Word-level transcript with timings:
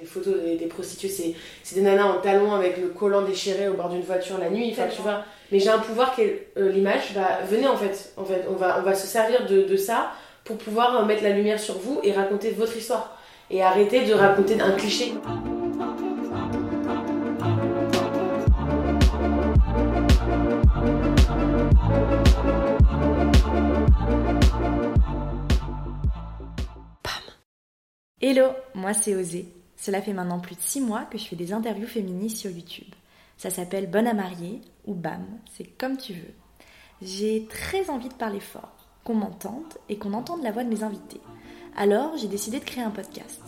Les 0.00 0.06
photos 0.06 0.34
des, 0.42 0.56
des 0.56 0.66
prostituées, 0.66 1.08
c'est, 1.08 1.34
c'est 1.62 1.74
des 1.74 1.82
nanas 1.82 2.06
en 2.06 2.20
talons 2.20 2.54
avec 2.54 2.78
le 2.78 2.88
collant 2.88 3.22
déchiré 3.22 3.68
au 3.68 3.74
bord 3.74 3.90
d'une 3.90 4.00
voiture 4.00 4.38
la 4.38 4.48
nuit, 4.48 4.70
enfin, 4.72 4.88
tu 4.88 5.02
vois. 5.02 5.24
Mais 5.52 5.58
j'ai 5.58 5.68
un 5.68 5.78
pouvoir 5.78 6.14
qui 6.14 6.22
est 6.22 6.48
euh, 6.56 6.70
l'image. 6.72 7.12
Bah, 7.14 7.40
venez 7.48 7.68
en 7.68 7.76
fait, 7.76 8.12
en 8.16 8.24
fait, 8.24 8.46
on 8.48 8.54
va, 8.54 8.78
on 8.80 8.82
va 8.82 8.94
se 8.94 9.06
servir 9.06 9.46
de, 9.46 9.62
de 9.62 9.76
ça 9.76 10.12
pour 10.44 10.56
pouvoir 10.56 10.96
euh, 10.96 11.04
mettre 11.04 11.22
la 11.22 11.30
lumière 11.30 11.60
sur 11.60 11.78
vous 11.78 12.00
et 12.02 12.12
raconter 12.12 12.50
votre 12.50 12.76
histoire. 12.76 13.16
Et 13.50 13.62
arrêter 13.62 14.04
de 14.06 14.14
raconter 14.14 14.60
un 14.60 14.72
cliché. 14.72 15.12
Hello, 28.22 28.50
moi 28.74 28.92
c'est 28.92 29.16
Osé. 29.16 29.46
Cela 29.80 30.02
fait 30.02 30.12
maintenant 30.12 30.40
plus 30.40 30.56
de 30.56 30.60
6 30.60 30.82
mois 30.82 31.06
que 31.06 31.16
je 31.16 31.24
fais 31.24 31.36
des 31.36 31.54
interviews 31.54 31.86
féministes 31.86 32.36
sur 32.36 32.50
YouTube. 32.50 32.94
Ça 33.38 33.48
s'appelle 33.48 33.88
Bonne 33.88 34.06
à 34.06 34.12
marier 34.12 34.60
ou 34.86 34.92
BAM, 34.92 35.24
c'est 35.50 35.64
comme 35.64 35.96
tu 35.96 36.12
veux. 36.12 36.34
J'ai 37.00 37.46
très 37.46 37.88
envie 37.88 38.10
de 38.10 38.14
parler 38.14 38.40
fort, 38.40 38.90
qu'on 39.04 39.14
m'entende 39.14 39.72
et 39.88 39.96
qu'on 39.96 40.12
entende 40.12 40.42
la 40.42 40.52
voix 40.52 40.64
de 40.64 40.68
mes 40.68 40.82
invités. 40.82 41.22
Alors 41.78 42.18
j'ai 42.18 42.28
décidé 42.28 42.60
de 42.60 42.64
créer 42.64 42.84
un 42.84 42.90
podcast. 42.90 43.40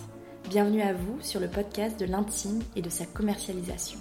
Bienvenue 0.49 0.81
à 0.81 0.95
vous 0.95 1.21
sur 1.21 1.39
le 1.39 1.49
podcast 1.49 2.01
de 2.01 2.07
l'intime 2.07 2.63
et 2.77 2.81
de 2.81 2.89
sa 2.89 3.05
commercialisation. 3.05 3.99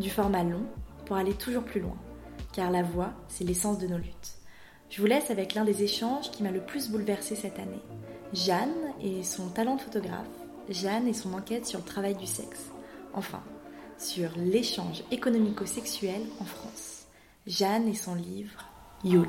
Du 0.00 0.10
format 0.10 0.42
long 0.42 0.66
pour 1.06 1.14
aller 1.14 1.34
toujours 1.34 1.62
plus 1.62 1.80
loin. 1.80 1.96
Car 2.52 2.72
la 2.72 2.82
voix, 2.82 3.12
c'est 3.28 3.44
l'essence 3.44 3.78
de 3.78 3.86
nos 3.86 3.98
luttes. 3.98 4.34
Je 4.90 5.00
vous 5.00 5.06
laisse 5.06 5.30
avec 5.30 5.54
l'un 5.54 5.64
des 5.64 5.84
échanges 5.84 6.32
qui 6.32 6.42
m'a 6.42 6.50
le 6.50 6.60
plus 6.60 6.90
bouleversé 6.90 7.36
cette 7.36 7.60
année. 7.60 7.82
Jeanne 8.32 8.74
et 9.00 9.22
son 9.22 9.48
talent 9.50 9.76
de 9.76 9.80
photographe, 9.80 10.26
Jeanne 10.70 11.08
et 11.08 11.14
son 11.14 11.32
enquête 11.32 11.66
sur 11.66 11.78
le 11.78 11.84
travail 11.84 12.14
du 12.14 12.26
sexe, 12.26 12.70
enfin, 13.14 13.42
sur 13.96 14.28
l'échange 14.36 15.02
économico-sexuel 15.10 16.20
en 16.40 16.44
France. 16.44 17.06
Jeanne 17.46 17.88
et 17.88 17.94
son 17.94 18.14
livre 18.14 18.66
Yule. 19.02 19.26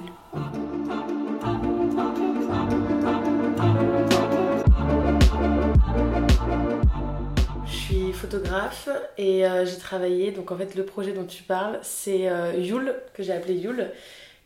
Je 7.66 7.72
suis 7.72 8.12
photographe 8.12 8.90
et 9.18 9.48
euh, 9.48 9.66
j'ai 9.66 9.78
travaillé, 9.78 10.32
donc 10.32 10.52
en 10.52 10.58
fait 10.58 10.76
le 10.76 10.84
projet 10.86 11.14
dont 11.14 11.26
tu 11.26 11.44
parles, 11.44 11.80
c'est 11.84 12.28
euh, 12.30 12.54
Yule, 12.58 12.96
que 13.14 13.24
j'ai 13.24 13.32
appelé 13.32 13.54
Yule, 13.56 13.92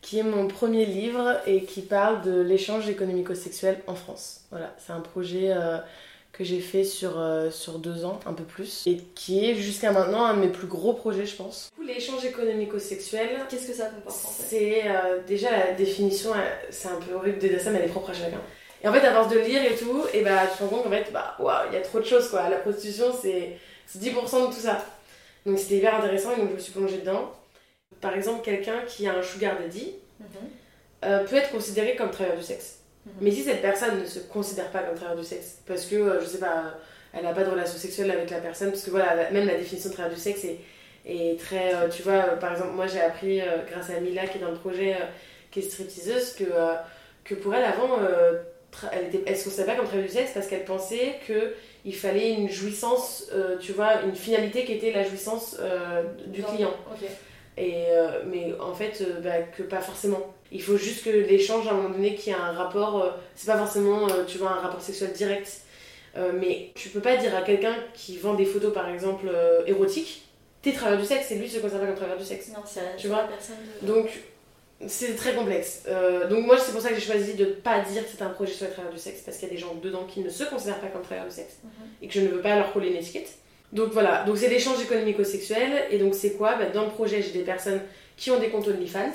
qui 0.01 0.19
est 0.19 0.23
mon 0.23 0.47
premier 0.47 0.85
livre 0.85 1.39
et 1.47 1.63
qui 1.63 1.81
parle 1.81 2.21
de 2.21 2.39
l'échange 2.39 2.87
économico-sexuel 2.87 3.79
en 3.87 3.95
France. 3.95 4.41
Voilà, 4.51 4.75
c'est 4.77 4.93
un 4.93 4.99
projet 4.99 5.51
euh, 5.51 5.79
que 6.33 6.43
j'ai 6.43 6.59
fait 6.59 6.83
sur, 6.83 7.19
euh, 7.19 7.51
sur 7.51 7.77
deux 7.77 8.05
ans, 8.05 8.19
un 8.25 8.33
peu 8.33 8.43
plus, 8.43 8.83
et 8.87 8.97
qui 9.13 9.45
est 9.45 9.55
jusqu'à 9.55 9.91
maintenant 9.91 10.25
un 10.25 10.33
de 10.33 10.39
mes 10.39 10.47
plus 10.47 10.67
gros 10.67 10.93
projets, 10.93 11.27
je 11.27 11.35
pense. 11.35 11.69
L'échange 11.85 12.25
économico-sexuel, 12.25 13.29
Qu'est-ce 13.47 13.67
que 13.67 13.73
ça 13.73 13.85
comporte 13.85 14.25
en 14.25 14.29
fait 14.29 14.43
c'est 14.49 14.81
euh, 14.87 15.19
déjà 15.27 15.51
la 15.51 15.71
définition, 15.73 16.31
euh, 16.33 16.39
c'est 16.71 16.87
un 16.87 16.95
peu 16.95 17.13
horrible 17.13 17.37
de 17.37 17.47
dire 17.47 17.61
ça, 17.61 17.69
mais 17.69 17.79
elle 17.79 17.85
est 17.85 17.91
propre 17.91 18.09
à 18.09 18.13
chacun. 18.13 18.41
Et 18.83 18.87
en 18.87 18.91
fait, 18.91 19.05
à 19.05 19.13
force 19.13 19.31
de 19.31 19.39
lire 19.39 19.63
et 19.63 19.75
tout, 19.75 20.03
et 20.13 20.23
bah, 20.23 20.47
tu 20.51 20.57
te 20.57 20.63
rends 20.63 20.69
compte 20.69 20.83
qu'en 20.83 20.89
fait, 20.89 21.11
bah, 21.13 21.37
waouh, 21.39 21.67
il 21.69 21.75
y 21.75 21.77
a 21.77 21.81
trop 21.81 21.99
de 21.99 22.05
choses 22.05 22.27
quoi. 22.29 22.49
La 22.49 22.57
prostitution, 22.57 23.13
c'est 23.21 23.57
c'est 23.85 23.99
10% 23.99 24.49
de 24.49 24.53
tout 24.53 24.59
ça. 24.59 24.83
Donc 25.45 25.59
c'était 25.59 25.77
hyper 25.77 25.95
intéressant 25.95 26.31
et 26.33 26.37
donc 26.37 26.49
je 26.49 26.55
me 26.55 26.59
suis 26.59 26.71
plongée 26.71 26.97
dedans. 26.97 27.31
Par 28.01 28.15
exemple, 28.15 28.43
quelqu'un 28.43 28.81
qui 28.87 29.07
a 29.07 29.15
un 29.15 29.21
sugar 29.21 29.57
daddy 29.59 29.93
euh, 31.05 31.23
peut 31.25 31.35
être 31.35 31.51
considéré 31.51 31.95
comme 31.95 32.11
travailleur 32.11 32.37
du 32.37 32.43
sexe. 32.43 32.79
Mhm. 33.05 33.13
Mais 33.21 33.31
si 33.31 33.43
cette 33.43 33.61
personne 33.61 33.99
ne 34.01 34.05
se 34.05 34.19
considère 34.19 34.69
pas 34.71 34.79
comme 34.79 34.95
travailleur 34.95 35.21
du 35.21 35.27
sexe, 35.27 35.57
parce 35.67 35.85
que, 35.85 35.95
euh, 35.95 36.21
je 36.21 36.25
sais 36.25 36.37
pas, 36.39 36.75
elle 37.13 37.23
n'a 37.23 37.33
pas 37.33 37.43
de 37.43 37.49
relation 37.49 37.77
sexuelle 37.77 38.11
avec 38.11 38.29
la 38.29 38.39
personne, 38.39 38.69
parce 38.71 38.83
que 38.83 38.89
voilà, 38.91 39.29
même 39.31 39.45
la 39.47 39.55
définition 39.55 39.89
de 39.89 39.93
travailleur 39.95 40.15
du 40.17 40.21
sexe 40.23 40.45
est, 40.45 40.59
est 41.05 41.39
très. 41.39 41.73
euh, 41.75 41.89
tu 41.89 42.01
vois, 42.03 42.13
euh, 42.13 42.35
par 42.37 42.53
exemple, 42.53 42.71
moi 42.73 42.87
j'ai 42.87 43.01
appris, 43.01 43.41
grâce 43.69 43.89
à 43.89 43.99
Mila 43.99 44.25
qui 44.27 44.37
est 44.37 44.41
dans 44.41 44.51
le 44.51 44.57
projet, 44.57 44.95
qui 45.51 45.59
est 45.59 45.63
stripteaseuse, 45.63 46.33
que, 46.33 46.45
que 47.25 47.35
pour 47.35 47.53
elle 47.53 47.65
avant, 47.65 47.99
elle, 48.91 49.05
était, 49.07 49.21
elle 49.27 49.37
se 49.37 49.43
considérait 49.43 49.67
pas 49.71 49.75
comme 49.75 49.85
travailleuse 49.85 50.11
du 50.13 50.17
sexe 50.17 50.31
parce 50.33 50.47
qu'elle 50.47 50.65
pensait 50.65 51.19
qu'il 51.27 51.95
fallait 51.95 52.31
une 52.31 52.49
jouissance, 52.49 53.29
tu 53.59 53.73
vois, 53.73 54.01
une 54.03 54.15
finalité 54.15 54.65
qui 54.65 54.73
était 54.73 54.91
la 54.91 55.03
jouissance 55.03 55.57
du 56.27 56.41
Dans- 56.41 56.47
client. 56.47 56.73
Et, 57.57 57.85
mais 58.25 58.53
en 58.59 58.73
fait, 58.73 59.03
bah, 59.21 59.43
que 59.55 59.61
pas 59.63 59.81
forcément. 59.81 60.33
Il 60.53 60.61
faut 60.61 60.77
juste 60.77 61.03
que 61.03 61.09
l'échange, 61.09 61.67
à 61.67 61.71
un 61.71 61.73
moment 61.73 61.89
donné, 61.89 62.15
qu'il 62.15 62.31
y 62.31 62.35
ait 62.35 62.39
un 62.39 62.51
rapport. 62.53 63.03
euh, 63.03 63.09
c'est 63.35 63.47
pas 63.47 63.57
forcément, 63.57 64.07
euh, 64.07 64.23
tu 64.27 64.37
vois, 64.37 64.51
un 64.51 64.59
rapport 64.61 64.81
sexuel 64.81 65.11
direct. 65.13 65.61
Euh, 66.15 66.31
mais 66.39 66.69
tu 66.75 66.89
peux 66.89 66.99
pas 67.01 67.17
dire 67.17 67.35
à 67.35 67.41
quelqu'un 67.41 67.75
qui 67.95 68.17
vend 68.17 68.35
des 68.35 68.45
photos, 68.45 68.71
par 68.73 68.87
exemple, 68.87 69.25
érotiques, 69.65 70.25
t'es 70.61 70.71
travailleur 70.71 71.01
du 71.01 71.07
sexe, 71.07 71.31
et 71.31 71.35
lui 71.35 71.49
se 71.49 71.57
considère 71.59 71.81
pas 71.81 71.87
comme 71.87 71.95
travailleur 71.95 72.19
du 72.19 72.25
sexe. 72.25 72.49
Non, 72.49 72.61
c'est 72.65 72.81
Tu 72.97 73.07
vois 73.07 73.23
la 73.23 73.27
personne 73.29 73.55
de... 73.81 73.87
Donc, 73.87 74.09
c'est 74.85 75.15
très 75.15 75.33
complexe. 75.33 75.83
Euh, 75.87 76.27
donc, 76.27 76.45
moi, 76.45 76.57
c'est 76.59 76.71
pour 76.71 76.81
ça 76.81 76.89
que 76.89 76.95
j'ai 76.95 77.01
choisi 77.01 77.33
de 77.33 77.45
pas 77.45 77.79
dire 77.79 78.03
que 78.03 78.09
c'est 78.15 78.21
un 78.23 78.29
projet 78.29 78.53
sur 78.53 78.65
les 78.67 78.71
travailleurs 78.71 78.93
du 78.93 79.01
sexe, 79.01 79.21
parce 79.25 79.37
qu'il 79.37 79.47
y 79.47 79.51
a 79.51 79.53
des 79.55 79.59
gens 79.59 79.73
dedans 79.81 80.03
qui 80.05 80.19
ne 80.19 80.29
se 80.29 80.43
considèrent 80.43 80.79
pas 80.79 80.87
comme 80.87 81.01
travailleurs 81.01 81.29
du 81.29 81.35
sexe 81.35 81.55
Mhm. 81.63 81.69
et 82.03 82.07
que 82.07 82.13
je 82.13 82.19
ne 82.21 82.27
veux 82.27 82.41
pas 82.41 82.55
leur 82.55 82.71
coller 82.73 82.89
une 82.89 82.97
étiquette. 82.97 83.29
Donc 83.71 83.89
voilà, 83.91 84.23
donc 84.25 84.37
c'est 84.37 84.49
l'échange 84.49 84.79
économico-sexuel. 84.83 85.85
Et 85.89 85.97
donc 85.97 86.13
c'est 86.13 86.33
quoi? 86.33 86.55
Bah, 86.55 86.65
Dans 86.71 86.83
le 86.85 86.91
projet, 86.91 87.21
j'ai 87.23 87.31
des 87.31 87.43
personnes 87.43 87.81
qui 88.17 88.29
ont 88.29 88.39
des 88.39 88.49
comptes 88.49 88.67
OnlyFans, 88.67 89.11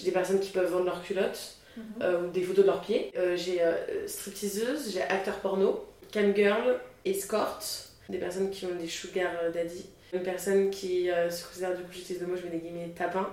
j'ai 0.00 0.06
des 0.06 0.12
personnes 0.12 0.40
qui 0.40 0.50
peuvent 0.50 0.70
vendre 0.70 0.86
leurs 0.86 1.02
culottes 1.02 1.56
Mhm. 1.76 1.84
euh, 2.02 2.22
ou 2.26 2.30
des 2.32 2.42
photos 2.42 2.64
de 2.64 2.70
leurs 2.70 2.80
pieds. 2.80 3.12
Euh, 3.16 3.36
j'ai 3.36 3.62
euh, 3.62 3.74
stripteaseuse, 4.08 4.92
j'ai 4.92 5.02
acteur 5.02 5.36
porno, 5.40 5.84
camgirl, 6.12 6.78
escort, 7.04 7.60
des 8.08 8.18
personnes 8.18 8.50
qui 8.50 8.66
ont 8.66 8.74
des 8.74 8.88
sugar 8.88 9.30
daddy, 9.54 9.86
une 10.12 10.22
personne 10.22 10.70
qui 10.70 11.06
se 11.30 11.44
considère, 11.46 11.76
du 11.76 11.82
coup 11.84 11.92
j'utilise 11.92 12.20
le 12.20 12.26
mot, 12.26 12.36
je 12.36 12.42
mets 12.44 12.50
des 12.50 12.58
guillemets, 12.58 12.88
tapin. 12.96 13.28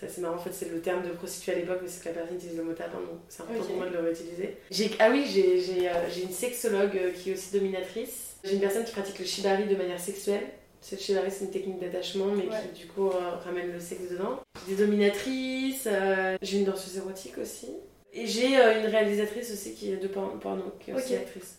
Ça 0.00 0.06
c'est 0.08 0.20
marrant, 0.20 0.36
en 0.36 0.38
fait 0.38 0.52
c'est 0.52 0.70
le 0.70 0.80
terme 0.80 1.02
de 1.02 1.10
prostituée 1.10 1.52
à 1.52 1.56
l'époque, 1.56 1.80
mais 1.82 1.88
c'est 1.88 2.00
que 2.02 2.08
la 2.08 2.14
personne 2.14 2.36
utilise 2.36 2.56
le 2.56 2.62
mot 2.62 2.72
tapin, 2.72 2.98
donc 2.98 3.18
c'est 3.28 3.42
important 3.42 3.60
Ok. 3.60 3.66
pour 3.66 3.76
moi 3.76 3.86
de 3.86 3.92
le 3.92 4.00
réutiliser. 4.00 4.56
J'ai- 4.70 4.90
Ah 5.00 5.10
oui, 5.10 5.24
j'ai 5.26 5.60
j'ai, 5.60 5.90
j'ai 6.14 6.22
une 6.22 6.30
sexologue 6.32 7.12
qui 7.16 7.30
est 7.30 7.34
aussi 7.34 7.52
dominatrice. 7.52 8.36
J'ai 8.44 8.54
une 8.54 8.60
personne 8.60 8.84
qui 8.84 8.92
pratique 8.92 9.18
le 9.18 9.24
shibari 9.26 9.64
de 9.66 9.74
manière 9.76 10.00
sexuelle. 10.00 10.44
Ce 10.82 10.96
shibari 10.96 11.30
c'est 11.30 11.44
une 11.44 11.50
technique 11.50 11.78
d'attachement, 11.80 12.26
mais 12.26 12.44
Ouais. 12.48 12.56
qui 12.74 12.80
du 12.82 12.86
coup 12.86 13.08
euh, 13.08 13.36
ramène 13.44 13.70
le 13.72 13.78
sexe 13.80 14.10
dedans. 14.10 14.40
J'ai 14.66 14.74
des 14.76 14.84
dominatrices, 14.86 15.86
euh, 15.86 16.36
j'ai 16.42 16.58
une 16.58 16.64
danseuse 16.64 16.96
érotique 16.96 17.36
aussi. 17.38 17.68
Et 18.12 18.26
j'ai 18.26 18.58
euh, 18.58 18.80
une 18.80 18.86
réalisatrice 18.86 19.52
aussi 19.52 19.74
qui 19.74 19.92
est 19.92 19.96
de 19.96 20.08
por- 20.08 20.38
porno, 20.40 20.64
qui 20.80 20.90
est 20.90 20.94
aussi 20.94 21.14
actrice. 21.14 21.58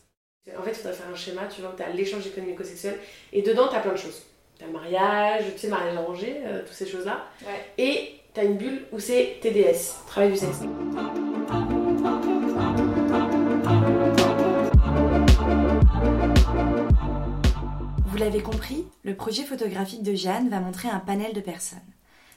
En 0.58 0.64
fait, 0.64 0.72
il 0.72 0.76
faudrait 0.76 0.94
faire 0.94 1.08
un 1.10 1.16
schéma, 1.16 1.44
tu 1.54 1.62
vois, 1.62 1.74
tu 1.78 1.84
as 1.84 1.90
l'échange 1.90 2.26
économico-sexuel, 2.26 2.98
et 3.32 3.42
dedans, 3.44 3.68
tu 3.70 3.76
as 3.76 3.80
plein 3.80 3.92
de 3.94 3.98
choses. 3.98 4.24
Tu 4.58 4.64
as 4.64 4.68
le 4.68 4.74
mariage, 4.74 5.44
tu 5.54 5.60
sais, 5.60 5.68
le 5.68 5.74
mariage 5.74 5.96
arrangé, 5.96 6.42
toutes 6.66 6.74
ces 6.76 6.88
choses-là. 6.88 7.26
Ouais. 7.46 7.60
Et 7.78 8.14
tu 8.34 8.40
as 8.40 8.44
une 8.44 8.58
bulle 8.58 8.82
où 8.92 9.00
c'est 9.00 9.38
TDS, 9.40 9.94
travail 10.08 10.32
du 10.32 10.38
sexe. 10.38 10.58
L'avez 18.22 18.44
compris, 18.44 18.86
le 19.04 19.16
projet 19.16 19.44
photographique 19.44 20.04
de 20.04 20.14
Jeanne 20.14 20.50
va 20.50 20.60
montrer 20.60 20.88
un 20.88 21.00
panel 21.00 21.34
de 21.34 21.42
personnes. 21.42 21.80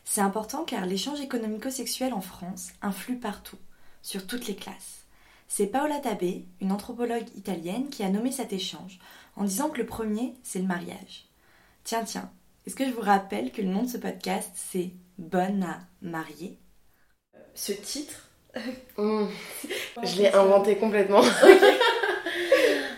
C'est 0.06 0.22
important 0.22 0.64
car 0.64 0.86
l'échange 0.86 1.20
économico-sexuel 1.20 2.14
en 2.14 2.22
France 2.22 2.70
influe 2.80 3.18
partout, 3.18 3.58
sur 4.00 4.26
toutes 4.26 4.46
les 4.46 4.56
classes. 4.56 5.04
C'est 5.46 5.66
Paola 5.66 5.98
Tabé, 5.98 6.46
une 6.62 6.72
anthropologue 6.72 7.28
italienne, 7.36 7.90
qui 7.90 8.02
a 8.02 8.08
nommé 8.08 8.32
cet 8.32 8.54
échange 8.54 8.98
en 9.36 9.44
disant 9.44 9.68
que 9.68 9.76
le 9.76 9.84
premier, 9.84 10.32
c'est 10.42 10.58
le 10.58 10.66
mariage. 10.66 11.26
Tiens, 11.84 12.04
tiens, 12.04 12.30
est-ce 12.66 12.76
que 12.76 12.86
je 12.86 12.90
vous 12.90 13.02
rappelle 13.02 13.52
que 13.52 13.60
le 13.60 13.68
nom 13.68 13.82
de 13.82 13.88
ce 13.88 13.98
podcast, 13.98 14.50
c'est 14.54 14.90
Bonne 15.18 15.64
à 15.64 15.80
marier? 16.00 16.58
Ce 17.54 17.72
titre? 17.72 18.30
Mmh. 18.96 19.26
Je 20.02 20.16
l'ai 20.16 20.32
inventé 20.32 20.76
complètement. 20.76 21.22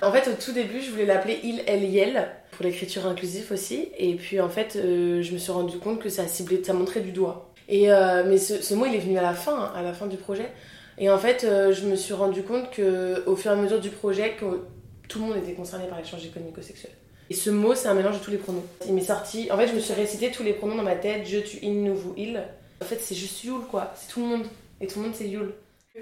en 0.06 0.12
fait, 0.12 0.28
au 0.28 0.34
tout 0.34 0.52
début, 0.52 0.80
je 0.80 0.90
voulais 0.90 1.06
l'appeler 1.06 1.40
Il, 1.42 1.62
Elle, 1.66 1.84
Yel 1.84 2.28
pour 2.52 2.64
l'écriture 2.64 3.06
inclusive 3.06 3.50
aussi. 3.52 3.88
Et 3.98 4.14
puis, 4.14 4.40
en 4.40 4.48
fait, 4.48 4.76
euh, 4.76 5.22
je 5.22 5.32
me 5.32 5.38
suis 5.38 5.52
rendu 5.52 5.78
compte 5.78 6.00
que 6.00 6.08
ça 6.08 6.26
ciblait, 6.26 6.62
ça 6.62 6.72
montrait 6.72 7.00
du 7.00 7.12
doigt. 7.12 7.52
Et 7.68 7.92
euh, 7.92 8.24
mais 8.26 8.38
ce, 8.38 8.74
mot, 8.74 8.86
il 8.86 8.94
est 8.94 9.00
venu 9.00 9.18
à 9.18 9.22
la 9.22 9.34
fin, 9.34 9.58
hein, 9.58 9.72
à 9.74 9.82
la 9.82 9.92
fin 9.92 10.06
du 10.06 10.16
projet. 10.16 10.50
Et 10.98 11.10
en 11.10 11.18
fait, 11.18 11.44
euh, 11.44 11.72
je 11.72 11.84
me 11.84 11.96
suis 11.96 12.14
rendu 12.14 12.42
compte 12.42 12.70
que, 12.70 13.24
au 13.26 13.36
fur 13.36 13.50
et 13.50 13.54
à 13.54 13.56
mesure 13.56 13.80
du 13.80 13.90
projet, 13.90 14.34
que 14.38 14.62
tout 15.08 15.18
le 15.18 15.26
monde 15.26 15.36
était 15.36 15.52
concerné 15.52 15.86
par 15.86 15.98
l'échange 15.98 16.24
économico-sexuel. 16.24 16.92
Et 17.28 17.34
ce 17.34 17.50
mot, 17.50 17.74
c'est 17.74 17.88
un 17.88 17.94
mélange 17.94 18.20
de 18.20 18.24
tous 18.24 18.30
les 18.30 18.38
pronoms. 18.38 18.64
Il 18.86 18.94
m'est 18.94 19.00
sorti. 19.00 19.50
En 19.50 19.56
fait, 19.56 19.66
je 19.66 19.74
me 19.74 19.80
suis 19.80 19.94
récité 19.94 20.30
tous 20.30 20.44
les 20.44 20.52
pronoms 20.52 20.76
dans 20.76 20.82
ma 20.84 20.94
tête. 20.94 21.26
Je, 21.26 21.38
tu, 21.38 21.58
il, 21.62 21.82
nous, 21.82 21.94
vous, 21.94 22.14
il. 22.16 22.40
En 22.80 22.84
fait, 22.84 23.00
c'est 23.00 23.16
juste 23.16 23.42
Yule, 23.42 23.66
quoi. 23.68 23.92
C'est 23.96 24.12
tout 24.12 24.20
le 24.20 24.26
monde. 24.26 24.46
Et 24.80 24.86
tout 24.86 25.00
le 25.00 25.06
monde, 25.06 25.14
c'est 25.14 25.28
Yule. 25.28 25.52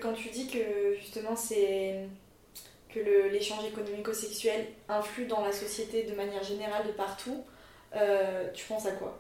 Quand 0.00 0.12
tu 0.12 0.28
dis 0.28 0.48
que 0.48 0.58
justement 1.00 1.36
c'est 1.36 2.08
que 2.94 3.28
l'échange 3.30 3.64
économico-sexuel 3.66 4.66
influe 4.88 5.26
dans 5.26 5.42
la 5.42 5.52
société 5.52 6.04
de 6.04 6.14
manière 6.14 6.42
générale 6.42 6.86
de 6.86 6.92
partout, 6.92 7.44
euh, 7.96 8.48
tu 8.54 8.64
penses 8.66 8.86
à 8.86 8.92
quoi? 8.92 9.18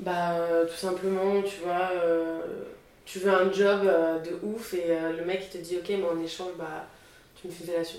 Bah, 0.00 0.38
euh, 0.38 0.64
tout 0.64 0.76
simplement, 0.76 1.42
tu 1.42 1.60
vois, 1.60 1.90
euh, 1.92 2.64
tu 3.04 3.18
veux 3.18 3.32
un 3.32 3.50
job 3.52 3.80
euh, 3.84 4.20
de 4.20 4.38
ouf 4.44 4.74
et 4.74 4.86
le 5.16 5.24
mec 5.24 5.42
il 5.46 5.58
te 5.58 5.64
dit 5.64 5.76
ok, 5.78 5.88
mais 5.88 6.04
en 6.04 6.22
échange, 6.22 6.52
bah, 6.56 6.86
tu 7.34 7.48
me 7.48 7.52
fais 7.52 7.64
une 7.64 7.70
fellation. 7.70 7.98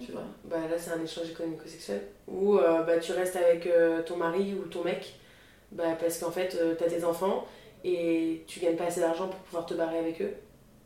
Tu 0.00 0.12
vois? 0.12 0.22
Bah, 0.44 0.58
Là, 0.70 0.78
c'est 0.78 0.92
un 0.92 1.02
échange 1.02 1.30
économico-sexuel. 1.30 2.02
Où 2.28 2.56
bah, 2.58 2.98
tu 3.00 3.12
restes 3.12 3.36
avec 3.36 3.68
ton 4.06 4.16
mari 4.16 4.54
ou 4.54 4.68
ton 4.68 4.84
mec 4.84 5.14
bah, 5.72 5.96
parce 5.98 6.18
qu'en 6.18 6.30
fait, 6.30 6.56
tu 6.78 6.84
as 6.84 6.88
des 6.88 7.04
enfants 7.04 7.46
et 7.84 8.44
tu 8.46 8.60
gagnes 8.60 8.76
pas 8.76 8.84
assez 8.86 9.00
d'argent 9.00 9.28
pour 9.28 9.40
pouvoir 9.40 9.66
te 9.66 9.74
barrer 9.74 9.98
avec 9.98 10.22
eux, 10.22 10.34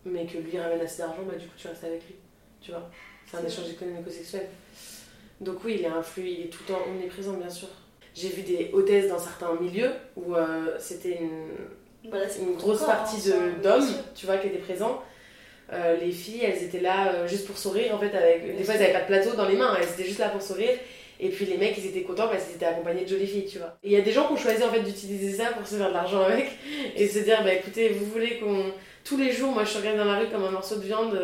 mais 0.07 0.25
que 0.27 0.39
lui 0.39 0.59
ramène 0.59 0.81
assez 0.81 1.03
d'argent, 1.03 1.23
bah, 1.27 1.37
du 1.37 1.47
coup, 1.47 1.55
tu 1.57 1.69
restes 1.69 1.85
avec 1.85 2.07
lui. 2.07 2.15
Tu 2.63 2.71
vois 2.71 2.89
C'est 3.31 3.37
un 3.37 3.47
échange 3.47 3.71
économico-sexuel. 3.71 4.49
Donc, 5.41 5.65
oui, 5.65 5.77
il 5.81 5.85
est 5.85 5.89
influent, 5.89 6.27
il 6.27 6.45
est 6.45 6.49
tout 6.49 6.61
le 6.69 6.75
temps 6.75 6.81
omniprésent, 6.89 7.35
bien 7.35 7.51
sûr. 7.51 7.69
J'ai 8.15 8.29
vu 8.29 8.43
des 8.43 8.71
hôtesses 8.73 9.09
dans 9.09 9.19
certains 9.19 9.55
milieux 9.55 9.91
où 10.17 10.35
c'était 10.79 11.19
une, 11.19 11.49
une 12.05 12.57
grosse 12.57 12.85
partie 12.85 13.31
d'hommes, 13.63 13.89
tu 14.15 14.27
vois, 14.27 14.37
qui 14.37 14.49
étaient 14.49 14.59
présents 14.59 15.03
euh, 15.73 15.97
les 15.97 16.13
filles, 16.13 16.43
elles 16.45 16.63
étaient 16.63 16.81
là 16.81 17.13
euh, 17.13 17.27
juste 17.27 17.47
pour 17.47 17.57
sourire 17.57 17.95
en 17.95 17.99
fait. 17.99 18.15
Avec... 18.15 18.57
Des 18.57 18.65
fois, 18.65 18.75
elles 18.75 18.81
n'avaient 18.81 18.93
pas 18.93 19.01
de 19.01 19.07
plateau 19.07 19.35
dans 19.35 19.49
les 19.49 19.57
mains, 19.57 19.75
elles 19.79 19.89
étaient 19.89 20.05
juste 20.05 20.19
là 20.19 20.29
pour 20.29 20.43
sourire. 20.43 20.77
Et 21.19 21.29
puis 21.29 21.47
les 21.47 21.57
mecs, 21.57 21.79
ils 21.79 21.87
étaient 21.87 22.03
contents 22.03 22.29
parce 22.29 22.45
qu'ils 22.45 22.57
étaient 22.57 22.67
accompagnés 22.67 23.05
de 23.05 23.09
jolies 23.09 23.27
filles, 23.27 23.47
tu 23.47 23.59
vois. 23.59 23.79
Et 23.83 23.89
il 23.89 23.93
y 23.93 23.97
a 23.97 24.01
des 24.01 24.13
gens 24.13 24.27
qui 24.27 24.33
ont 24.33 24.37
choisi 24.37 24.63
en 24.63 24.71
fait 24.71 24.81
d'utiliser 24.81 25.33
ça 25.33 25.47
pour 25.53 25.67
se 25.67 25.77
faire 25.77 25.89
de 25.89 25.95
l'argent 25.95 26.23
avec 26.23 26.51
et 26.97 27.07
se 27.07 27.21
dire, 27.21 27.43
bah 27.45 27.55
écoutez, 27.55 27.91
vous 27.91 28.05
voulez 28.07 28.39
qu'on. 28.39 28.73
Tous 29.05 29.17
les 29.17 29.33
jours, 29.33 29.53
moi 29.53 29.65
je 29.65 29.79
regarde 29.79 29.99
dans 29.99 30.05
la 30.05 30.19
rue 30.19 30.29
comme 30.29 30.45
un 30.45 30.51
morceau 30.51 30.77
de 30.77 30.83
viande, 30.83 31.19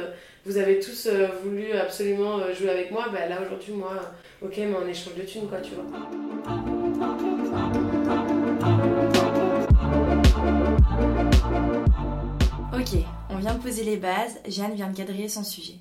vous 0.48 0.56
avez 0.56 0.80
tous 0.80 1.06
euh, 1.06 1.28
voulu 1.44 1.72
absolument 1.72 2.38
jouer 2.54 2.70
avec 2.70 2.90
moi, 2.90 3.10
bah 3.12 3.28
là 3.28 3.42
aujourd'hui, 3.42 3.74
moi, 3.74 4.00
ok, 4.40 4.54
mais 4.56 4.74
en 4.74 4.86
échange 4.86 5.14
de 5.14 5.22
thunes, 5.22 5.46
quoi, 5.46 5.60
tu 5.60 5.72
vois. 5.74 5.84
Ok, 12.72 13.04
on 13.28 13.36
vient 13.36 13.54
de 13.54 13.60
poser 13.60 13.84
les 13.84 13.98
bases, 13.98 14.38
Jeanne 14.48 14.72
vient 14.72 14.88
de 14.88 14.96
quadriller 14.96 15.28
son 15.28 15.44
sujet. 15.44 15.76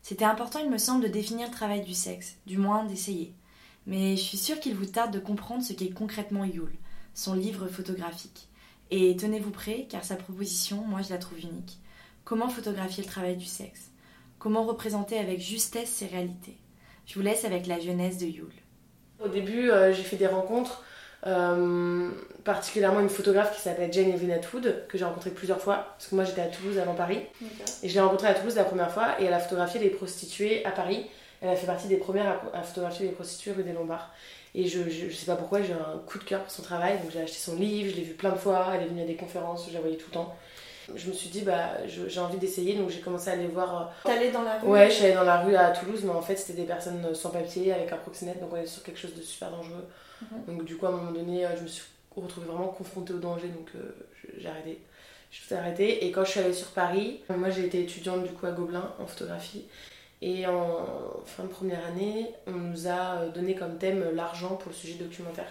C'était 0.00 0.24
important, 0.24 0.60
il 0.62 0.70
me 0.70 0.78
semble, 0.78 1.02
de 1.02 1.08
définir 1.08 1.48
le 1.48 1.52
travail 1.52 1.80
du 1.80 1.94
sexe, 1.94 2.36
du 2.46 2.56
moins 2.56 2.84
d'essayer. 2.84 3.32
Mais 3.88 4.16
je 4.16 4.22
suis 4.22 4.38
sûre 4.38 4.60
qu'il 4.60 4.76
vous 4.76 4.86
tarde 4.86 5.12
de 5.12 5.18
comprendre 5.18 5.64
ce 5.64 5.72
qu'est 5.72 5.90
concrètement 5.90 6.44
Yule, 6.44 6.78
son 7.14 7.34
livre 7.34 7.66
photographique. 7.66 8.48
Et 8.92 9.16
tenez-vous 9.16 9.50
prêt, 9.50 9.88
car 9.88 10.04
sa 10.04 10.14
proposition, 10.14 10.84
moi 10.86 11.02
je 11.02 11.10
la 11.10 11.18
trouve 11.18 11.40
unique. 11.40 11.80
Comment 12.22 12.48
photographier 12.48 13.02
le 13.02 13.10
travail 13.10 13.36
du 13.36 13.46
sexe? 13.46 13.90
Comment 14.44 14.64
représenter 14.64 15.16
avec 15.16 15.40
justesse 15.40 15.88
ses 15.88 16.04
réalités 16.04 16.58
Je 17.06 17.14
vous 17.14 17.22
laisse 17.22 17.46
avec 17.46 17.66
la 17.66 17.80
jeunesse 17.80 18.18
de 18.18 18.26
Yule. 18.26 18.52
Au 19.18 19.28
début, 19.28 19.70
euh, 19.70 19.90
j'ai 19.90 20.02
fait 20.02 20.16
des 20.16 20.26
rencontres 20.26 20.84
euh, 21.26 22.10
particulièrement 22.44 23.00
une 23.00 23.08
photographe 23.08 23.56
qui 23.56 23.62
s'appelle 23.62 23.90
Jane 23.90 24.10
Evelyn 24.10 24.34
Atwood, 24.34 24.86
que 24.86 24.98
j'ai 24.98 25.06
rencontrée 25.06 25.30
plusieurs 25.30 25.62
fois, 25.62 25.94
parce 25.96 26.08
que 26.08 26.14
moi 26.14 26.24
j'étais 26.24 26.42
à 26.42 26.48
Toulouse 26.48 26.76
avant 26.76 26.92
Paris. 26.92 27.22
Et 27.82 27.88
je 27.88 27.94
l'ai 27.94 28.00
rencontrée 28.00 28.28
à 28.28 28.34
Toulouse 28.34 28.56
la 28.56 28.64
première 28.64 28.92
fois, 28.92 29.18
et 29.18 29.24
elle 29.24 29.32
a 29.32 29.38
photographié 29.38 29.80
des 29.80 29.88
prostituées 29.88 30.62
à 30.66 30.72
Paris. 30.72 31.06
Elle 31.40 31.48
a 31.48 31.56
fait 31.56 31.66
partie 31.66 31.88
des 31.88 31.96
premières 31.96 32.42
à, 32.52 32.60
photographier 32.60 33.06
les 33.06 33.12
prostituées 33.12 33.52
rue 33.52 33.62
des 33.62 33.72
Lombards. 33.72 34.10
Et 34.54 34.66
je, 34.66 34.90
je, 34.90 35.10
sais 35.10 35.24
pas 35.24 35.36
pourquoi, 35.36 35.62
j'ai 35.62 35.72
un 35.72 36.02
coup 36.04 36.18
de 36.18 36.24
cœur 36.24 36.42
pour 36.42 36.50
son 36.50 36.62
travail, 36.62 36.98
donc 36.98 37.10
j'ai 37.10 37.22
acheté 37.22 37.38
son 37.38 37.56
livre, 37.56 37.92
je 37.92 37.96
l'ai 37.96 38.02
vu 38.02 38.12
plein 38.12 38.32
de 38.32 38.38
fois, 38.38 38.72
elle 38.74 38.82
est 38.82 38.88
venue 38.88 39.00
à 39.00 39.06
des 39.06 39.16
conférences, 39.16 39.66
je 39.70 39.72
la 39.72 39.80
voyais 39.80 39.96
tout 39.96 40.08
le 40.10 40.14
temps. 40.16 40.36
Je 40.94 41.08
me 41.08 41.12
suis 41.12 41.28
dit, 41.28 41.42
bah, 41.42 41.70
j'ai 41.86 42.20
envie 42.20 42.38
d'essayer, 42.38 42.74
donc 42.74 42.90
j'ai 42.90 43.00
commencé 43.00 43.30
à 43.30 43.32
aller 43.32 43.46
voir. 43.46 43.82
Euh, 43.82 43.84
T'allais 44.04 44.30
dans 44.30 44.42
la 44.42 44.58
rue 44.58 44.68
Ouais, 44.68 44.90
je 44.90 44.94
suis 44.94 45.04
allée 45.04 45.14
dans 45.14 45.24
la 45.24 45.40
rue 45.40 45.56
à 45.56 45.70
Toulouse, 45.70 46.00
mais 46.04 46.10
en 46.10 46.20
fait, 46.20 46.36
c'était 46.36 46.60
des 46.60 46.66
personnes 46.66 47.14
sans 47.14 47.30
papier, 47.30 47.72
avec 47.72 47.92
un 47.92 47.96
proxénète, 47.96 48.40
donc 48.40 48.50
on 48.52 48.56
est 48.56 48.66
sur 48.66 48.82
quelque 48.82 48.98
chose 48.98 49.14
de 49.14 49.22
super 49.22 49.50
dangereux. 49.50 49.86
Mhm. 50.22 50.44
Donc, 50.46 50.64
du 50.64 50.76
coup, 50.76 50.86
à 50.86 50.90
un 50.90 50.92
moment 50.92 51.12
donné, 51.12 51.46
euh, 51.46 51.56
je 51.56 51.62
me 51.62 51.68
suis 51.68 51.84
retrouvée 52.16 52.46
vraiment 52.46 52.68
confrontée 52.68 53.12
au 53.12 53.18
danger, 53.18 53.48
donc 53.48 53.68
euh, 53.76 53.94
j'ai 54.38 54.48
arrêté. 54.48 54.80
J'ai 55.30 55.48
tout 55.48 55.54
arrêté. 55.54 56.06
Et 56.06 56.12
quand 56.12 56.24
je 56.24 56.30
suis 56.30 56.40
allée 56.40 56.52
sur 56.52 56.68
Paris, 56.68 57.20
moi 57.28 57.50
j'ai 57.50 57.66
été 57.66 57.82
étudiante 57.82 58.22
du 58.22 58.30
coup 58.30 58.46
à 58.46 58.52
Gobelin 58.52 58.92
en 59.00 59.06
photographie. 59.06 59.64
Et 60.22 60.46
en 60.46 60.86
fin 61.26 61.42
de 61.42 61.48
première 61.48 61.84
année, 61.84 62.30
on 62.46 62.52
nous 62.52 62.86
a 62.86 63.26
donné 63.34 63.56
comme 63.56 63.76
thème 63.76 64.14
l'argent 64.14 64.54
pour 64.54 64.70
le 64.70 64.76
sujet 64.76 64.94
documentaire. 64.94 65.48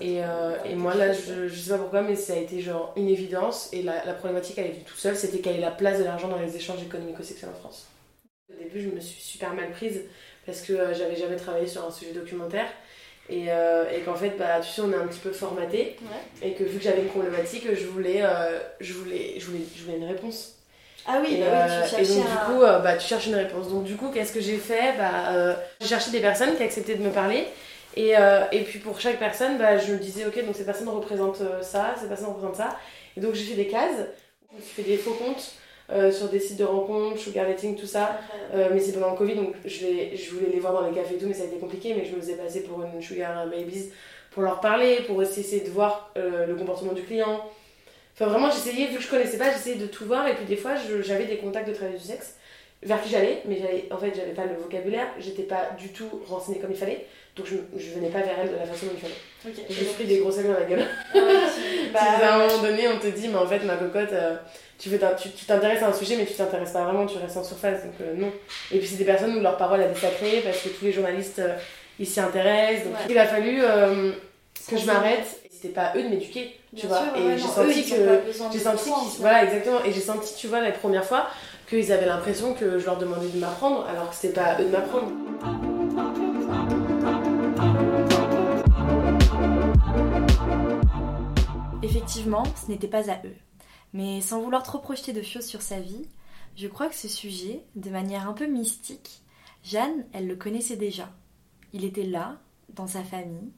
Et, 0.00 0.22
euh, 0.22 0.56
et, 0.64 0.74
moi 0.74 0.94
là, 0.94 1.12
je, 1.12 1.48
je, 1.48 1.54
sais 1.54 1.70
pas 1.70 1.78
pourquoi, 1.78 2.02
mais 2.02 2.16
ça 2.16 2.32
a 2.32 2.36
été 2.36 2.60
genre 2.60 2.92
une 2.96 3.08
évidence. 3.08 3.68
Et 3.72 3.82
la, 3.82 4.04
la 4.04 4.12
problématique, 4.12 4.58
elle 4.58 4.66
est 4.66 4.70
venue 4.70 4.84
toute 4.84 4.98
seule, 4.98 5.16
c'était 5.16 5.38
quelle 5.38 5.56
est 5.56 5.60
la 5.60 5.70
place 5.70 5.98
de 5.98 6.04
l'argent 6.04 6.28
dans 6.28 6.38
les 6.38 6.56
échanges 6.56 6.82
économico-sexuels 6.82 7.50
en 7.50 7.58
France. 7.58 7.86
Au 8.50 8.62
début, 8.62 8.80
je 8.80 8.88
me 8.88 9.00
suis 9.00 9.20
super 9.20 9.54
mal 9.54 9.70
prise 9.70 10.02
parce 10.46 10.62
que 10.62 10.72
euh, 10.72 10.94
j'avais 10.94 11.16
jamais 11.16 11.36
travaillé 11.36 11.66
sur 11.66 11.84
un 11.84 11.90
sujet 11.90 12.12
documentaire. 12.12 12.66
Et, 13.30 13.46
euh, 13.48 13.84
et 13.94 14.00
qu'en 14.00 14.14
fait, 14.14 14.34
bah, 14.38 14.60
tu 14.62 14.70
sais, 14.70 14.80
on 14.80 14.90
est 14.90 14.96
un 14.96 15.06
petit 15.06 15.20
peu 15.20 15.32
formaté. 15.32 15.96
Et 16.42 16.54
que 16.54 16.64
vu 16.64 16.78
que 16.78 16.84
j'avais 16.84 17.02
une 17.02 17.08
problématique, 17.08 17.66
je 17.74 17.86
voulais, 17.86 18.22
je, 18.80 18.94
voulais, 18.94 19.34
je, 19.38 19.46
voulais, 19.46 19.64
je 19.76 19.84
voulais 19.84 19.98
une 19.98 20.06
réponse. 20.08 20.54
Ah 21.06 21.20
oui, 21.22 21.36
et, 21.36 21.40
bah 21.40 21.66
oui 21.68 21.88
tu 21.88 22.02
et 22.02 22.06
donc 22.16 22.26
du 22.26 22.36
coup, 22.46 22.60
bah, 22.60 22.96
tu 22.96 23.06
cherches 23.06 23.26
une 23.26 23.34
réponse. 23.34 23.68
Donc 23.68 23.84
du 23.84 23.96
coup, 23.96 24.10
qu'est-ce 24.12 24.32
que 24.32 24.40
j'ai 24.40 24.56
fait? 24.56 24.94
Bah, 24.96 25.56
J'ai 25.80 25.88
cherché 25.88 26.10
des 26.10 26.20
personnes 26.20 26.56
qui 26.56 26.62
acceptaient 26.62 26.94
de 26.94 27.02
me 27.02 27.10
parler. 27.10 27.46
Et, 27.98 28.16
euh, 28.16 28.44
et, 28.52 28.60
puis 28.60 28.78
pour 28.78 29.00
chaque 29.00 29.18
personne, 29.18 29.58
bah, 29.58 29.76
je 29.76 29.92
me 29.92 29.98
disais, 29.98 30.24
ok, 30.24 30.46
donc 30.46 30.54
cette 30.54 30.66
personne 30.66 30.88
représente 30.88 31.40
euh, 31.40 31.62
ça, 31.62 31.96
cette 31.98 32.08
personne 32.08 32.28
représente 32.28 32.54
ça. 32.54 32.76
Et 33.16 33.20
donc 33.20 33.34
j'ai 33.34 33.42
fait 33.42 33.56
des 33.56 33.66
cases, 33.66 34.06
je 34.56 34.62
fais 34.62 34.82
des 34.82 34.96
faux 34.96 35.14
comptes 35.14 35.54
euh, 35.90 36.12
sur 36.12 36.28
des 36.28 36.38
sites 36.38 36.58
de 36.58 36.64
rencontres, 36.64 37.18
sugar 37.18 37.44
dating, 37.44 37.74
tout 37.74 37.88
ça. 37.88 38.20
mais 38.54 38.78
c'est 38.78 38.92
pendant 38.92 39.10
le 39.10 39.16
Covid, 39.16 39.34
donc 39.34 39.54
je, 39.64 40.14
je 40.14 40.30
voulais 40.30 40.50
les 40.52 40.60
voir 40.60 40.74
dans 40.74 40.88
les 40.88 40.94
cafés 40.94 41.16
et 41.16 41.18
tout, 41.18 41.26
mais 41.26 41.34
ça 41.34 41.42
a 41.42 41.46
été 41.46 41.56
compliqué. 41.56 41.92
Mais 41.92 42.04
je 42.04 42.14
me 42.14 42.20
faisais 42.20 42.36
passer 42.36 42.62
pour 42.62 42.84
une 42.84 43.02
sugar 43.02 43.48
babies 43.48 43.90
pour 44.30 44.42
leur 44.42 44.60
parler, 44.60 45.00
pour 45.08 45.20
essayer 45.20 45.62
de 45.62 45.70
voir 45.70 46.12
le 46.14 46.54
comportement 46.54 46.92
du 46.92 47.02
client. 47.02 47.42
Enfin 48.14 48.26
vraiment, 48.26 48.48
j'essayais, 48.48 48.86
vu 48.86 48.98
que 48.98 49.02
je 49.02 49.10
connaissais 49.10 49.38
pas, 49.38 49.50
j'essayais 49.50 49.74
de 49.74 49.86
tout 49.86 50.04
voir. 50.04 50.28
Et 50.28 50.34
puis 50.34 50.44
des 50.44 50.56
fois, 50.56 50.74
j'avais 51.00 51.24
des 51.24 51.38
contacts 51.38 51.68
de 51.68 51.74
travail 51.74 51.94
du 51.94 52.04
sexe 52.04 52.36
vers 52.82 53.02
qui 53.02 53.10
j'allais, 53.10 53.42
mais 53.46 53.88
en 53.90 53.98
fait, 53.98 54.14
j'avais 54.14 54.34
pas 54.34 54.44
le 54.44 54.54
vocabulaire, 54.54 55.08
j'étais 55.18 55.42
pas 55.42 55.70
du 55.76 55.88
tout 55.88 56.08
renseignée 56.28 56.60
comme 56.60 56.70
il 56.70 56.76
fallait. 56.76 57.06
Donc 57.38 57.46
je, 57.46 57.56
je 57.78 57.94
venais 57.94 58.08
pas 58.08 58.18
vers 58.18 58.34
elle 58.42 58.50
de 58.50 58.56
la 58.56 58.66
façon 58.66 58.86
dont 58.86 58.92
il 58.94 59.00
fallait. 59.00 59.14
J'ai 59.70 59.84
pris 59.86 60.04
des 60.04 60.18
gros 60.18 60.30
sacs 60.30 60.46
dans 60.46 60.58
la 60.58 60.64
gueule. 60.64 60.84
Ah 62.00 62.18
bah, 62.20 62.32
à 62.32 62.34
un 62.34 62.46
moment 62.46 62.62
donné, 62.62 62.86
on 62.86 62.98
te 62.98 63.06
dit, 63.06 63.28
mais 63.28 63.38
en 63.38 63.46
fait, 63.46 63.60
ma 63.60 63.76
cocotte, 63.76 64.12
euh, 64.12 64.36
tu 64.78 64.90
t'intéresses 65.46 65.82
à 65.82 65.88
un 65.88 65.92
sujet, 65.92 66.16
mais 66.16 66.26
tu 66.26 66.34
t'intéresses 66.34 66.72
pas 66.72 66.84
vraiment, 66.84 67.06
tu 67.06 67.16
restes 67.16 67.38
en 67.38 67.42
surface, 67.42 67.82
donc 67.82 67.94
euh, 68.02 68.14
non. 68.14 68.30
Et 68.70 68.78
puis 68.78 68.86
c'est 68.86 68.96
des 68.96 69.04
personnes 69.04 69.34
où 69.36 69.40
leur 69.40 69.56
parole 69.56 69.80
a 69.80 69.88
des 69.88 69.98
sacrés, 69.98 70.42
parce 70.44 70.58
que 70.60 70.68
tous 70.68 70.84
les 70.84 70.92
journalistes, 70.92 71.38
euh, 71.38 71.56
ils 71.98 72.06
s'y 72.06 72.20
intéressent. 72.20 72.84
Donc 72.84 72.94
il 73.08 73.18
a 73.18 73.26
fallu 73.26 73.62
que 74.68 74.76
je 74.76 74.84
m'arrête. 74.86 75.40
C'était 75.50 75.74
pas 75.74 75.92
eux 75.96 76.02
de 76.02 76.08
m'éduquer, 76.08 76.54
tu 76.76 76.86
vois. 76.86 77.02
et 77.16 77.36
j'ai 77.36 77.48
senti 77.48 77.90
que. 77.90 78.20
J'ai 78.52 78.58
senti 78.60 78.90
Voilà, 79.18 79.44
exactement. 79.44 79.82
Et 79.84 79.92
j'ai 79.92 80.00
senti, 80.00 80.34
tu 80.36 80.46
vois, 80.46 80.60
la 80.60 80.70
première 80.70 81.04
fois, 81.04 81.26
qu'ils 81.68 81.90
avaient 81.90 82.06
l'impression 82.06 82.54
que 82.54 82.78
je 82.78 82.84
leur 82.84 82.98
demandais 82.98 83.28
de 83.28 83.38
m'apprendre, 83.38 83.84
alors 83.88 84.10
que 84.10 84.14
c'était 84.14 84.34
pas 84.34 84.44
à 84.44 84.60
eux 84.60 84.66
de 84.66 84.70
m'apprendre. 84.70 85.10
Effectivement, 92.08 92.44
ce 92.64 92.70
n'était 92.70 92.88
pas 92.88 93.10
à 93.10 93.20
eux. 93.26 93.36
Mais 93.92 94.22
sans 94.22 94.40
vouloir 94.40 94.62
trop 94.62 94.78
projeter 94.78 95.12
de 95.12 95.20
choses 95.20 95.44
sur 95.44 95.60
sa 95.60 95.78
vie, 95.78 96.08
je 96.56 96.66
crois 96.66 96.88
que 96.88 96.94
ce 96.94 97.06
sujet, 97.06 97.60
de 97.76 97.90
manière 97.90 98.26
un 98.26 98.32
peu 98.32 98.46
mystique, 98.46 99.20
Jeanne, 99.62 100.06
elle 100.14 100.26
le 100.26 100.34
connaissait 100.34 100.76
déjà. 100.76 101.10
Il 101.74 101.84
était 101.84 102.04
là, 102.04 102.38
dans 102.70 102.86
sa 102.86 103.02
famille, 103.02 103.52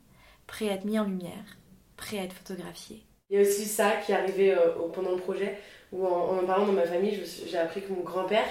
prêt 0.48 0.68
à 0.68 0.72
être 0.72 0.84
mis 0.84 0.98
en 0.98 1.04
lumière, 1.04 1.58
prêt 1.96 2.18
à 2.18 2.24
être 2.24 2.32
photographié. 2.32 3.04
Il 3.30 3.36
y 3.36 3.38
a 3.38 3.48
aussi 3.48 3.66
ça 3.66 3.92
qui 4.04 4.10
est 4.10 4.16
arrivé 4.16 4.52
euh, 4.52 4.72
pendant 4.92 5.12
le 5.12 5.18
projet, 5.18 5.56
où 5.92 6.04
en, 6.04 6.36
en 6.36 6.44
parlant 6.44 6.66
dans 6.66 6.72
ma 6.72 6.86
famille, 6.86 7.22
j'ai 7.46 7.56
appris 7.56 7.82
que 7.82 7.92
mon 7.92 8.02
grand-père, 8.02 8.48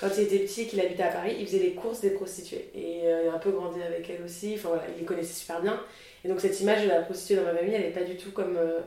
quand 0.00 0.08
il 0.16 0.24
était 0.24 0.40
petit 0.40 0.62
et 0.62 0.66
qu'il 0.66 0.80
habitait 0.80 1.04
à 1.04 1.12
Paris, 1.12 1.36
il 1.38 1.46
faisait 1.46 1.60
les 1.60 1.74
courses 1.74 2.00
des 2.00 2.10
prostituées. 2.10 2.72
Et 2.74 3.02
euh, 3.04 3.26
il 3.26 3.28
a 3.28 3.34
un 3.34 3.38
peu 3.38 3.52
grandi 3.52 3.80
avec 3.80 4.10
elle 4.10 4.24
aussi, 4.24 4.54
enfin 4.56 4.70
voilà, 4.70 4.88
il 4.92 4.98
les 4.98 5.06
connaissait 5.06 5.34
super 5.34 5.62
bien. 5.62 5.80
Et 6.24 6.28
donc 6.28 6.40
cette 6.40 6.60
image 6.60 6.82
de 6.82 6.88
la 6.88 7.02
prostituée 7.02 7.36
dans 7.36 7.44
ma 7.44 7.54
famille, 7.54 7.74
elle 7.74 7.82
n'est 7.82 7.90
pas 7.90 8.02
du 8.02 8.16
tout 8.16 8.32
comme... 8.32 8.56
Euh, 8.56 8.80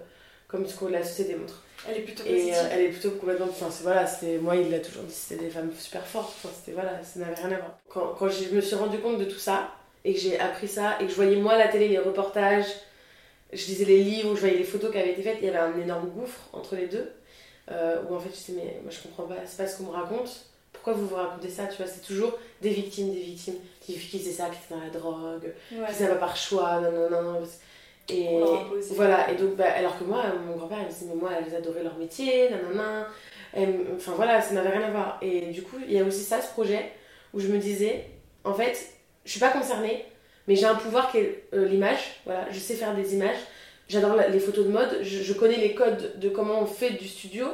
comme 0.50 0.68
ce 0.68 0.76
que 0.76 0.86
la 0.86 1.04
société 1.04 1.36
montre. 1.36 1.62
Elle 1.88 1.98
est 1.98 2.02
plutôt 2.02 2.24
positive. 2.24 2.54
Et 2.54 2.58
euh, 2.58 2.70
elle 2.72 2.82
est 2.82 2.90
plutôt 2.90 3.12
complètement. 3.12 3.48
Enfin, 3.50 3.70
voilà, 3.84 4.06
moi, 4.42 4.56
il 4.58 4.70
l'a 4.70 4.80
toujours 4.80 5.04
dit, 5.04 5.14
c'était 5.14 5.46
des 5.46 5.50
femmes 5.50 5.72
super 5.78 6.06
fortes. 6.06 6.34
Enfin, 6.44 6.54
c'était 6.54 6.74
voilà, 6.74 7.02
ça 7.04 7.20
n'avait 7.20 7.36
rien 7.36 7.52
à 7.52 7.60
voir. 7.60 7.78
Quand, 7.88 8.16
quand 8.18 8.28
je 8.28 8.50
me 8.54 8.60
suis 8.60 8.76
rendu 8.76 9.00
compte 9.00 9.20
de 9.20 9.26
tout 9.26 9.38
ça, 9.38 9.72
et 10.04 10.14
que 10.14 10.20
j'ai 10.20 10.40
appris 10.40 10.68
ça, 10.68 10.98
et 11.00 11.06
que 11.06 11.12
je 11.12 11.16
voyais 11.16 11.36
moi 11.36 11.58
la 11.58 11.68
télé, 11.68 11.88
les 11.88 12.00
reportages, 12.00 12.66
je 13.54 13.66
lisais 13.68 13.86
les 13.86 14.04
livres, 14.04 14.36
je 14.36 14.42
voyais 14.42 14.58
les 14.58 14.64
photos 14.64 14.92
qui 14.92 14.98
avaient 14.98 15.12
été 15.12 15.22
faites, 15.22 15.38
il 15.42 15.46
y 15.46 15.50
avait 15.50 15.60
un 15.60 15.80
énorme 15.80 16.10
gouffre 16.10 16.42
entre 16.52 16.76
les 16.76 16.88
deux. 16.88 17.12
Euh, 17.72 18.02
où 18.10 18.16
en 18.16 18.20
fait, 18.20 18.30
je 18.30 18.36
disais, 18.36 18.54
mais 18.56 18.80
moi 18.82 18.92
je 18.92 19.00
comprends 19.02 19.24
pas, 19.24 19.36
c'est 19.46 19.58
pas 19.58 19.68
ce 19.68 19.78
qu'on 19.78 19.92
me 19.92 19.92
raconte. 19.92 20.48
Pourquoi 20.74 20.94
vous 20.94 21.08
vous 21.08 21.16
racontez 21.16 21.50
ça 21.50 21.68
Tu 21.68 21.78
vois, 21.78 21.88
c'est 21.92 22.02
toujours 22.02 22.38
des 22.62 22.70
victimes, 22.70 23.14
des 23.14 23.20
victimes. 23.20 23.56
Qui, 23.82 23.98
faisaient 23.98 24.32
ça, 24.32 24.50
qui 24.50 24.58
étaient 24.58 24.76
dans 24.76 24.82
la 24.82 24.90
drogue, 24.90 25.54
qui 25.70 25.76
faisaient 25.94 26.08
pas 26.08 26.16
par 26.16 26.36
choix, 26.36 26.80
non, 26.80 26.92
non, 26.92 27.10
non. 27.10 27.40
non 27.40 27.48
et 28.12 28.42
voilà, 28.92 29.32
et 29.32 29.36
donc, 29.36 29.56
bah, 29.56 29.72
alors 29.76 29.98
que 29.98 30.04
moi, 30.04 30.24
mon 30.46 30.56
grand-père, 30.56 30.80
il 30.82 30.86
me 30.86 30.90
disait, 30.90 31.06
mais 31.08 31.16
moi, 31.16 31.32
elles 31.38 31.56
adoraient 31.56 31.84
leur 31.84 31.98
métier, 31.98 32.50
nanana. 32.50 33.08
Enfin 33.96 34.14
voilà, 34.16 34.42
ça 34.42 34.54
n'avait 34.54 34.70
rien 34.70 34.84
à 34.88 34.92
voir. 34.92 35.18
Et 35.22 35.42
du 35.48 35.64
coup, 35.64 35.78
il 35.86 35.94
y 35.94 36.00
a 36.00 36.04
aussi 36.04 36.24
ça, 36.24 36.42
ce 36.42 36.52
projet, 36.52 36.92
où 37.34 37.40
je 37.40 37.48
me 37.48 37.58
disais, 37.58 38.06
en 38.44 38.54
fait, 38.54 38.94
je 39.26 39.32
suis 39.32 39.40
pas 39.40 39.50
concernée, 39.50 40.06
mais 40.48 40.56
j'ai 40.56 40.66
un 40.66 40.76
pouvoir 40.76 41.12
qui 41.12 41.18
est 41.18 41.44
euh, 41.54 41.66
l'image. 41.66 42.22
Voilà, 42.26 42.48
je 42.52 42.60
sais 42.60 42.76
faire 42.76 42.96
des 42.96 43.14
images. 43.14 43.38
J'adore 43.88 44.16
les 44.30 44.40
photos 44.40 44.66
de 44.66 44.72
mode, 44.72 45.00
je, 45.02 45.34
connais 45.34 45.58
les 45.58 45.74
codes 45.74 46.20
de 46.20 46.30
comment 46.30 46.62
on 46.62 46.68
fait 46.68 46.92
du 46.92 47.08
studio. 47.08 47.48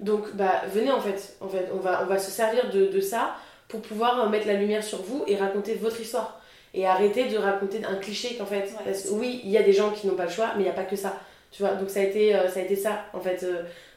Donc, 0.00 0.34
bah, 0.34 0.62
venez 0.72 0.90
en 0.90 1.00
fait. 1.00 1.36
En 1.40 1.48
fait, 1.48 1.68
on 1.72 1.78
va, 1.78 2.02
on 2.02 2.06
va 2.06 2.18
se 2.18 2.30
servir 2.30 2.70
de, 2.70 2.86
de 2.86 3.00
ça 3.00 3.36
pour 3.68 3.82
pouvoir 3.82 4.28
mettre 4.28 4.48
la 4.48 4.54
lumière 4.54 4.82
sur 4.82 5.02
vous 5.02 5.24
et 5.28 5.36
raconter 5.36 5.74
votre 5.74 6.00
histoire. 6.00 6.40
Et 6.76 6.86
arrêter 6.86 7.24
de 7.24 7.38
raconter 7.38 7.80
un 7.84 7.96
cliché 7.96 8.36
qu'en 8.36 8.46
fait. 8.46 8.70
parce 8.84 9.06
oui, 9.10 9.40
il 9.44 9.50
y 9.50 9.58
a 9.58 9.62
des 9.62 9.72
gens 9.72 9.90
qui 9.90 10.06
n'ont 10.06 10.14
pas 10.14 10.26
le 10.26 10.30
choix, 10.30 10.52
mais 10.54 10.60
il 10.60 10.64
n'y 10.64 10.70
a 10.70 10.74
pas 10.74 10.84
que 10.84 10.96
ça. 10.96 11.18
Tu 11.50 11.62
vois, 11.62 11.72
donc 11.72 11.88
ça 11.90 12.00
a 12.00 12.02
été, 12.02 12.32
ça, 12.52 12.60
a 12.60 12.62
été 12.62 12.76
ça, 12.76 13.06
en 13.14 13.20
fait, 13.20 13.46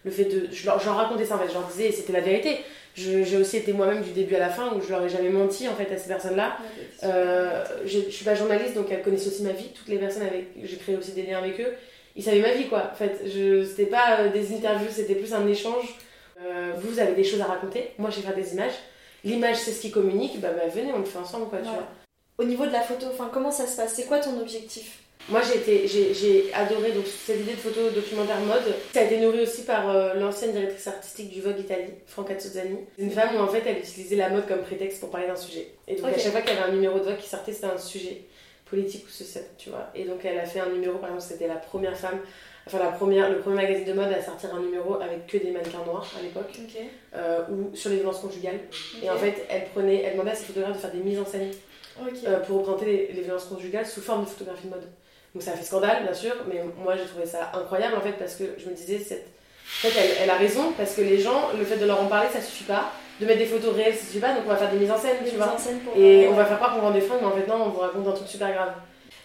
le 0.05 0.11
fait 0.11 0.25
de. 0.25 0.47
Je 0.51 0.65
leur, 0.65 0.81
racontais 0.81 1.25
ça, 1.25 1.35
en 1.35 1.39
fait, 1.39 1.49
je 1.49 1.53
leur 1.53 1.67
disais, 1.67 1.91
c'était 1.91 2.13
la 2.13 2.21
vérité. 2.21 2.59
J'ai 2.95 3.37
aussi 3.37 3.57
été 3.57 3.71
moi-même 3.71 4.01
du 4.01 4.11
début 4.11 4.35
à 4.35 4.39
la 4.39 4.49
fin 4.49 4.73
où 4.73 4.81
je 4.81 4.89
leur 4.89 5.03
ai 5.03 5.09
jamais 5.09 5.29
menti 5.29 5.67
en 5.67 5.75
fait 5.75 5.91
à 5.93 5.97
ces 5.97 6.07
personnes-là. 6.09 6.57
Euh, 7.03 7.63
je, 7.85 7.99
je 7.99 8.09
suis 8.09 8.25
pas 8.25 8.35
journaliste 8.35 8.75
donc 8.75 8.87
elles 8.91 9.01
connaissent 9.01 9.27
aussi 9.27 9.43
ma 9.43 9.51
vie. 9.51 9.69
Toutes 9.73 9.87
les 9.87 9.97
personnes 9.97 10.23
avec 10.23 10.47
j'ai 10.61 10.77
créé 10.77 10.97
aussi 10.97 11.11
des 11.13 11.23
liens 11.23 11.37
avec 11.37 11.59
eux. 11.61 11.73
Ils 12.15 12.23
savaient 12.23 12.41
ma 12.41 12.51
vie 12.51 12.67
quoi. 12.67 12.89
En 12.91 12.95
fait, 12.95 13.21
je 13.25 13.63
c'était 13.63 13.85
pas 13.85 14.19
euh, 14.19 14.29
des 14.29 14.53
interviews, 14.53 14.89
c'était 14.91 15.15
plus 15.15 15.33
un 15.33 15.47
échange. 15.47 15.95
Euh, 16.41 16.73
vous 16.77 16.99
avez 16.99 17.13
des 17.13 17.23
choses 17.23 17.41
à 17.41 17.45
raconter. 17.45 17.91
Moi, 17.97 18.09
je 18.09 18.17
vais 18.17 18.21
faire 18.23 18.35
des 18.35 18.53
images. 18.53 18.73
L'image, 19.23 19.57
c'est 19.57 19.71
ce 19.71 19.81
qui 19.81 19.91
communique. 19.91 20.39
Bah, 20.39 20.49
bah, 20.55 20.67
venez, 20.73 20.91
on 20.93 20.99
le 20.99 21.05
fait 21.05 21.19
ensemble 21.19 21.47
quoi. 21.47 21.59
Tu 21.59 21.65
vois. 21.65 21.87
Au 22.39 22.45
niveau 22.45 22.65
de 22.65 22.71
la 22.71 22.79
photo, 22.79 23.07
enfin 23.11 23.29
comment 23.33 23.51
ça 23.51 23.67
se 23.67 23.75
passe? 23.75 23.95
C'est 23.95 24.05
quoi 24.05 24.19
ton 24.19 24.39
objectif? 24.39 24.99
Moi, 25.27 25.41
j'ai 25.43 26.53
adoré 26.53 26.93
donc, 26.93 27.05
cette 27.05 27.41
idée 27.41 27.51
de 27.51 27.57
photo 27.57 27.89
documentaire 27.89 28.39
mode. 28.39 28.73
Ça 28.93 29.01
a 29.01 29.03
été 29.03 29.19
nourri 29.19 29.41
aussi 29.41 29.63
par 29.63 29.89
euh, 29.89 30.13
l'ancienne 30.13 30.53
directrice 30.53 30.87
artistique 30.87 31.31
du 31.31 31.41
Vogue 31.41 31.59
Italie, 31.59 31.93
Franca 32.07 32.35
Tsozzani. 32.35 32.77
C'est 32.97 33.03
une 33.03 33.11
femme 33.11 33.35
où 33.35 33.39
en 33.39 33.47
fait 33.47 33.61
elle 33.65 33.79
utilisait 33.79 34.15
la 34.15 34.29
mode 34.29 34.47
comme 34.47 34.61
prétexte 34.61 35.01
pour 35.01 35.11
parler 35.11 35.27
d'un 35.27 35.35
sujet. 35.35 35.67
Et 35.87 35.95
donc 35.95 36.13
à 36.13 36.17
chaque 36.17 36.31
fois 36.31 36.41
qu'il 36.41 36.55
y 36.55 36.57
avait 36.57 36.69
un 36.69 36.71
numéro 36.71 36.97
de 36.97 37.03
Vogue 37.03 37.17
qui 37.17 37.27
sortait, 37.27 37.51
c'était 37.51 37.67
un 37.67 37.77
sujet 37.77 38.21
politique 38.69 39.05
ou 39.05 39.09
social, 39.09 39.43
tu 39.57 39.69
vois. 39.69 39.89
Et 39.93 40.05
donc 40.05 40.23
elle 40.23 40.39
a 40.39 40.45
fait 40.45 40.61
un 40.61 40.69
numéro, 40.69 40.97
par 40.97 41.09
exemple, 41.09 41.25
c'était 41.29 41.47
la 41.47 41.55
première 41.57 41.97
femme, 41.97 42.19
enfin 42.65 42.79
la 42.79 42.91
première, 42.91 43.29
le 43.29 43.39
premier 43.39 43.57
magazine 43.57 43.85
de 43.85 43.93
mode 43.93 44.13
à 44.13 44.23
sortir 44.23 44.55
un 44.55 44.61
numéro 44.61 44.95
avec 44.95 45.27
que 45.27 45.37
des 45.37 45.51
mannequins 45.51 45.83
noirs 45.85 46.09
à 46.17 46.23
l'époque, 46.23 46.57
euh, 47.15 47.41
ou 47.51 47.75
sur 47.75 47.89
les 47.89 47.97
violences 47.97 48.19
conjugales. 48.19 48.59
Et 49.03 49.09
en 49.09 49.17
fait, 49.17 49.45
elle 49.49 49.65
prenait, 49.65 50.03
elle 50.03 50.13
demandait 50.13 50.31
à 50.31 50.35
ses 50.35 50.45
photographes 50.45 50.77
de 50.77 50.81
faire 50.81 50.91
des 50.91 50.99
mises 50.99 51.19
en 51.19 51.25
scène 51.25 51.51
euh, 52.27 52.39
pour 52.39 52.59
représenter 52.59 53.11
les 53.13 53.21
violences 53.21 53.45
conjugales 53.45 53.85
sous 53.85 54.01
forme 54.01 54.23
de 54.23 54.29
photographie 54.29 54.65
de 54.65 54.71
mode. 54.71 54.87
Donc 55.33 55.43
ça 55.43 55.51
a 55.51 55.53
fait 55.55 55.63
scandale, 55.63 56.03
bien 56.03 56.13
sûr, 56.13 56.33
mais 56.47 56.63
moi 56.83 56.95
j'ai 56.95 57.05
trouvé 57.05 57.25
ça 57.25 57.51
incroyable 57.53 57.95
en 57.95 58.01
fait 58.01 58.13
parce 58.13 58.35
que 58.35 58.43
je 58.57 58.67
me 58.69 58.73
disais, 58.73 58.99
cette... 58.99 59.27
en 59.27 59.87
fait, 59.87 59.99
elle, 59.99 60.23
elle, 60.23 60.29
a 60.29 60.35
raison 60.35 60.73
parce 60.77 60.95
que 60.95 61.01
les 61.01 61.19
gens, 61.19 61.49
le 61.57 61.63
fait 61.65 61.77
de 61.77 61.85
leur 61.85 62.01
en 62.01 62.07
parler, 62.07 62.29
ça 62.33 62.41
suffit 62.41 62.63
pas. 62.63 62.91
De 63.19 63.25
mettre 63.25 63.39
des 63.39 63.45
photos 63.45 63.75
réelles, 63.75 63.95
ça 63.95 64.05
suffit 64.05 64.19
pas, 64.19 64.33
donc 64.33 64.43
on 64.45 64.49
va 64.49 64.55
faire 64.55 64.71
des 64.71 64.77
mises 64.77 64.91
en 64.91 64.97
scène, 64.97 65.17
tu 65.29 65.35
vois. 65.35 65.57
Et 65.97 66.27
on 66.29 66.35
va 66.35 66.45
faire 66.45 66.55
croire 66.55 66.73
qu'on 66.73 66.81
vend 66.81 66.91
des 66.91 67.01
fringues, 67.01 67.19
mais 67.21 67.27
en 67.27 67.35
fait 67.35 67.47
non, 67.47 67.65
on 67.65 67.69
vous 67.69 67.79
raconte 67.79 68.07
un 68.07 68.13
truc 68.13 68.27
super 68.27 68.51
grave. 68.53 68.73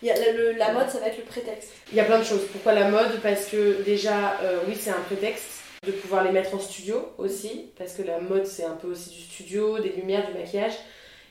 Il 0.02 0.08
y 0.08 0.10
a 0.10 0.32
le, 0.32 0.52
la 0.52 0.72
mode, 0.72 0.90
ça 0.90 0.98
va 0.98 1.06
être 1.06 1.16
le 1.16 1.24
prétexte. 1.24 1.70
Il 1.90 1.96
y 1.96 2.00
a 2.00 2.04
plein 2.04 2.18
de 2.18 2.24
choses. 2.24 2.42
Pourquoi 2.52 2.74
la 2.74 2.88
mode? 2.88 3.20
Parce 3.22 3.46
que 3.46 3.82
déjà, 3.84 4.38
euh, 4.42 4.58
oui, 4.66 4.76
c'est 4.78 4.90
un 4.90 5.00
prétexte 5.06 5.62
de 5.86 5.92
pouvoir 5.92 6.24
les 6.24 6.30
mettre 6.30 6.54
en 6.54 6.58
studio 6.58 7.12
aussi, 7.18 7.70
parce 7.78 7.92
que 7.92 8.02
la 8.02 8.18
mode 8.18 8.46
c'est 8.46 8.64
un 8.64 8.74
peu 8.74 8.88
aussi 8.88 9.10
du 9.10 9.20
studio, 9.20 9.78
des 9.78 9.90
lumières, 9.90 10.26
du 10.26 10.36
maquillage. 10.36 10.74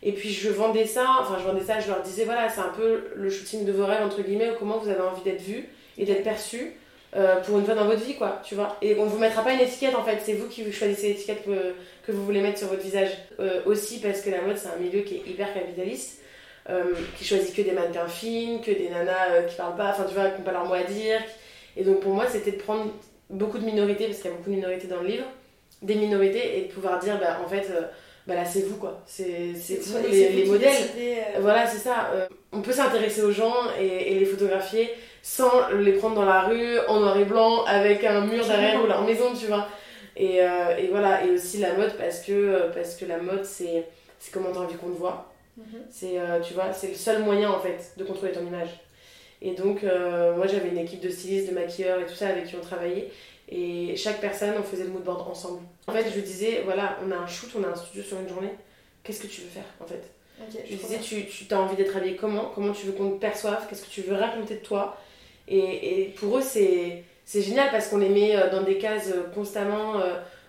Et 0.05 0.11
puis 0.11 0.29
je 0.29 0.49
vendais 0.49 0.85
ça, 0.85 1.05
enfin 1.21 1.37
je 1.39 1.45
vendais 1.45 1.63
ça, 1.63 1.79
je 1.79 1.87
leur 1.87 2.01
disais 2.01 2.25
voilà, 2.25 2.49
c'est 2.49 2.59
un 2.59 2.73
peu 2.75 3.05
le 3.15 3.29
shooting 3.29 3.65
de 3.65 3.71
vos 3.71 3.85
rêves, 3.85 4.03
entre 4.03 4.21
guillemets, 4.21 4.51
comment 4.59 4.77
vous 4.77 4.89
avez 4.89 5.01
envie 5.01 5.23
d'être 5.23 5.41
vu 5.41 5.69
et 5.97 6.03
d'être 6.03 6.23
perçu 6.23 6.75
euh, 7.15 7.37
pour 7.37 7.57
une 7.57 7.65
fois 7.65 7.73
dans 7.73 7.85
votre 7.85 8.03
vie, 8.03 8.15
quoi, 8.15 8.41
tu 8.43 8.53
vois. 8.53 8.75
Et 8.81 8.97
on 8.99 9.05
vous 9.05 9.17
mettra 9.17 9.43
pas 9.43 9.53
une 9.53 9.61
étiquette 9.61 9.95
en 9.95 10.03
fait, 10.03 10.19
c'est 10.21 10.33
vous 10.33 10.49
qui 10.49 10.69
choisissez 10.73 11.09
l'étiquette 11.09 11.45
que, 11.45 12.11
vous 12.11 12.25
voulez 12.25 12.41
mettre 12.41 12.57
sur 12.57 12.67
votre 12.67 12.81
visage. 12.81 13.11
Euh, 13.39 13.61
aussi 13.65 14.01
parce 14.01 14.19
que 14.19 14.29
la 14.29 14.41
mode 14.41 14.57
c'est 14.57 14.67
un 14.67 14.75
milieu 14.75 15.03
qui 15.03 15.15
est 15.15 15.23
hyper 15.25 15.53
capitaliste, 15.53 16.21
euh, 16.69 16.83
qui 17.17 17.23
choisit 17.23 17.55
que 17.55 17.61
des 17.61 17.71
mannequins 17.71 18.07
fines, 18.07 18.59
que 18.59 18.71
des 18.71 18.89
nanas 18.89 19.43
qui 19.47 19.55
parlent 19.55 19.77
pas, 19.77 19.91
enfin 19.91 20.03
tu 20.03 20.15
vois, 20.15 20.31
qui 20.31 20.39
n'ont 20.39 20.45
pas 20.45 20.51
leur 20.51 20.65
mot 20.65 20.73
à 20.73 20.83
dire. 20.83 21.21
Et 21.77 21.85
donc 21.85 22.01
pour 22.01 22.13
moi 22.13 22.25
c'était 22.27 22.51
de 22.51 22.61
prendre 22.61 22.91
beaucoup 23.29 23.57
de 23.57 23.65
minorités, 23.65 24.07
parce 24.07 24.17
qu'il 24.17 24.31
y 24.31 24.33
a 24.33 24.35
beaucoup 24.35 24.49
de 24.49 24.55
minorités 24.55 24.87
dans 24.87 24.99
le 24.99 25.07
livre, 25.07 25.25
des 25.81 25.95
minorités 25.95 26.59
et 26.59 26.61
de 26.63 26.73
pouvoir 26.73 26.99
dire 26.99 27.17
bah 27.19 27.39
en 27.41 27.47
fait 27.47 27.71
bah 28.25 28.35
là 28.35 28.45
c'est 28.45 28.61
vous 28.61 28.77
quoi. 28.77 29.01
C'est 29.05 29.51
vous 29.53 29.97
les, 30.09 30.29
les 30.29 30.45
modèles. 30.45 30.71
euh. 30.97 31.39
voilà 31.41 31.67
c'est 31.67 31.77
ça 31.77 32.09
euh, 32.13 32.27
on 32.53 32.61
peut 32.61 32.71
s'intéresser 32.71 33.21
aux 33.21 33.31
gens 33.31 33.53
et, 33.79 34.17
les 34.19 34.25
photographier 34.25 34.89
sans 35.21 35.69
les 35.79 35.93
prendre 35.93 36.15
dans 36.15 36.25
la 36.25 36.41
rue 36.43 36.79
en 36.87 36.99
noir 37.01 37.17
et 37.17 37.25
blanc 37.25 37.63
avec 37.65 38.03
un 38.05 38.21
mur 38.25 38.45
derrière 38.45 38.81
ou 38.83 38.87
leur 38.87 39.03
maison 39.03 39.33
tu 39.37 39.47
vois. 39.47 39.67
Et, 40.15 40.41
euh, 40.41 40.77
et, 40.77 40.87
voilà 40.87 41.25
et 41.25 41.31
aussi 41.31 41.57
la 41.57 41.73
mode 41.73 41.97
parce 41.97 42.21
que 42.21 42.69
parce 42.73 42.95
que 42.95 43.05
la 43.05 43.17
mode 43.17 43.43
c'est 43.43 43.85
comment 44.31 44.51
t'as 44.53 44.59
envie 44.59 44.75
qu'on 44.75 44.89
te 44.89 44.97
voit. 44.97 45.29
Mhm. 45.57 45.81
c'est 45.91 46.15
tu 46.43 46.53
vois 46.55 46.71
c'est 46.73 46.87
le 46.87 46.95
seul 46.95 47.21
moyen 47.23 47.51
en 47.51 47.59
fait 47.59 47.93
de 47.97 48.03
contrôler 48.05 48.31
ton 48.31 48.45
image. 48.45 48.69
Et 49.41 49.51
donc 49.55 49.83
moi 49.83 50.47
j'avais 50.47 50.69
une 50.69 50.77
équipe 50.77 51.01
de 51.01 51.09
stylistes 51.09 51.49
de 51.49 51.55
maquilleurs 51.55 51.99
et 51.99 52.05
tout 52.05 52.15
ça 52.15 52.27
avec 52.29 52.45
qui 52.45 52.55
on 52.55 52.61
travaillait 52.61 53.09
et 53.53 53.95
chaque 53.95 54.19
personne, 54.19 54.55
on 54.59 54.63
faisait 54.63 54.85
le 54.85 54.89
mood 54.89 55.03
board 55.03 55.29
ensemble. 55.29 55.61
En 55.87 55.91
fait, 55.91 56.09
je 56.09 56.15
lui 56.15 56.23
disais, 56.23 56.61
voilà, 56.65 56.97
on 57.05 57.11
a 57.11 57.17
un 57.17 57.27
shoot, 57.27 57.51
on 57.55 57.63
a 57.63 57.67
un 57.67 57.75
studio 57.75 58.01
sur 58.01 58.19
une 58.19 58.27
journée. 58.27 58.53
Qu'est-ce 59.03 59.21
que 59.21 59.27
tu 59.27 59.41
veux 59.41 59.47
faire, 59.47 59.65
en 59.79 59.85
fait? 59.85 60.01
Je 60.51 60.69
lui 60.69 60.75
disais, 60.75 60.97
tu, 60.99 61.25
tu 61.25 61.53
as 61.53 61.59
envie 61.59 61.75
d'être 61.75 61.95
habillé 61.95 62.15
comment? 62.15 62.51
Comment 62.55 62.73
tu 62.73 62.87
veux 62.87 62.93
qu'on 62.93 63.11
te 63.11 63.19
perçoive? 63.19 63.67
Qu'est-ce 63.69 63.83
que 63.83 63.91
tu 63.91 64.01
veux 64.01 64.15
raconter 64.15 64.55
de 64.55 64.61
toi? 64.61 64.97
Et, 65.47 65.57
et, 65.57 66.05
pour 66.09 66.37
eux, 66.37 66.41
c'est 66.41 67.03
génial 67.41 67.69
parce 67.71 67.87
qu'on 67.89 67.97
les 67.97 68.09
met 68.09 68.35
euh, 68.35 68.49
dans 68.49 68.63
des 68.63 68.77
cases 68.79 69.09
euh, 69.09 69.29
constamment 69.35 69.99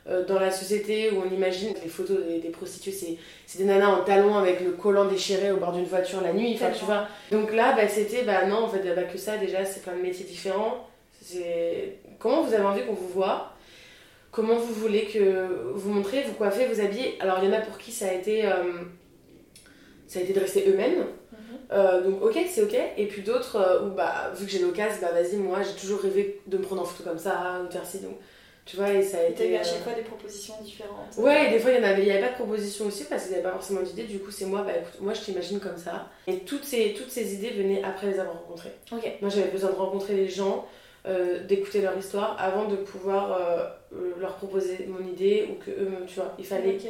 euh, 0.07 0.25
dans 0.25 0.39
la 0.39 0.51
société 0.51 1.11
où 1.11 1.23
on 1.27 1.35
imagine 1.35 1.75
les 1.83 1.89
photos 1.89 2.19
des, 2.43 2.49
prostituées, 2.51 3.19
c'est 3.47 3.59
des 3.59 3.65
nanas 3.65 3.89
en 3.89 4.05
talons 4.05 4.37
avec 4.37 4.61
le 4.61 4.73
collant 4.73 5.07
déchiré 5.07 5.51
au 5.51 5.57
bord 5.57 5.73
d'une 5.73 5.85
voiture 5.85 6.21
la 6.21 6.33
nuit. 6.33 6.53
Enfin, 6.55 6.71
tu 6.71 6.85
vois. 6.85 7.07
Donc 7.31 7.53
là, 7.53 7.75
bah, 7.75 7.89
c'était, 7.89 8.23
bah 8.23 8.47
non, 8.47 8.65
en 8.65 8.69
fait, 8.69 8.83
bah, 8.95 9.03
que 9.03 9.19
ça, 9.19 9.37
déjà, 9.37 9.65
c'est 9.65 9.83
plein 9.83 9.95
de 9.95 10.03
métiers 10.03 10.25
différents. 10.25 10.87
C'est 11.27 12.01
comment 12.19 12.43
vous 12.43 12.53
avez 12.53 12.65
envie 12.65 12.85
qu'on 12.85 12.93
vous 12.93 13.09
voit, 13.09 13.55
comment 14.31 14.57
vous 14.57 14.75
voulez 14.75 15.07
que 15.07 15.73
vous 15.75 15.91
montrez, 15.91 16.23
vous 16.23 16.35
coiffez, 16.35 16.67
vous 16.67 16.81
habillez? 16.81 17.17
Alors 17.19 17.39
il 17.43 17.49
y 17.49 17.51
en 17.51 17.57
a 17.57 17.63
pour 17.63 17.79
qui 17.79 17.93
ça 17.93 18.09
a 18.09 18.13
été, 18.13 18.45
euh, 18.45 18.83
ça 20.07 20.19
a 20.19 20.23
été 20.23 20.35
de 20.35 20.41
rester 20.41 20.69
eux-mêmes. 20.69 20.99
Mhm. 20.99 21.39
Euh, 21.73 22.03
donc 22.03 22.23
ok, 22.23 22.39
c'est 22.51 22.63
ok. 22.63 22.77
Et 22.99 23.07
puis 23.07 23.23
d'autres 23.23 23.57
euh, 23.57 23.87
où 23.87 23.91
bah 23.95 24.33
vu 24.37 24.45
que 24.45 24.53
j'ai 24.53 24.59
l'occasion, 24.59 24.99
bah 25.01 25.13
vas-y, 25.13 25.37
moi 25.37 25.63
j'ai 25.63 25.81
toujours 25.81 26.01
rêvé 26.01 26.43
de 26.47 26.59
me 26.59 26.63
prendre 26.63 26.83
en 26.83 26.85
photo 26.85 27.09
comme 27.09 27.19
ça 27.19 27.63
ou 27.63 27.69
de 27.69 27.73
faire 27.73 27.87
ci. 27.87 28.01
Donc 28.01 28.17
tu 28.67 28.77
vois, 28.77 28.93
et 28.93 29.03
ça 29.03 29.19
a 29.19 29.25
et 29.25 29.31
été. 29.31 29.57
à 29.57 29.65
chaque 29.65 29.83
fois 29.83 29.95
des 29.95 30.03
propositions 30.03 30.55
différentes? 30.63 31.17
Ouais, 31.17 31.47
et 31.47 31.51
des 31.53 31.59
fois 31.59 31.71
il 31.71 31.79
y 31.79 31.81
en 31.81 31.89
avait, 31.89 32.03
il 32.03 32.09
y 32.09 32.11
avait 32.11 32.27
pas 32.27 32.33
de 32.33 32.35
propositions 32.35 32.85
aussi 32.85 33.05
parce 33.05 33.23
qu'ils 33.23 33.33
n'avaient 33.33 33.45
pas 33.45 33.53
forcément 33.53 33.81
d'idées. 33.81 34.05
Du 34.05 34.19
coup, 34.19 34.31
c'est 34.31 34.45
moi, 34.45 34.63
bah 34.63 34.73
écoute, 34.79 35.01
moi 35.01 35.15
je 35.15 35.23
t'imagine 35.23 35.59
comme 35.59 35.79
ça. 35.79 36.11
Et 36.27 36.41
toutes 36.41 36.65
ces, 36.65 36.93
toutes 36.93 37.11
ces 37.11 37.35
idées 37.35 37.51
venaient 37.51 37.83
après 37.83 38.09
les 38.09 38.19
avoir 38.21 38.37
rencontrées. 38.43 38.73
Ok. 38.93 39.11
Moi 39.23 39.31
j'avais 39.31 39.49
besoin 39.51 39.71
de 39.71 39.77
rencontrer 39.77 40.15
les 40.15 40.29
gens 40.29 40.67
euh, 41.07 41.45
d'écouter 41.45 41.83
leur 41.83 41.95
histoire 41.99 42.35
avant 42.39 42.65
de 42.67 42.77
pouvoir 42.77 43.33
euh, 43.33 43.67
euh, 43.95 44.15
leur 44.19 44.37
proposer 44.37 44.89
mon 44.89 45.07
idée 45.07 45.47
ou 45.51 45.63
que 45.63 45.71
eux 45.71 46.07
tu 46.07 46.15
vois 46.15 46.35
il 46.39 46.47
fallait 46.47 46.77
qu'il 46.79 46.89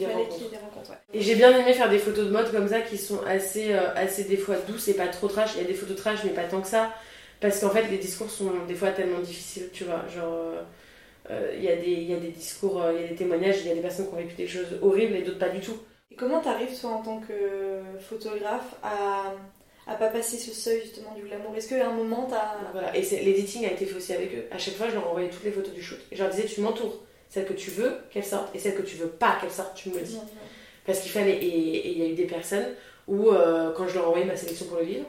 y 0.00 0.04
ait 0.04 0.08
des 0.08 0.56
rencontres, 0.56 0.92
et 1.14 1.20
j'ai 1.20 1.36
bien 1.36 1.56
aimé 1.56 1.72
faire 1.72 1.88
des 1.88 2.00
photos 2.00 2.26
de 2.26 2.30
mode 2.30 2.50
comme 2.50 2.66
ça 2.66 2.80
qui 2.80 2.98
sont 2.98 3.20
assez 3.28 3.72
assez 3.72 4.24
des 4.24 4.36
fois 4.36 4.56
douces 4.66 4.88
et 4.88 4.94
pas 4.94 5.06
trop 5.06 5.28
trash. 5.28 5.50
Il 5.54 5.62
y 5.62 5.64
a 5.64 5.68
des 5.68 5.74
photos 5.74 5.96
trash 5.96 6.24
mais 6.24 6.30
pas 6.30 6.44
tant 6.44 6.60
que 6.60 6.66
ça. 6.66 6.90
Parce 7.40 7.60
qu'en 7.60 7.70
fait 7.70 7.86
les 7.88 7.98
discours 7.98 8.28
sont 8.28 8.50
des 8.66 8.74
fois 8.74 8.90
tellement 8.90 9.20
difficiles 9.20 9.70
tu 9.72 9.84
vois. 9.84 10.04
Genre 10.08 10.54
il 11.30 11.62
y, 11.62 11.68
a 11.68 11.76
des, 11.76 11.92
y 11.92 12.14
a 12.14 12.16
des 12.16 12.30
discours, 12.30 12.82
il 12.92 13.02
y 13.02 13.04
a 13.04 13.08
des 13.08 13.14
témoignages, 13.14 13.60
il 13.60 13.68
y 13.68 13.70
a 13.70 13.74
des 13.74 13.82
personnes 13.82 14.08
qui 14.08 14.14
ont 14.14 14.16
vécu 14.16 14.34
des 14.34 14.48
choses 14.48 14.78
horribles 14.82 15.14
et 15.14 15.22
d'autres 15.22 15.38
pas 15.38 15.50
du 15.50 15.60
tout. 15.60 15.76
Et 16.10 16.16
comment 16.16 16.40
t'arrives 16.40 16.76
toi 16.80 16.90
en 16.90 17.02
tant 17.02 17.20
que 17.20 17.82
photographe 18.00 18.74
à 18.82 19.34
à 19.88 19.94
pas 19.94 20.08
passer 20.08 20.36
ce 20.36 20.52
seuil 20.52 20.82
justement 20.82 21.14
du 21.14 21.22
glamour 21.22 21.56
Est-ce 21.56 21.70
qu'à 21.70 21.88
un 21.88 21.92
moment 21.92 22.28
t'as. 22.30 22.56
Voilà, 22.72 22.94
et 22.94 23.00
l'editing 23.00 23.64
a 23.64 23.72
été 23.72 23.86
fait 23.86 23.96
aussi 23.96 24.12
avec 24.12 24.34
eux. 24.34 24.44
À 24.50 24.58
chaque 24.58 24.74
fois, 24.74 24.88
je 24.88 24.94
leur 24.94 25.08
envoyais 25.08 25.30
toutes 25.30 25.44
les 25.44 25.50
photos 25.50 25.72
du 25.72 25.82
shoot. 25.82 25.98
Et 26.12 26.16
je 26.16 26.22
leur 26.22 26.30
disais, 26.30 26.44
tu 26.44 26.60
m'entoures. 26.60 27.00
Celle 27.30 27.46
que 27.46 27.52
tu 27.54 27.70
veux 27.70 27.92
qu'elle 28.10 28.24
sorte 28.24 28.54
et 28.54 28.58
celle 28.58 28.74
que 28.74 28.82
tu 28.82 28.96
veux 28.96 29.08
pas 29.08 29.36
qu'elle 29.40 29.50
sorte, 29.50 29.74
tu 29.74 29.90
me 29.90 29.96
le 29.96 30.02
dis. 30.02 30.18
Parce 30.86 31.00
qu'il 31.00 31.10
fallait. 31.10 31.36
Et 31.36 31.90
il 31.90 31.98
y 31.98 32.02
a 32.02 32.06
eu 32.06 32.14
des 32.14 32.26
personnes 32.26 32.66
où, 33.06 33.30
euh, 33.30 33.72
quand 33.72 33.88
je 33.88 33.94
leur 33.94 34.08
envoyais 34.08 34.26
ma 34.26 34.36
sélection 34.36 34.66
pour 34.66 34.78
le 34.78 34.84
livre, 34.84 35.06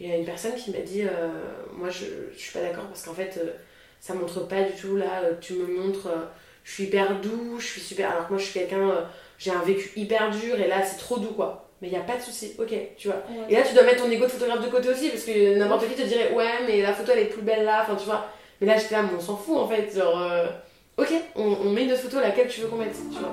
il 0.00 0.08
y 0.08 0.12
a 0.12 0.16
une 0.16 0.24
personne 0.24 0.54
qui 0.54 0.70
m'a 0.70 0.80
dit, 0.80 1.02
euh, 1.02 1.28
moi 1.74 1.90
je, 1.90 2.04
je 2.34 2.38
suis 2.38 2.52
pas 2.52 2.62
d'accord 2.62 2.86
parce 2.86 3.04
qu'en 3.04 3.14
fait, 3.14 3.38
euh, 3.38 3.52
ça 4.00 4.14
montre 4.14 4.46
pas 4.48 4.62
du 4.62 4.72
tout 4.72 4.96
là, 4.96 5.22
tu 5.40 5.54
me 5.54 5.66
montres, 5.66 6.08
je 6.64 6.72
suis 6.72 6.84
hyper 6.84 7.20
doux, 7.20 7.58
je 7.58 7.66
suis 7.66 7.80
super. 7.80 8.10
Alors 8.10 8.26
que 8.26 8.32
moi 8.32 8.38
je 8.38 8.44
suis 8.44 8.58
quelqu'un, 8.58 9.08
j'ai 9.38 9.50
un 9.50 9.62
vécu 9.62 9.92
hyper 9.96 10.30
dur 10.30 10.58
et 10.60 10.66
là 10.66 10.82
c'est 10.82 10.96
trop 10.96 11.18
doux 11.18 11.32
quoi 11.34 11.71
mais 11.82 11.88
il 11.88 11.90
n'y 11.90 11.96
a 11.96 12.02
pas 12.02 12.16
de 12.16 12.22
souci, 12.22 12.54
ok, 12.60 12.72
tu 12.96 13.08
vois. 13.08 13.24
Et 13.48 13.56
là, 13.56 13.62
tu 13.62 13.74
dois 13.74 13.82
mettre 13.82 14.04
ton 14.04 14.10
ego 14.10 14.24
de 14.24 14.30
photographe 14.30 14.64
de 14.64 14.70
côté 14.70 14.88
aussi, 14.88 15.08
parce 15.08 15.24
que 15.24 15.58
n'importe 15.58 15.88
qui 15.88 16.00
te 16.00 16.06
dirait, 16.06 16.32
ouais, 16.32 16.64
mais 16.64 16.80
la 16.80 16.92
photo 16.92 17.10
elle 17.12 17.24
est 17.24 17.24
plus 17.24 17.42
belle 17.42 17.64
là, 17.64 17.82
enfin, 17.82 17.96
tu 17.96 18.04
vois. 18.04 18.28
Mais 18.60 18.68
là, 18.68 18.78
j'étais 18.78 18.94
là, 18.94 19.02
mais 19.02 19.10
on 19.18 19.20
s'en 19.20 19.36
fout 19.36 19.56
en 19.58 19.66
fait, 19.66 19.92
genre, 19.92 20.16
euh, 20.16 20.46
ok, 20.96 21.12
on, 21.34 21.42
on, 21.42 21.70
met 21.70 21.82
une 21.82 21.96
photo 21.96 22.20
laquelle 22.20 22.46
tu 22.46 22.60
veux 22.60 22.68
qu'on 22.68 22.76
mette, 22.76 22.94
tu 22.94 23.18
vois. 23.18 23.32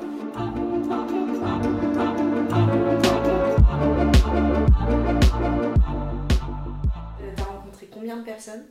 Euh, 7.21 7.31
t'as 7.37 7.43
rencontré 7.43 7.87
combien 7.93 8.17
de 8.17 8.23
personnes? 8.23 8.65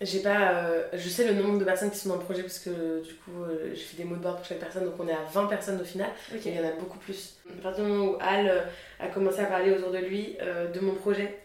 J'ai 0.00 0.20
pas. 0.20 0.52
Euh, 0.52 0.84
je 0.92 1.08
sais 1.08 1.26
le 1.26 1.40
nombre 1.40 1.58
de 1.58 1.64
personnes 1.64 1.90
qui 1.90 1.98
sont 1.98 2.10
dans 2.10 2.16
le 2.16 2.22
projet 2.22 2.42
parce 2.42 2.58
que 2.58 3.02
du 3.02 3.14
coup, 3.14 3.42
euh, 3.42 3.70
j'ai 3.74 3.82
fait 3.82 3.96
des 3.96 4.04
mots 4.04 4.16
de 4.16 4.22
bord 4.22 4.36
pour 4.36 4.44
chaque 4.44 4.58
personne, 4.58 4.84
donc 4.84 4.94
on 4.98 5.08
est 5.08 5.12
à 5.12 5.24
20 5.32 5.46
personnes 5.46 5.80
au 5.80 5.84
final. 5.84 6.10
Il 6.32 6.54
y 6.54 6.58
en 6.58 6.66
a 6.66 6.72
beaucoup 6.72 6.98
plus. 6.98 7.38
À 7.48 7.62
partir 7.62 7.84
du 7.84 7.90
moment 7.90 8.12
où 8.12 8.16
Al 8.20 8.48
euh, 8.48 8.60
a 9.00 9.08
commencé 9.08 9.40
à 9.40 9.46
parler 9.46 9.72
autour 9.72 9.90
de 9.90 9.98
lui 9.98 10.36
de 10.74 10.80
mon 10.80 10.94
projet, 10.94 11.38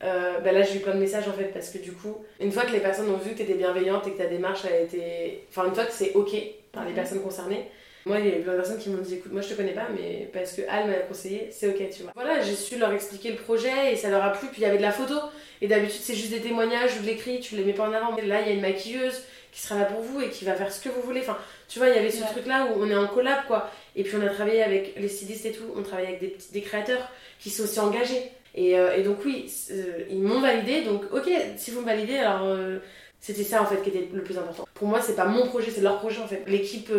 bah 0.00 0.52
là 0.52 0.62
j'ai 0.62 0.76
eu 0.76 0.80
plein 0.80 0.94
de 0.94 1.00
messages 1.00 1.28
en 1.28 1.32
fait 1.32 1.52
parce 1.52 1.70
que 1.70 1.78
du 1.78 1.92
coup, 1.92 2.24
une 2.40 2.52
fois 2.52 2.64
que 2.64 2.72
les 2.72 2.80
personnes 2.80 3.10
ont 3.10 3.16
vu 3.16 3.32
que 3.32 3.36
tu 3.36 3.42
étais 3.42 3.54
bienveillante 3.54 4.06
et 4.06 4.12
que 4.12 4.18
ta 4.18 4.26
démarche 4.26 4.64
a 4.64 4.76
été. 4.78 5.46
Enfin, 5.50 5.68
une 5.68 5.74
fois 5.74 5.84
que 5.84 5.92
c'est 5.92 6.12
ok 6.14 6.34
par 6.72 6.84
les 6.84 6.92
personnes 6.92 7.22
concernées, 7.22 7.70
Moi, 8.06 8.20
il 8.20 8.26
y 8.26 8.28
a 8.28 8.36
plein 8.36 8.52
de 8.52 8.58
personnes 8.58 8.78
qui 8.78 8.88
m'ont 8.88 9.02
dit 9.02 9.16
écoute, 9.16 9.32
moi 9.32 9.42
je 9.42 9.48
te 9.48 9.54
connais 9.54 9.72
pas, 9.72 9.88
mais 9.92 10.30
parce 10.32 10.52
que 10.52 10.62
Al 10.68 10.86
m'a 10.86 10.94
conseillé, 10.94 11.48
c'est 11.50 11.66
ok, 11.68 11.90
tu 11.90 12.04
vois. 12.04 12.12
Voilà, 12.14 12.40
j'ai 12.40 12.54
su 12.54 12.78
leur 12.78 12.92
expliquer 12.92 13.30
le 13.30 13.36
projet 13.36 13.92
et 13.92 13.96
ça 13.96 14.08
leur 14.10 14.22
a 14.22 14.30
plu. 14.30 14.46
Puis 14.46 14.62
il 14.62 14.62
y 14.62 14.66
avait 14.66 14.76
de 14.78 14.82
la 14.82 14.92
photo. 14.92 15.16
Et 15.60 15.66
d'habitude, 15.66 16.00
c'est 16.00 16.14
juste 16.14 16.30
des 16.30 16.40
témoignages 16.40 16.96
ou 16.96 17.02
de 17.02 17.06
l'écrit, 17.06 17.40
tu 17.40 17.56
les 17.56 17.64
mets 17.64 17.72
pas 17.72 17.88
en 17.88 17.92
avant. 17.92 18.16
Là, 18.16 18.42
il 18.42 18.46
y 18.46 18.50
a 18.50 18.54
une 18.54 18.60
maquilleuse 18.60 19.24
qui 19.50 19.60
sera 19.60 19.80
là 19.80 19.86
pour 19.86 20.02
vous 20.02 20.20
et 20.20 20.28
qui 20.28 20.44
va 20.44 20.54
faire 20.54 20.72
ce 20.72 20.80
que 20.80 20.88
vous 20.88 21.00
voulez. 21.00 21.20
Enfin, 21.20 21.36
tu 21.66 21.80
vois, 21.80 21.88
il 21.88 21.96
y 21.96 21.98
avait 21.98 22.12
ce 22.12 22.22
truc-là 22.22 22.66
où 22.66 22.80
on 22.80 22.88
est 22.88 22.94
en 22.94 23.08
collab, 23.08 23.44
quoi. 23.48 23.70
Et 23.96 24.04
puis 24.04 24.14
on 24.16 24.24
a 24.24 24.28
travaillé 24.28 24.62
avec 24.62 24.94
les 24.96 25.08
stylistes 25.08 25.46
et 25.46 25.52
tout, 25.52 25.64
on 25.74 25.82
travaille 25.82 26.06
avec 26.06 26.20
des, 26.20 26.36
des 26.52 26.60
créateurs 26.60 27.10
qui 27.40 27.50
sont 27.50 27.64
aussi 27.64 27.80
engagés. 27.80 28.30
Et, 28.54 28.78
euh, 28.78 28.96
et 28.96 29.02
donc, 29.02 29.18
oui, 29.24 29.52
euh, 29.72 30.04
ils 30.10 30.22
m'ont 30.22 30.40
validé. 30.40 30.82
Donc, 30.82 31.02
ok, 31.12 31.28
si 31.56 31.72
vous 31.72 31.80
me 31.80 31.86
validez, 31.86 32.18
alors. 32.18 32.44
Euh, 32.44 32.78
c'était 33.20 33.44
ça 33.44 33.62
en 33.62 33.66
fait 33.66 33.82
qui 33.82 33.88
était 33.88 34.08
le 34.12 34.22
plus 34.22 34.38
important. 34.38 34.66
Pour 34.74 34.88
moi, 34.88 35.00
c'est 35.00 35.16
pas 35.16 35.26
mon 35.26 35.46
projet, 35.46 35.70
c'est 35.70 35.80
leur 35.80 35.98
projet 35.98 36.20
en 36.20 36.28
fait. 36.28 36.44
L'équipe 36.46 36.92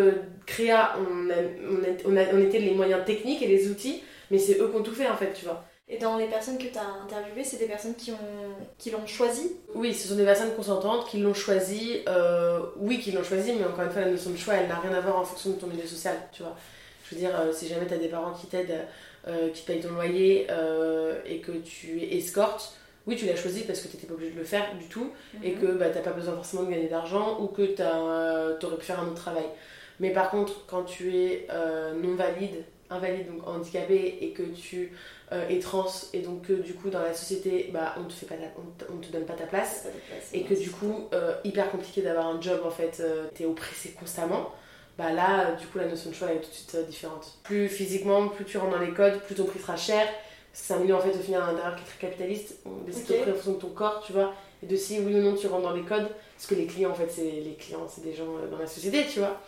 créa, 0.46 0.96
on, 0.98 1.30
on, 1.30 2.12
on, 2.12 2.18
on, 2.34 2.40
était 2.40 2.60
les 2.60 2.74
moyens 2.74 3.06
techniques 3.06 3.42
et 3.42 3.48
les 3.48 3.70
outils, 3.70 4.04
mais 4.32 4.38
c'est 4.38 4.60
eux 4.60 4.70
qui 4.70 4.76
ont 4.76 4.84
tout 4.84 4.94
fait 4.94 5.08
en 5.08 5.16
fait, 5.16 5.34
tu 5.34 5.46
vois. 5.46 5.64
Et 5.90 5.98
dans 5.98 6.18
les 6.18 6.28
personnes 6.28 6.58
que 6.58 6.68
tu 6.68 6.78
as 6.78 7.04
interviewées, 7.06 7.46
c'est 7.46 7.58
des 7.58 7.66
personnes 7.66 7.96
qui, 7.96 8.12
ont, 8.12 8.56
qui 8.78 8.92
l'ont 8.92 9.08
choisi? 9.08 9.54
Oui, 9.74 9.94
ce 9.94 10.10
sont 10.10 10.16
des 10.16 10.26
personnes 10.26 10.54
consentantes 10.54 11.08
qui 11.08 11.20
l'ont 11.20 11.34
choisi. 11.34 12.02
Euh, 12.10 12.60
oui, 12.76 13.00
qui 13.00 13.14
l'ont 13.14 13.24
choisi, 13.24 13.54
mais 13.54 13.64
encore 13.64 13.86
une 13.86 13.92
fois, 13.92 14.02
la 14.02 14.12
notion 14.12 14.32
de 14.32 14.36
choix, 14.36 14.56
elle 14.56 14.68
n'a 14.68 14.80
rien 14.80 14.94
à 14.94 15.00
voir 15.00 15.18
en 15.18 15.24
fonction 15.24 15.52
de 15.52 15.56
ton 15.56 15.68
milieu 15.68 15.88
social, 15.88 16.18
tu 16.34 16.44
vois. 16.44 16.58
Je 17.06 17.16
veux 17.16 17.22
dire, 17.22 17.32
euh, 17.40 17.54
si 17.54 17.70
jamais 17.70 17.88
tu 17.88 17.94
as 17.94 17.98
des 17.98 18.10
parents 18.10 18.34
qui 18.34 18.48
t'aident, 18.48 18.86
euh, 19.30 19.50
qui 19.52 19.62
te 19.62 19.68
payent 19.68 19.80
ton 19.80 19.94
loyer 19.94 20.48
et 21.26 21.40
que 21.40 21.54
tu 21.54 22.02
escortes, 22.02 22.74
oui, 23.08 23.16
tu 23.16 23.26
l'as 23.26 23.36
choisi 23.36 23.62
parce 23.62 23.80
que 23.80 23.88
tu 23.88 23.96
n'étais 23.96 24.08
pas 24.08 24.14
obligé 24.14 24.32
de 24.32 24.38
le 24.38 24.46
faire 24.46 24.76
du 24.78 24.86
tout 24.86 25.12
et 25.42 25.56
mhm. 25.56 25.62
que 25.62 25.66
bah, 25.68 25.90
tu 25.90 25.96
n'as 25.96 26.04
pas 26.04 26.12
besoin 26.12 26.36
forcément 26.36 26.64
de 26.64 26.72
gagner 26.72 26.88
d'argent 26.88 27.40
ou 27.40 27.48
que 27.48 27.64
tu 27.64 27.82
aurais 28.66 28.78
pu 28.78 28.86
faire 28.86 29.00
un 29.00 29.08
autre 29.08 29.16
travail. 29.16 29.46
Mais 30.00 30.12
par 30.12 30.30
contre, 30.30 30.66
quand 30.68 30.84
tu 30.84 31.16
es 31.16 31.48
non 32.02 32.16
valide, 32.16 32.64
invalide, 32.90 33.28
donc 33.28 33.48
handicapé, 33.48 34.18
et 34.22 34.32
que 34.32 34.44
tu 34.44 34.92
euh, 35.32 35.48
es 35.50 35.60
trans, 35.60 35.88
et 36.14 36.20
donc 36.20 36.44
que 36.44 36.54
du 36.54 36.74
coup 36.74 36.90
dans 36.90 37.02
la 37.02 37.14
société, 37.14 37.70
bah, 37.74 37.96
on 38.00 38.06
te 38.06 38.14
fait 38.14 38.26
pas 38.26 38.36
on, 38.90 38.98
te 38.98 39.12
donne 39.12 39.26
pas 39.26 39.34
ta 39.34 39.46
place, 39.46 39.88
et 40.34 40.44
que 40.44 40.54
du 40.54 40.70
coup, 40.72 41.10
euh, 41.14 41.34
hyper 41.44 41.70
compliqué 41.70 42.02
d'avoir 42.02 42.28
un 42.28 42.42
job 42.42 42.62
en 42.66 42.72
fait, 42.72 43.00
euh, 43.00 43.28
tu 43.36 43.44
es 43.44 43.46
oppressé 43.46 43.96
constamment. 44.00 44.52
Bah 44.98 45.12
là, 45.12 45.52
du 45.52 45.68
coup, 45.68 45.78
la 45.78 45.86
notion 45.86 46.10
de 46.10 46.16
choix 46.16 46.32
est 46.32 46.40
tout 46.40 46.50
de 46.50 46.56
suite 46.56 46.76
différente. 46.88 47.38
Plus 47.44 47.70
physiquement, 47.70 48.30
plus 48.30 48.46
tu 48.46 48.58
rentres 48.58 48.72
dans 48.72 48.84
les 48.84 48.94
codes, 48.94 49.20
plus 49.20 49.36
ton 49.36 49.46
prix 49.46 49.60
sera 49.60 49.78
cher. 49.78 50.08
C'est 50.60 50.74
un 50.74 50.80
milieu 50.80 50.96
en 50.96 51.00
fait 51.00 51.12
au 51.12 51.22
final 51.22 51.56
qui 51.78 51.84
est 51.84 51.86
très 51.86 52.08
capitaliste. 52.10 52.56
On 52.66 52.84
décide 52.84 53.08
de 53.08 53.32
en 53.32 53.36
fonction 53.36 53.54
de 53.54 53.58
ton 53.58 53.70
corps, 53.70 54.04
tu 54.06 54.12
vois, 54.12 54.34
et 54.64 54.66
de 54.66 54.76
si 54.76 55.00
oui 55.00 55.14
ou 55.14 55.22
non 55.22 55.36
tu 55.36 55.48
rentres 55.48 55.64
dans 55.64 55.74
les 55.74 55.84
codes. 55.84 56.10
Parce 56.36 56.48
que 56.48 56.56
les 56.56 56.66
clients, 56.66 56.90
en 56.90 56.96
fait, 56.96 57.10
c'est 57.10 57.22
les 57.22 57.56
clients, 57.58 57.88
c'est 57.88 58.04
des 58.04 58.14
gens 58.14 58.26
dans 58.52 58.58
la 58.58 58.66
société, 58.68 59.06
tu 59.08 59.20
vois. 59.20 59.40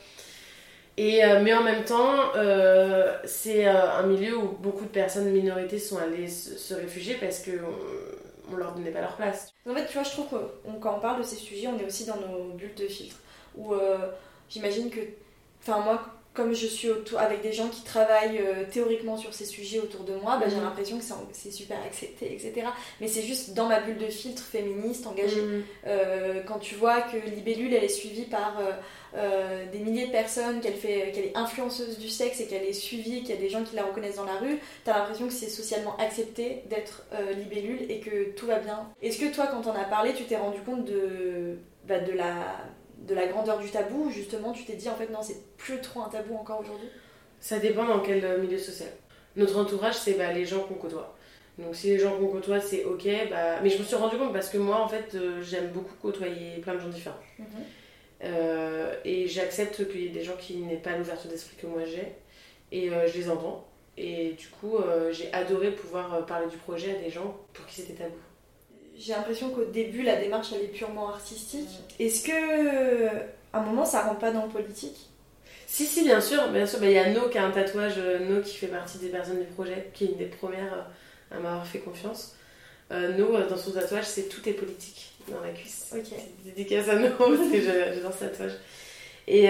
Et, 0.98 1.26
euh, 1.26 1.42
mais 1.42 1.54
en 1.54 1.64
même 1.64 1.84
temps, 1.84 2.36
euh, 2.36 3.18
c'est 3.26 3.68
euh, 3.68 3.92
un 3.92 4.04
milieu 4.04 4.38
où 4.38 4.50
beaucoup 4.60 4.84
de 4.84 4.90
personnes 4.90 5.30
minorités 5.32 5.80
sont 5.80 5.98
allées 5.98 6.28
se, 6.28 6.74
réfugier 6.76 7.16
parce 7.16 7.40
qu'on 7.44 8.54
on 8.54 8.56
leur 8.56 8.74
donnait 8.74 8.92
pas 8.92 9.02
leur 9.02 9.16
place. 9.16 9.54
En 9.68 9.74
fait, 9.74 9.88
tu 9.88 9.94
vois, 9.94 10.04
je 10.04 10.12
trouve 10.12 10.28
que 10.30 10.80
quand 10.80 10.98
on 10.98 11.00
parle 11.00 11.20
de 11.20 11.24
ces 11.24 11.38
sujets, 11.38 11.68
on 11.68 11.80
est 11.80 11.86
aussi 11.86 12.06
dans 12.06 12.18
nos 12.18 12.54
bulles 12.54 12.76
de 12.76 12.88
filtre. 12.88 13.18
Où 13.58 13.74
j'imagine 14.48 14.90
que, 14.90 15.00
enfin 15.62 15.80
moi, 15.80 16.02
comme 16.40 16.54
je 16.54 16.68
suis 16.68 16.88
avec 17.18 17.42
des 17.42 17.52
gens 17.52 17.68
qui 17.68 17.84
travaillent 17.84 18.40
euh, 18.40 18.64
théoriquement 18.72 19.18
sur 19.18 19.34
ces 19.34 19.44
sujets 19.44 19.80
autour 19.80 20.06
de 20.06 20.14
moi, 20.14 20.38
bah, 20.38 20.46
j'ai 20.48 20.56
mhm. 20.56 20.64
l'impression 20.64 20.98
que 20.98 21.04
c'est 21.34 21.52
super 21.52 21.78
accepté, 21.86 22.32
etc. 22.32 22.66
Mais 23.02 23.10
c'est 23.10 23.24
juste 23.24 23.54
dans 23.54 23.68
ma 23.68 23.82
bulle 23.82 23.98
de 23.98 24.06
filtre 24.06 24.42
féministe, 24.42 25.06
engagée. 25.06 25.42
Mhm. 25.42 25.64
Euh, 25.88 26.42
quand 26.48 26.60
tu 26.60 26.76
vois 26.76 27.02
que 27.02 27.18
Libellule, 27.30 27.74
elle 27.74 27.84
est 27.84 27.90
suivie 27.90 28.24
par 28.24 28.58
euh, 29.18 29.66
des 29.70 29.80
milliers 29.80 30.08
de 30.08 30.14
personnes, 30.14 30.62
qu'elle 30.62 30.80
qu'elle 30.80 31.26
est 31.26 31.36
influenceuse 31.36 32.00
du 32.00 32.08
sexe 32.08 32.40
et 32.40 32.48
qu'elle 32.48 32.64
est 32.64 32.72
suivie, 32.72 33.20
qu'il 33.20 33.32
y 33.32 33.38
a 33.38 33.42
des 33.42 33.50
gens 33.50 33.64
qui 33.64 33.76
la 33.76 33.84
reconnaissent 33.84 34.16
dans 34.16 34.24
la 34.24 34.38
rue, 34.38 34.60
t'as 34.86 34.98
l'impression 34.98 35.28
que 35.28 35.34
c'est 35.34 35.50
socialement 35.50 35.98
accepté 35.98 36.64
d'être 36.70 37.04
Libellule 37.36 37.86
et 37.90 38.00
que 38.00 38.32
tout 38.32 38.46
va 38.46 38.60
bien. 38.60 38.88
Est-ce 39.02 39.20
que 39.20 39.34
toi, 39.34 39.48
quand 39.48 39.68
on 39.68 39.74
a 39.74 39.84
parlé, 39.84 40.14
tu 40.14 40.24
t'es 40.24 40.38
rendu 40.38 40.62
compte 40.62 40.86
de, 40.86 41.58
bah, 41.86 42.00
de 42.00 42.14
la 42.14 42.64
de 43.08 43.16
la 43.16 43.28
grandeur 43.28 43.60
du 43.60 43.70
tabou 43.70 44.10
justement 44.10 44.52
tu 44.52 44.66
t'es 44.66 44.74
dit 44.74 44.90
en 44.90 44.96
fait 44.96 45.10
non 45.10 45.22
c'est 45.22 45.42
plus 45.58 45.80
trop 45.82 46.02
un 46.02 46.10
tabou 46.10 46.36
encore 46.36 46.62
aujourd'hui? 46.62 46.88
Ça 47.40 47.60
dépend 47.60 47.86
dans 47.86 48.02
quel 48.02 48.24
euh, 48.26 48.42
milieu 48.42 48.58
social. 48.58 48.90
Notre 49.36 49.58
entourage 49.58 49.96
c'est 49.96 50.14
bah, 50.14 50.34
les 50.34 50.46
gens 50.46 50.62
qu'on 50.62 50.76
côtoie. 50.76 51.16
Donc 51.58 51.76
si 51.76 51.88
les 51.88 52.00
gens 52.00 52.18
qu'on 52.18 52.28
côtoie 52.28 52.60
c'est 52.60 52.84
ok, 52.84 53.08
bah... 53.30 53.62
mais 53.62 53.70
je 53.70 53.80
me 53.80 53.84
suis 53.84 53.96
rendu 53.96 54.18
compte 54.18 54.34
parce 54.34 54.50
que 54.50 54.58
moi 54.58 54.82
en 54.82 54.88
fait 54.88 55.16
euh, 55.16 55.42
j'aime 55.42 55.70
beaucoup 55.70 55.94
côtoyer 56.02 56.58
plein 56.62 56.76
de 56.76 56.80
gens 56.80 56.90
différents. 56.90 57.16
Mhm. 57.38 57.46
Euh, 58.22 58.94
et 59.06 59.28
j'accepte 59.28 59.90
qu'il 59.90 60.02
y 60.02 60.06
ait 60.08 60.10
des 60.10 60.24
gens 60.24 60.36
qui 60.38 60.58
n'aient 60.58 60.76
pas 60.76 60.98
l'ouverture 60.98 61.30
d'esprit 61.30 61.56
que 61.56 61.68
moi 61.68 61.86
j'ai 61.86 62.16
et 62.72 62.90
je 62.90 63.18
les 63.18 63.30
entends. 63.30 63.66
Et 63.98 64.34
du 64.34 64.48
coup 64.48 64.78
j'ai 65.12 65.32
adoré 65.34 65.72
pouvoir 65.72 66.26
parler 66.26 66.48
du 66.48 66.58
projet 66.58 66.96
à 66.96 67.02
des 67.02 67.10
gens 67.10 67.38
pour 67.54 67.66
qui 67.66 67.76
c'était 67.82 68.04
tabou 68.04 68.16
j'ai 69.00 69.14
l'impression 69.14 69.50
qu'au 69.50 69.64
début, 69.64 70.04
la 70.04 70.18
démarche, 70.18 70.50
elle 70.54 70.66
est 70.66 70.74
purement 70.74 71.10
artistique. 71.10 71.70
Est-ce 72.00 72.24
que, 72.28 73.08
à 73.54 73.60
un 73.60 73.62
moment, 73.62 73.86
ça 73.86 74.02
rentre 74.04 74.20
pas 74.20 74.32
dans 74.32 74.46
le 74.46 74.52
politique? 74.52 75.10
Si, 75.68 75.86
si, 75.86 76.04
bien 76.04 76.20
sûr. 76.20 76.50
Bien 76.50 76.66
sûr, 76.66 76.80
bah, 76.80 76.88
il 76.88 76.94
y 76.94 76.98
a 76.98 77.10
No 77.12 77.30
qui 77.30 77.38
a 77.38 77.46
un 77.46 77.52
tatouage, 77.52 77.94
euh, 77.98 78.20
No 78.20 78.42
qui 78.42 78.56
fait 78.56 78.68
partie 78.68 78.98
des 78.98 79.08
personnes 79.08 79.40
du 79.40 79.46
projet, 79.46 79.90
qui 79.94 80.04
est 80.04 80.08
une 80.08 80.18
des 80.18 80.26
premières 80.26 80.74
euh, 80.74 81.38
à 81.38 81.40
m'avoir 81.40 81.66
fait 81.66 81.80
confiance. 81.80 82.36
Euh, 82.92 83.16
no, 83.18 83.38
dans 83.48 83.56
son 83.56 83.72
tatouage, 83.72 84.04
c'est 84.04 84.28
tout 84.28 84.48
est 84.50 84.54
politique 84.54 85.14
dans 85.30 85.40
la 85.40 85.52
cuisse. 85.52 85.94
Ok. 85.96 86.18
Dédicace 86.44 86.90
à 86.90 86.96
No, 86.96 87.10
parce 87.18 87.52
que 87.52 87.62
j'adore 87.62 88.14
ce 88.14 88.26
tatouage. 88.26 88.58
Et, 89.28 89.46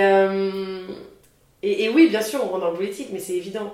et, 1.63 1.83
et, 1.85 1.89
oui, 1.89 2.09
bien 2.09 2.21
sûr, 2.21 2.43
on 2.43 2.49
rentre 2.49 2.65
dans 2.65 2.71
le 2.71 2.77
politique, 2.77 3.09
mais 3.11 3.19
c'est 3.19 3.35
évident. 3.35 3.73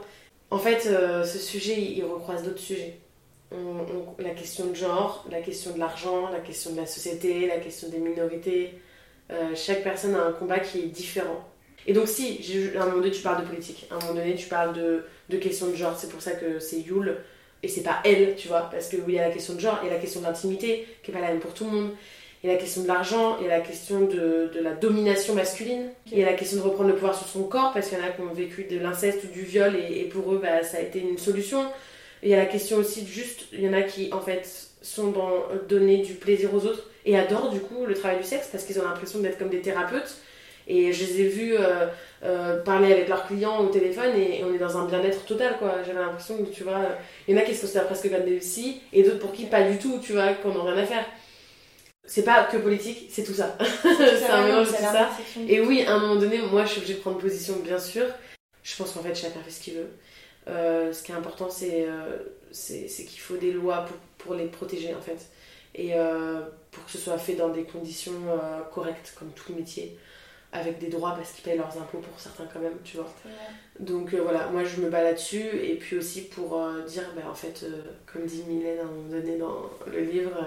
En 0.52 0.60
fait, 0.60 0.82
ce 0.82 1.40
sujet, 1.40 1.82
il 1.82 2.04
recroise 2.04 2.44
d'autres 2.44 2.60
sujets 2.60 3.00
la 3.52 4.30
question 4.32 4.68
de 4.68 4.76
genre, 4.76 5.26
la 5.32 5.42
question 5.42 5.74
de 5.74 5.80
l'argent, 5.80 6.30
la 6.32 6.40
question 6.40 6.72
de 6.72 6.78
la 6.78 6.86
société, 6.86 7.48
la 7.48 7.58
question 7.58 7.90
des 7.90 8.00
minorités. 8.00 8.74
Euh, 9.32 9.56
chaque 9.56 9.84
personne 9.84 10.16
a 10.16 10.24
un 10.24 10.32
combat 10.32 10.60
qui 10.60 10.80
est 10.80 10.88
différent. 10.88 11.48
Et 11.88 11.94
donc 11.94 12.08
si, 12.08 12.40
à 12.76 12.82
un 12.82 12.86
moment 12.86 12.98
donné 12.98 13.12
tu 13.12 13.22
parles 13.22 13.44
de 13.44 13.48
politique, 13.48 13.88
à 13.92 13.96
un 13.96 14.00
moment 14.00 14.14
donné 14.14 14.36
tu 14.36 14.48
parles 14.48 14.74
de, 14.74 15.06
de 15.30 15.38
questions 15.38 15.68
de 15.68 15.76
genre, 15.76 15.98
c'est 15.98 16.10
pour 16.10 16.22
ça 16.22 16.32
que 16.32 16.60
c'est 16.60 16.80
Yule 16.80 17.18
et 17.62 17.68
c'est 17.68 17.82
pas 17.82 18.00
elle, 18.04 18.36
tu 18.36 18.48
vois, 18.48 18.70
parce 18.72 18.90
que 18.90 18.98
oui, 18.98 19.04
il 19.10 19.16
y 19.16 19.20
a 19.20 19.28
la 19.28 19.34
question 19.34 19.54
de 19.54 19.60
genre, 19.60 19.80
et 19.86 19.90
la 19.90 19.98
question 19.98 20.20
de 20.22 20.26
l'intimité 20.26 20.88
qui 21.04 21.12
est 21.12 21.14
pas 21.14 21.22
la 21.22 21.30
même 21.30 21.40
pour 21.40 21.54
tout 21.54 21.66
le 21.66 21.72
monde, 21.72 21.90
il 22.44 22.48
y 22.48 22.50
a 22.52 22.54
la 22.54 22.60
question 22.60 22.84
de 22.84 22.88
l'argent, 22.88 23.38
il 23.40 23.48
y 23.48 23.50
a 23.50 23.58
la 23.58 23.64
question 23.64 24.02
de, 24.02 24.52
de 24.54 24.60
la 24.62 24.74
domination 24.74 25.34
masculine, 25.34 25.90
il 26.12 26.20
y 26.20 26.24
a 26.24 26.28
la 26.28 26.34
question 26.34 26.58
de 26.58 26.64
reprendre 26.64 26.90
le 26.90 26.96
pouvoir 26.96 27.16
sur 27.16 27.28
son 27.28 27.44
corps, 27.44 27.72
parce 27.74 27.90
qu'il 27.90 27.98
y 27.98 28.02
en 28.02 28.06
a 28.06 28.10
qui 28.10 28.22
ont 28.22 28.34
vécu 28.34 28.66
de 28.66 28.78
l'inceste 28.78 29.24
ou 29.24 29.28
du 29.28 29.42
viol, 29.42 29.76
et, 29.76 30.02
et 30.02 30.04
pour 30.04 30.32
eux, 30.32 30.40
bah, 30.40 30.64
ça 30.64 30.78
a 30.78 30.82
été 30.82 31.00
une 31.00 31.18
solution. 31.18 31.66
Il 32.26 32.32
y 32.32 32.34
a 32.34 32.38
la 32.38 32.48
question 32.48 32.78
aussi 32.78 33.04
de 33.04 33.08
juste, 33.08 33.46
il 33.54 33.62
y 33.62 33.70
en 33.70 33.74
a 33.74 33.84
qui 33.84 34.12
en 34.12 34.20
fait 34.20 34.50
sont 34.82 35.12
dans 35.12 35.44
donner 35.70 36.00
du 36.00 36.16
plaisir 36.16 36.52
aux 36.56 36.66
autres 36.66 36.90
et 37.06 37.16
adorent 37.16 37.52
du 37.52 37.60
coup 37.60 37.86
le 37.86 37.94
travail 37.94 38.18
du 38.18 38.24
sexe 38.24 38.50
parce 38.52 38.64
qu'ils 38.64 38.80
ont 38.80 38.84
l'impression 38.84 39.20
d'être 39.20 39.38
comme 39.38 39.50
des 39.50 39.62
thérapeutes. 39.62 40.18
Et 40.68 40.92
je 40.92 41.06
les 41.06 41.22
ai 41.22 41.28
vus 41.28 41.54
euh, 41.56 41.86
euh, 42.24 42.64
parler 42.64 42.92
avec 42.92 43.08
leurs 43.10 43.28
clients 43.28 43.60
au 43.60 43.68
téléphone 43.68 44.16
et, 44.18 44.44
on 44.44 44.52
est 44.52 44.58
dans 44.58 44.76
un 44.76 44.88
bien-être 44.88 45.24
total 45.26 45.60
quoi. 45.60 45.84
J'avais 45.86 46.00
l'impression 46.00 46.44
que 46.44 46.50
tu 46.50 46.64
vois, 46.64 46.82
il 47.28 47.36
y 47.36 47.38
en 47.38 47.42
a 47.42 47.46
qui 47.46 47.54
se 47.54 47.62
considèrent 47.62 47.86
presque 47.86 48.10
comme 48.10 48.26
des 48.26 48.38
psy 48.38 48.82
et 48.92 49.04
d'autres 49.04 49.20
pour 49.20 49.32
qui 49.32 49.46
pas 49.46 49.62
du 49.62 49.78
tout, 49.78 50.00
tu 50.02 50.14
vois, 50.14 50.34
qu'on 50.34 50.52
n'a 50.52 50.64
rien 50.72 50.82
à 50.82 50.86
faire. 50.88 51.06
C'est 52.06 52.24
pas 52.24 52.46
que 52.46 52.58
politique, 52.58 53.08
c'est 53.12 53.24
tout 53.24 53.36
ça. 53.36 53.56
C'est 53.84 54.32
un 54.32 54.46
mélange 54.46 54.70
de 54.70 54.74
tout 54.76 54.82
ça. 54.82 55.12
Et 55.48 55.60
oui, 55.60 55.84
à 55.86 55.94
un 55.94 56.00
moment 56.00 56.16
donné, 56.16 56.40
moi 56.40 56.66
je 56.66 56.72
suis 56.72 56.78
obligée 56.80 56.96
de 56.96 57.02
prendre 57.02 57.20
position, 57.20 57.58
bien 57.64 57.78
sûr. 57.78 58.06
Je 58.64 58.76
pense 58.76 58.94
qu'en 58.94 59.02
fait, 59.02 59.14
chacun 59.14 59.42
fait 59.46 59.52
ce 59.52 59.62
qu'il 59.62 59.76
veut. 59.76 59.90
Euh, 60.48 60.94
ce 60.94 61.04
qui 61.04 61.12
est 61.12 61.16
important, 61.16 61.48
euh, 61.64 62.18
c'est 62.52 62.86
qu'il 62.88 63.20
faut 63.20 63.38
des 63.38 63.52
lois 63.52 63.86
pour, 63.86 63.98
pour, 64.18 64.36
les 64.36 64.46
protéger 64.46 64.94
en 64.94 65.02
fait. 65.02 65.28
Et 65.74 65.92
euh, 65.94 66.42
pour 66.72 66.86
que 66.86 66.92
ce 66.92 66.98
soit 66.98 67.18
fait 67.18 67.34
dans 67.34 67.50
des 67.50 67.64
conditions 67.64 68.14
correctes, 68.74 69.14
comme 69.18 69.32
tout 69.32 69.54
métier, 69.54 69.98
avec 70.54 70.80
des 70.80 70.88
droits 70.88 71.16
parce 71.16 71.32
qu'ils 71.32 71.44
payent 71.44 71.58
leurs 71.58 71.78
impôts 71.78 71.98
pour 71.98 72.20
certains 72.20 72.46
quand 72.54 72.60
même, 72.60 72.78
tu 72.84 72.98
vois. 72.98 73.14
Donc 73.80 74.14
voilà, 74.14 74.48
moi 74.48 74.64
je 74.64 74.80
me 74.82 74.90
bats 74.90 75.04
là-dessus. 75.04 75.44
Et 75.64 75.76
puis 75.76 75.98
aussi 75.98 76.22
pour 76.22 76.62
dire, 76.88 77.04
bah, 77.16 77.24
en 77.30 77.36
fait, 77.36 77.66
comme 78.06 78.26
dit 78.26 78.44
Mylène 78.48 78.80
à 78.80 78.84
un 78.84 78.86
moment 78.86 79.10
donné 79.10 79.38
dans 79.38 79.70
le 79.88 80.00
livre, 80.00 80.38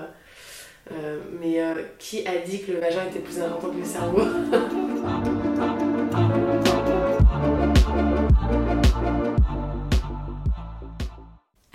mais 1.41 1.61
qui 1.99 2.27
a 2.27 2.39
dit 2.39 2.63
que 2.63 2.73
le 2.73 2.81
vagin 2.81 3.07
était 3.07 3.21
plus 3.21 3.39
important 3.41 3.71
que 3.71 3.79
le 3.79 3.85
cerveau? 3.85 4.23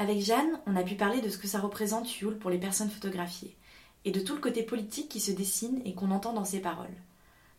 Avec 0.03 0.19
Jeanne, 0.19 0.59
on 0.67 0.75
a 0.75 0.83
pu 0.83 0.95
parler 0.95 1.21
de 1.21 1.29
ce 1.29 1.37
que 1.37 1.47
ça 1.47 1.61
représente 1.61 2.19
Yule 2.19 2.37
pour 2.37 2.49
les 2.49 2.57
personnes 2.57 2.89
photographiées, 2.89 3.55
et 4.03 4.11
de 4.11 4.19
tout 4.19 4.33
le 4.35 4.41
côté 4.41 4.61
politique 4.61 5.07
qui 5.07 5.21
se 5.21 5.31
dessine 5.31 5.81
et 5.85 5.93
qu'on 5.93 6.11
entend 6.11 6.33
dans 6.33 6.43
ses 6.43 6.59
paroles. 6.59 6.97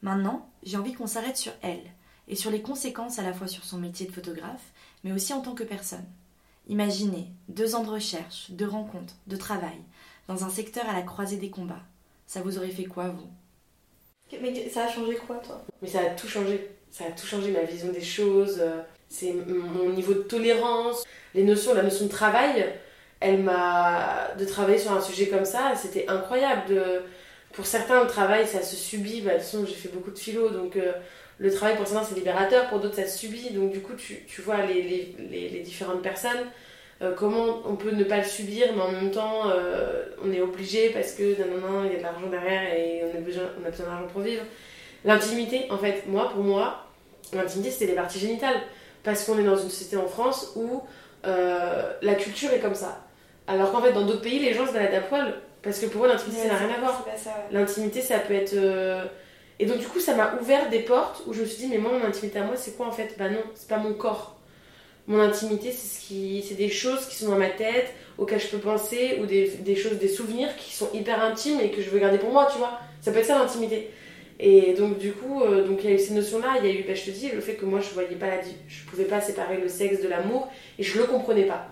Maintenant, 0.02 0.46
j'ai 0.62 0.76
envie 0.76 0.92
qu'on 0.92 1.06
s'arrête 1.06 1.38
sur 1.38 1.54
elle, 1.62 1.80
et 2.28 2.36
sur 2.36 2.50
les 2.50 2.60
conséquences 2.60 3.18
à 3.18 3.22
la 3.22 3.32
fois 3.32 3.46
sur 3.46 3.64
son 3.64 3.78
métier 3.78 4.04
de 4.04 4.12
photographe, 4.12 4.74
mais 5.04 5.12
aussi 5.12 5.32
en 5.32 5.40
tant 5.40 5.54
que 5.54 5.62
personne. 5.64 6.04
Imaginez 6.68 7.28
deux 7.48 7.74
ans 7.74 7.82
de 7.82 7.88
recherche, 7.88 8.50
de 8.50 8.66
rencontres, 8.66 9.16
de 9.26 9.36
travail, 9.36 9.80
dans 10.28 10.44
un 10.44 10.50
secteur 10.50 10.86
à 10.86 10.92
la 10.92 11.00
croisée 11.00 11.38
des 11.38 11.48
combats. 11.48 11.86
Ça 12.26 12.42
vous 12.42 12.58
aurait 12.58 12.68
fait 12.68 12.84
quoi, 12.84 13.08
vous? 13.08 13.30
Mais 14.42 14.68
ça 14.68 14.84
a 14.84 14.92
changé 14.92 15.16
quoi, 15.16 15.36
toi? 15.36 15.64
Mais 15.80 15.88
ça 15.88 16.00
a 16.00 16.10
tout 16.10 16.28
changé 16.28 16.74
ça 16.94 17.06
a 17.06 17.10
tout 17.10 17.26
changé, 17.26 17.50
ma 17.50 17.64
vision 17.64 17.90
des 17.90 18.00
choses, 18.00 18.58
euh, 18.60 18.80
c'est 19.14 19.32
mon 19.32 19.90
niveau 19.90 20.12
de 20.12 20.20
tolérance, 20.20 21.04
les 21.34 21.44
notions, 21.44 21.72
la 21.74 21.82
notion 21.82 22.06
de 22.06 22.10
travail. 22.10 22.66
Elle 23.20 23.38
m'a. 23.38 24.32
de 24.38 24.44
travailler 24.44 24.78
sur 24.78 24.92
un 24.92 25.00
sujet 25.00 25.28
comme 25.28 25.44
ça, 25.44 25.72
c'était 25.76 26.06
incroyable. 26.08 26.74
Pour 27.52 27.66
certains, 27.66 28.02
le 28.02 28.08
travail, 28.08 28.46
ça 28.46 28.62
se 28.62 28.76
subit. 28.76 29.20
Bah, 29.20 29.34
de 29.36 29.66
j'ai 29.66 29.74
fait 29.74 29.88
beaucoup 29.88 30.10
de 30.10 30.18
philo, 30.18 30.50
donc 30.50 30.76
euh, 30.76 30.92
le 31.38 31.52
travail 31.52 31.76
pour 31.76 31.86
certains, 31.86 32.04
c'est 32.04 32.16
libérateur, 32.16 32.68
pour 32.68 32.80
d'autres, 32.80 32.96
ça 32.96 33.06
se 33.06 33.18
subit. 33.18 33.50
Donc, 33.50 33.72
du 33.72 33.80
coup, 33.80 33.92
tu, 33.94 34.42
vois 34.42 34.66
les, 34.66 35.62
différentes 35.64 36.02
personnes. 36.02 36.46
Euh, 37.02 37.12
comment 37.16 37.62
on 37.64 37.76
peut 37.76 37.92
ne 37.92 38.04
pas 38.04 38.18
le 38.18 38.24
subir, 38.24 38.66
mais 38.74 38.82
en 38.82 38.90
même 38.90 39.10
temps, 39.10 39.48
euh, 39.48 40.04
on 40.24 40.32
est 40.32 40.40
obligé 40.40 40.90
parce 40.90 41.12
que 41.12 41.22
non, 41.60 41.84
il 41.84 41.92
y 41.92 41.94
a 41.94 41.98
de 41.98 42.02
l'argent 42.02 42.28
derrière 42.28 42.74
et 42.74 43.02
on 43.04 43.18
a 43.18 43.20
besoin, 43.20 43.44
on 43.60 43.66
a 43.66 43.70
besoin 43.70 43.86
d'argent 43.86 44.06
pour 44.12 44.22
vivre. 44.22 44.42
L'intimité, 45.04 45.66
en 45.70 45.78
fait, 45.78 46.04
moi, 46.06 46.30
pour 46.30 46.42
moi, 46.42 46.86
l'intimité, 47.32 47.70
c'était 47.70 47.86
les 47.86 47.94
parties 47.94 48.18
génitales. 48.18 48.60
Parce 49.04 49.24
qu'on 49.24 49.38
est 49.38 49.44
dans 49.44 49.56
une 49.56 49.70
société 49.70 49.96
en 49.96 50.08
France 50.08 50.52
où 50.56 50.82
euh, 51.26 51.92
la 52.02 52.14
culture 52.14 52.50
est 52.52 52.58
comme 52.60 52.74
ça. 52.74 53.02
Alors 53.46 53.70
qu'en 53.70 53.80
fait, 53.80 53.92
dans 53.92 54.06
d'autres 54.06 54.22
pays, 54.22 54.40
les 54.40 54.54
gens 54.54 54.66
se 54.66 54.72
baladent 54.72 54.94
à 54.94 55.00
poil. 55.00 55.34
Parce 55.62 55.78
que 55.78 55.86
pour 55.86 56.04
eux, 56.04 56.08
l'intimité, 56.08 56.42
ça 56.42 56.48
n'a 56.48 56.58
rien 56.58 56.74
à 56.76 56.80
voir. 56.80 57.06
L'intimité, 57.52 58.00
ça 58.00 58.18
peut 58.18 58.34
être. 58.34 58.54
Et 59.58 59.66
donc, 59.66 59.78
du 59.78 59.86
coup, 59.86 60.00
ça 60.00 60.14
m'a 60.14 60.34
ouvert 60.40 60.68
des 60.68 60.80
portes 60.80 61.22
où 61.26 61.32
je 61.32 61.42
me 61.42 61.46
suis 61.46 61.64
dit, 61.64 61.68
mais 61.68 61.78
moi, 61.78 61.92
mon 61.92 62.04
intimité 62.04 62.38
à 62.38 62.44
moi, 62.44 62.56
c'est 62.56 62.76
quoi 62.76 62.86
en 62.86 62.92
fait? 62.92 63.14
Bah 63.18 63.28
non, 63.30 63.42
c'est 63.54 63.68
pas 63.68 63.78
mon 63.78 63.94
corps 63.94 64.34
mon 65.06 65.20
intimité, 65.20 65.70
c'est 65.70 65.86
ce 65.86 66.00
qui, 66.00 66.54
des 66.56 66.70
choses 66.70 67.06
qui 67.06 67.16
sont 67.16 67.28
dans 67.28 67.38
ma 67.38 67.50
tête, 67.50 67.92
auxquelles 68.16 68.40
je 68.40 68.48
peux 68.48 68.58
penser, 68.58 69.18
ou 69.20 69.26
des, 69.26 69.48
des, 69.48 69.76
choses, 69.76 69.98
des 69.98 70.08
souvenirs 70.08 70.48
qui 70.56 70.72
sont 70.72 70.88
hyper 70.94 71.22
intimes 71.22 71.60
et 71.60 71.70
que 71.70 71.82
je 71.82 71.90
veux 71.90 71.98
garder 71.98 72.18
pour 72.18 72.32
moi, 72.32 72.48
tu 72.50 72.58
vois. 72.58 72.78
Ça 73.02 73.12
peut 73.12 73.18
être 73.18 73.26
ça 73.26 73.38
l'intimité. 73.38 73.90
Et 74.40 74.74
donc 74.74 74.98
du 74.98 75.12
coup, 75.12 75.42
euh, 75.42 75.66
donc 75.66 75.84
il 75.84 75.90
y 75.90 75.92
a 75.92 75.96
eu 75.96 75.98
ces 75.98 76.14
notions-là, 76.14 76.56
il 76.58 76.66
y 76.66 76.70
a 76.70 76.74
eu, 76.74 76.84
bah, 76.84 76.94
je 76.94 77.04
te 77.04 77.10
dis, 77.10 77.30
le 77.30 77.40
fait 77.40 77.54
que 77.54 77.64
moi 77.64 77.80
je 77.80 77.90
voyais 77.90 78.16
pas 78.16 78.26
la, 78.26 78.40
je 78.68 78.84
pouvais 78.84 79.04
pas 79.04 79.20
séparer 79.20 79.58
le 79.58 79.68
sexe 79.68 80.02
de 80.02 80.08
l'amour 80.08 80.48
et 80.78 80.82
je 80.82 80.98
le 80.98 81.04
comprenais 81.04 81.44
pas. 81.44 81.68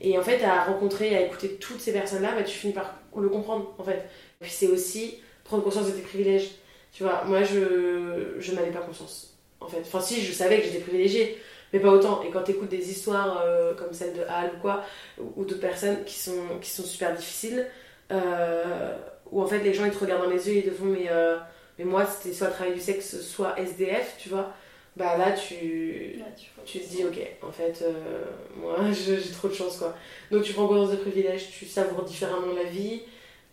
Et 0.00 0.18
en 0.18 0.22
fait, 0.22 0.42
à 0.44 0.64
rencontrer, 0.64 1.16
à 1.16 1.22
écouter 1.22 1.56
toutes 1.56 1.80
ces 1.80 1.92
personnes-là, 1.92 2.32
bah, 2.36 2.42
tu 2.42 2.54
finis 2.54 2.74
par 2.74 2.98
le 3.16 3.28
comprendre, 3.28 3.74
en 3.78 3.84
fait. 3.84 4.04
Et 4.40 4.44
puis 4.44 4.50
c'est 4.50 4.66
aussi 4.66 5.20
prendre 5.44 5.62
conscience 5.62 5.86
de 5.86 5.92
tes 5.92 6.02
privilèges. 6.02 6.50
Tu 6.92 7.02
vois, 7.02 7.24
moi 7.24 7.42
je, 7.42 8.36
je 8.38 8.52
n'avais 8.52 8.70
pas 8.70 8.80
conscience, 8.80 9.38
en 9.60 9.66
fait. 9.66 9.80
Enfin 9.80 10.00
si, 10.00 10.20
je 10.20 10.32
savais 10.32 10.60
que 10.60 10.66
j'étais 10.66 10.80
privilégiée 10.80 11.38
mais 11.74 11.80
pas 11.80 11.90
autant. 11.90 12.22
Et 12.22 12.30
quand 12.30 12.42
tu 12.44 12.52
écoutes 12.52 12.68
des 12.68 12.88
histoires 12.88 13.42
euh, 13.44 13.74
comme 13.74 13.92
celle 13.92 14.14
de 14.14 14.22
Hal 14.28 14.52
ou 14.56 14.60
quoi, 14.60 14.84
ou, 15.18 15.44
d'autres 15.44 15.60
personnes 15.60 16.04
qui 16.04 16.14
sont, 16.14 16.58
qui 16.60 16.70
sont 16.70 16.84
super 16.84 17.12
difficiles, 17.14 17.66
euh, 18.12 18.96
où 19.32 19.42
en 19.42 19.46
fait 19.46 19.58
les 19.58 19.74
gens 19.74 19.84
ils 19.84 19.90
te 19.90 19.98
regardent 19.98 20.22
dans 20.22 20.30
les 20.30 20.48
yeux 20.48 20.54
et 20.54 20.58
ils 20.58 20.70
te 20.70 20.70
font 20.70 20.84
mais, 20.84 21.08
mais 21.78 21.84
moi 21.84 22.06
c'était 22.06 22.34
soit 22.34 22.48
travail 22.48 22.74
du 22.74 22.80
sexe, 22.80 23.20
soit 23.20 23.58
SDF, 23.58 24.16
tu 24.18 24.28
vois. 24.28 24.52
Bah 24.96 25.16
là 25.18 25.32
tu, 25.32 26.22
tu, 26.64 26.78
te 26.78 26.88
dis 26.88 27.04
ok, 27.04 27.18
en 27.42 27.50
fait 27.50 27.84
moi 28.56 28.76
j'ai 28.92 29.20
trop 29.32 29.48
de 29.48 29.54
chance 29.54 29.78
quoi. 29.78 29.96
Donc 30.30 30.44
tu 30.44 30.52
prends 30.52 30.68
conscience 30.68 30.92
de 30.92 30.96
privilèges, 31.02 31.50
tu 31.50 31.66
savoures 31.66 32.04
différemment 32.04 32.52
la 32.54 32.64
vie. 32.64 33.02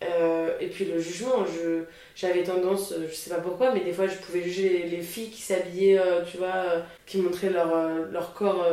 Euh, 0.04 0.50
et 0.60 0.68
puis 0.68 0.86
le 0.86 1.00
jugement, 1.00 1.46
je, 1.46 1.84
j'avais 2.16 2.44
tendance, 2.44 2.94
je 3.08 3.14
sais 3.14 3.30
pas 3.30 3.40
pourquoi, 3.40 3.72
mais 3.72 3.82
des 3.82 3.94
fois 3.94 4.08
je 4.08 4.16
pouvais 4.16 4.42
juger 4.42 4.88
les, 4.90 5.02
filles 5.02 5.30
qui 5.30 5.42
s'habillaient, 5.42 6.00
euh, 6.00 6.22
tu 6.30 6.38
vois, 6.38 6.48
euh, 6.48 6.80
qui 7.06 7.20
montraient 7.20 7.52
leur, 7.52 7.70
leur 8.12 8.34
corps, 8.34 8.66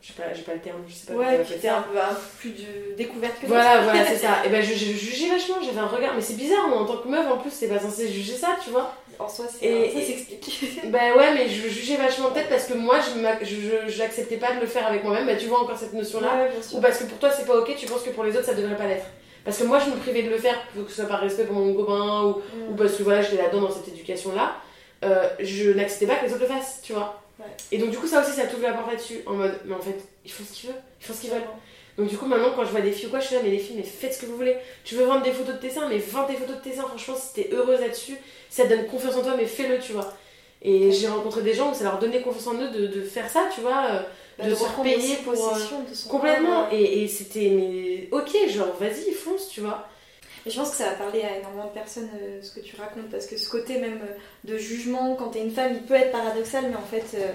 je 0.00 0.06
sais 0.06 0.14
pas, 0.14 0.32
j'ai 0.32 0.42
pas 0.42 0.54
le 0.54 0.60
terme, 0.60 0.78
je 0.88 0.94
sais 0.94 1.12
pas. 1.12 1.18
Ouais, 1.18 1.42
qui 1.46 1.54
était 1.54 1.68
un 1.68 1.82
peu, 1.82 1.98
plus 2.38 2.50
de 2.50 2.96
découverte 2.96 3.38
que 3.40 3.46
Voilà, 3.46 3.82
voilà, 3.82 4.06
c'est 4.06 4.16
ça. 4.26 4.44
Et 4.46 4.48
ben 4.48 4.62
je, 4.62 4.72
jugeais 4.72 5.28
vachement, 5.28 5.56
j'avais 5.62 5.78
un 5.78 5.86
regard, 5.86 6.14
mais 6.14 6.22
c'est 6.22 6.36
bizarre, 6.36 6.68
moi, 6.68 6.78
en 6.78 6.86
tant 6.86 6.98
que 6.98 7.08
meuf 7.08 7.26
en 7.30 7.36
plus, 7.36 7.50
c'est 7.50 7.68
pas 7.68 7.78
censé 7.78 8.08
juger 8.08 8.34
ça, 8.34 8.56
tu 8.64 8.70
vois. 8.70 8.94
En 9.18 9.28
soi, 9.28 9.44
c'est, 9.46 9.66
et, 9.66 9.90
ça 9.90 10.06
s'explique. 10.06 10.80
ben 10.90 11.14
ouais, 11.14 11.34
mais 11.34 11.48
je 11.48 11.68
jugeais 11.68 11.96
vachement 11.96 12.30
peut-être 12.30 12.48
parce 12.48 12.64
que 12.64 12.74
moi, 12.74 12.98
je, 13.00 13.44
je, 13.44 13.92
j'acceptais 13.92 14.38
pas 14.38 14.54
de 14.54 14.60
le 14.60 14.66
faire 14.66 14.86
avec 14.86 15.04
moi-même, 15.04 15.26
bah 15.26 15.36
tu 15.36 15.46
vois 15.46 15.60
encore 15.60 15.76
cette 15.76 15.92
notion-là. 15.92 16.48
ou 16.72 16.80
parce 16.80 16.98
que 16.98 17.04
pour 17.04 17.18
toi 17.18 17.30
c'est 17.30 17.46
pas 17.46 17.56
ok, 17.56 17.76
tu 17.76 17.86
penses 17.86 18.02
que 18.02 18.10
pour 18.10 18.24
les 18.24 18.34
autres 18.34 18.46
ça 18.46 18.54
devrait 18.54 18.76
pas 18.76 18.86
l'être. 18.86 19.04
Parce 19.44 19.58
que 19.58 19.64
moi, 19.64 19.78
je 19.78 19.90
me 19.90 19.96
privais 19.96 20.22
de 20.22 20.30
le 20.30 20.38
faire, 20.38 20.56
que 20.74 20.88
ce 20.88 20.96
soit 20.96 21.06
par 21.06 21.20
respect 21.20 21.44
pour 21.44 21.56
mon 21.56 21.74
copain 21.74 22.22
ou, 22.24 22.28
mm. 22.30 22.70
ou 22.70 22.74
parce 22.76 22.94
que 22.94 23.02
voilà, 23.02 23.22
j'étais 23.22 23.42
là-dedans 23.42 23.62
dans 23.62 23.70
cette 23.70 23.88
éducation-là. 23.88 24.56
Euh, 25.04 25.28
je 25.40 25.70
n'acceptais 25.70 26.06
pas 26.06 26.16
que 26.16 26.26
les 26.26 26.32
autres 26.32 26.42
le 26.42 26.48
fassent, 26.48 26.80
tu 26.82 26.92
vois. 26.92 27.20
Et 27.72 27.78
donc, 27.78 27.90
du 27.90 27.98
coup, 27.98 28.06
ça 28.06 28.20
aussi, 28.20 28.30
ça 28.30 28.46
t'ouvre 28.46 28.62
la 28.62 28.72
porte 28.72 28.90
là-dessus. 28.90 29.20
En 29.26 29.32
mode, 29.32 29.58
mais 29.64 29.74
en 29.74 29.80
fait, 29.80 29.98
ils 30.24 30.30
font 30.30 30.44
ce 30.44 30.52
qu'ils 30.52 30.70
veulent, 30.70 30.80
ils 31.00 31.04
font 31.04 31.12
ce 31.12 31.20
qu'ils 31.20 31.30
veulent. 31.30 31.42
Donc, 31.98 32.08
du 32.08 32.16
coup, 32.16 32.26
maintenant, 32.26 32.52
quand 32.54 32.64
je 32.64 32.70
vois 32.70 32.80
des 32.80 32.92
filles 32.92 33.06
ou 33.06 33.10
quoi, 33.10 33.20
je 33.20 33.26
suis 33.26 33.34
là, 33.34 33.40
mais 33.42 33.50
les 33.50 33.58
filles, 33.58 33.76
mais 33.76 33.82
faites 33.82 34.14
ce 34.14 34.20
que 34.20 34.26
vous 34.26 34.36
voulez. 34.36 34.56
Tu 34.84 34.94
veux 34.94 35.04
vendre 35.04 35.22
des 35.22 35.32
photos 35.32 35.56
de 35.56 35.60
tes 35.60 35.70
seins, 35.70 35.88
mais 35.88 35.98
vends 35.98 36.26
des 36.26 36.34
photos 36.34 36.56
de 36.56 36.62
tes 36.62 36.72
seins. 36.72 36.86
Franchement, 36.86 37.16
si 37.16 37.34
t'es 37.34 37.50
heureuse 37.52 37.80
là-dessus, 37.80 38.16
ça 38.48 38.64
te 38.64 38.68
donne 38.68 38.86
confiance 38.86 39.16
en 39.16 39.22
toi, 39.22 39.34
mais 39.36 39.46
fais-le, 39.46 39.78
tu 39.78 39.92
vois. 39.92 40.12
Et 40.62 40.92
j'ai 40.92 41.08
rencontré 41.08 41.42
des 41.42 41.52
gens 41.54 41.72
où 41.72 41.74
ça 41.74 41.84
leur 41.84 41.98
donnait 41.98 42.22
confiance 42.22 42.46
en 42.46 42.54
eux 42.54 42.70
de, 42.70 42.86
de 42.86 43.02
faire 43.02 43.28
ça, 43.28 43.48
tu 43.52 43.60
vois. 43.60 44.06
Bah, 44.38 44.48
de, 44.48 44.54
se 44.54 44.82
payer 44.82 45.16
pour. 45.16 45.34
Euh, 45.34 46.08
complètement. 46.08 46.68
Et, 46.70 47.04
et 47.04 47.08
c'était, 47.08 47.50
mais 47.50 48.08
ok, 48.10 48.30
genre, 48.48 48.74
vas-y, 48.78 49.12
fonce, 49.12 49.48
tu 49.48 49.60
vois. 49.60 49.88
Et 50.44 50.50
je 50.50 50.56
pense 50.56 50.70
que 50.70 50.76
ça 50.76 50.90
va 50.90 50.94
parler 50.94 51.22
à 51.22 51.38
énormément 51.38 51.66
de 51.66 51.72
personnes 51.72 52.08
euh, 52.20 52.42
ce 52.42 52.52
que 52.52 52.60
tu 52.60 52.74
racontes, 52.76 53.10
parce 53.10 53.26
que 53.26 53.36
ce 53.36 53.48
côté 53.48 53.78
même 53.78 54.00
euh, 54.02 54.14
de 54.44 54.56
jugement 54.58 55.14
quand 55.14 55.28
t'es 55.28 55.42
une 55.42 55.52
femme, 55.52 55.72
il 55.74 55.82
peut 55.82 55.94
être 55.94 56.10
paradoxal, 56.10 56.64
mais 56.68 56.76
en 56.76 56.82
fait, 56.82 57.16
euh, 57.16 57.32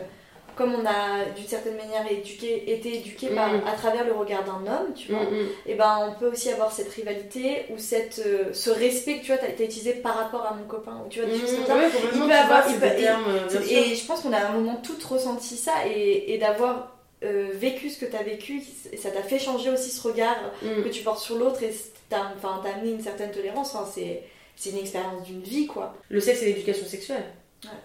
comme 0.58 0.74
on 0.74 0.86
a 0.86 1.26
d'une 1.36 1.48
certaine 1.48 1.78
manière 1.78 2.12
éduqué, 2.12 2.72
été 2.72 2.98
éduqué 2.98 3.28
par, 3.28 3.54
mm. 3.54 3.62
à 3.68 3.74
travers 3.74 4.06
le 4.06 4.14
regard 4.14 4.44
d'un 4.44 4.72
homme, 4.72 4.94
tu 4.96 5.12
vois, 5.12 5.24
mm, 5.24 5.36
mm. 5.36 5.48
et 5.68 5.76
ben 5.76 6.10
on 6.10 6.20
peut 6.20 6.32
aussi 6.32 6.50
avoir 6.50 6.72
cette 6.72 6.90
rivalité 6.90 7.66
ou 7.70 7.78
cette, 7.78 8.22
ce 8.52 8.70
respect 8.70 9.20
que 9.20 9.26
tu 9.26 9.28
vois, 9.28 9.38
t'as, 9.38 9.64
utilisé 9.64 9.94
par 9.94 10.16
rapport 10.16 10.46
à 10.46 10.56
mon 10.56 10.66
copain, 10.66 11.04
tu 11.10 11.22
vois, 11.22 11.30
des 11.30 11.40
choses 11.40 11.56
comme 11.56 11.66
ça. 11.66 11.76
il 12.14 12.20
peut 12.20 12.34
avoir, 12.34 12.68
et, 12.70 13.96
je 13.96 14.06
pense 14.06 14.22
qu'on 14.22 14.34
a 14.34 14.38
à 14.38 14.50
un 14.50 14.54
moment 14.54 14.80
toutes 14.84 15.04
ressenti 15.04 15.56
ça 15.56 15.74
et, 15.88 16.34
et 16.34 16.38
d'avoir 16.38 16.98
vécu 17.22 17.90
ce 17.90 18.00
que 18.00 18.06
tu 18.06 18.16
as 18.16 18.24
vécu, 18.24 18.62
ça 18.98 19.12
t'a 19.12 19.22
fait 19.22 19.40
changer 19.40 19.70
aussi 19.70 19.92
ce 19.92 20.02
regard 20.02 20.38
que 20.62 20.90
tu 20.90 21.04
portes 21.04 21.20
sur 21.20 21.38
l'autre 21.38 21.64
et 21.64 21.74
t'as 22.10 22.32
enfin, 22.36 22.62
amené 22.76 22.92
une 22.92 23.02
certaine 23.02 23.32
tolérance. 23.32 23.76
Enfin, 23.76 23.90
c'est, 23.94 24.24
c'est 24.56 24.72
une 24.72 24.80
expérience 24.80 25.24
d'une 25.24 25.42
vie, 25.42 25.68
quoi. 25.68 25.96
Le 26.10 26.20
sexe 26.20 26.42
et 26.42 26.46
l'éducation 26.48 26.86
sexuelle. 26.86 27.24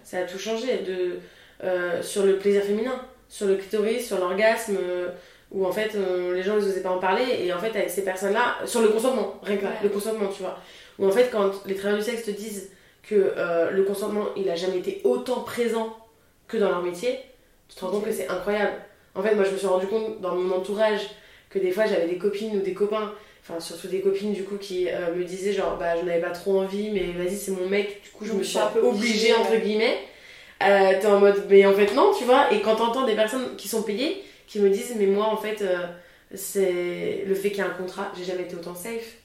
Ça 0.03 0.19
a 0.19 0.23
tout 0.23 0.39
changé. 0.39 0.79
De, 0.79 1.19
euh, 1.63 2.01
sur 2.01 2.25
le 2.25 2.37
plaisir 2.37 2.63
féminin, 2.63 3.01
sur 3.29 3.47
le 3.47 3.55
clitoris, 3.55 4.05
sur 4.05 4.19
l'orgasme, 4.19 4.77
euh, 4.79 5.09
où 5.51 5.65
en 5.65 5.71
fait 5.71 5.95
les 6.33 6.41
gens 6.43 6.55
n'osaient 6.55 6.81
pas 6.81 6.91
en 6.91 6.99
parler. 6.99 7.25
Et 7.41 7.53
en 7.53 7.59
fait, 7.59 7.69
avec 7.69 7.89
ces 7.89 8.03
personnes-là, 8.03 8.57
sur 8.65 8.81
le 8.81 8.89
consentement, 8.89 9.39
rien 9.43 9.57
que 9.57 9.65
le 9.83 9.89
consentement, 9.89 10.27
tu 10.27 10.41
vois. 10.41 10.57
Où 10.99 11.07
en 11.07 11.11
fait, 11.11 11.29
quand 11.31 11.65
les 11.65 11.75
travailleurs 11.75 12.03
du 12.03 12.09
sexe 12.09 12.23
te 12.23 12.31
disent 12.31 12.71
que 13.03 13.33
euh, 13.37 13.71
le 13.71 13.83
consentement, 13.83 14.25
il 14.35 14.49
a 14.49 14.55
jamais 14.55 14.79
été 14.79 15.01
autant 15.03 15.41
présent 15.41 15.95
que 16.47 16.57
dans 16.57 16.69
leur 16.69 16.81
métier, 16.81 17.19
tu 17.67 17.75
te 17.75 17.85
rends 17.85 17.91
compte 17.91 18.05
que 18.05 18.11
c'est 18.11 18.27
incroyable. 18.27 18.73
En 19.15 19.21
fait, 19.21 19.35
moi, 19.35 19.43
je 19.43 19.51
me 19.51 19.57
suis 19.57 19.67
rendu 19.67 19.87
compte 19.87 20.21
dans 20.21 20.35
mon 20.35 20.55
entourage 20.55 21.01
que 21.49 21.59
des 21.59 21.71
fois, 21.71 21.85
j'avais 21.85 22.07
des 22.07 22.17
copines 22.17 22.57
ou 22.57 22.61
des 22.61 22.73
copains 22.73 23.13
enfin 23.43 23.59
surtout 23.59 23.87
des 23.87 23.99
copines 23.99 24.33
du 24.33 24.43
coup 24.43 24.55
qui 24.55 24.87
euh, 24.89 25.13
me 25.13 25.23
disaient 25.23 25.51
genre 25.51 25.77
bah 25.77 25.97
je 25.99 26.05
n'avais 26.05 26.21
pas 26.21 26.29
trop 26.29 26.61
envie 26.61 26.89
mais 26.91 27.11
vas-y 27.11 27.35
c'est 27.35 27.51
mon 27.51 27.67
mec 27.67 28.01
du 28.01 28.09
coup 28.09 28.25
je 28.25 28.33
me 28.33 28.43
suis 28.43 28.57
un 28.57 28.67
peu 28.67 28.79
obligée 28.79 29.33
entre 29.33 29.57
guillemets 29.57 29.97
euh, 30.65 30.99
t'es 30.99 31.07
en 31.07 31.19
mode 31.19 31.45
mais 31.49 31.65
en 31.65 31.73
fait 31.73 31.93
non 31.93 32.11
tu 32.17 32.23
vois 32.25 32.51
et 32.53 32.61
quand 32.61 32.75
t'entends 32.75 33.05
des 33.05 33.15
personnes 33.15 33.55
qui 33.57 33.67
sont 33.67 33.83
payées 33.83 34.23
qui 34.47 34.59
me 34.59 34.69
disent 34.69 34.95
mais 34.97 35.07
moi 35.07 35.27
en 35.27 35.37
fait 35.37 35.61
euh, 35.61 35.87
c'est 36.33 37.23
le 37.27 37.35
fait 37.35 37.49
qu'il 37.49 37.59
y 37.59 37.61
a 37.61 37.67
un 37.67 37.73
contrat 37.73 38.11
j'ai 38.17 38.23
jamais 38.23 38.43
été 38.43 38.55
autant 38.55 38.75
safe 38.75 39.17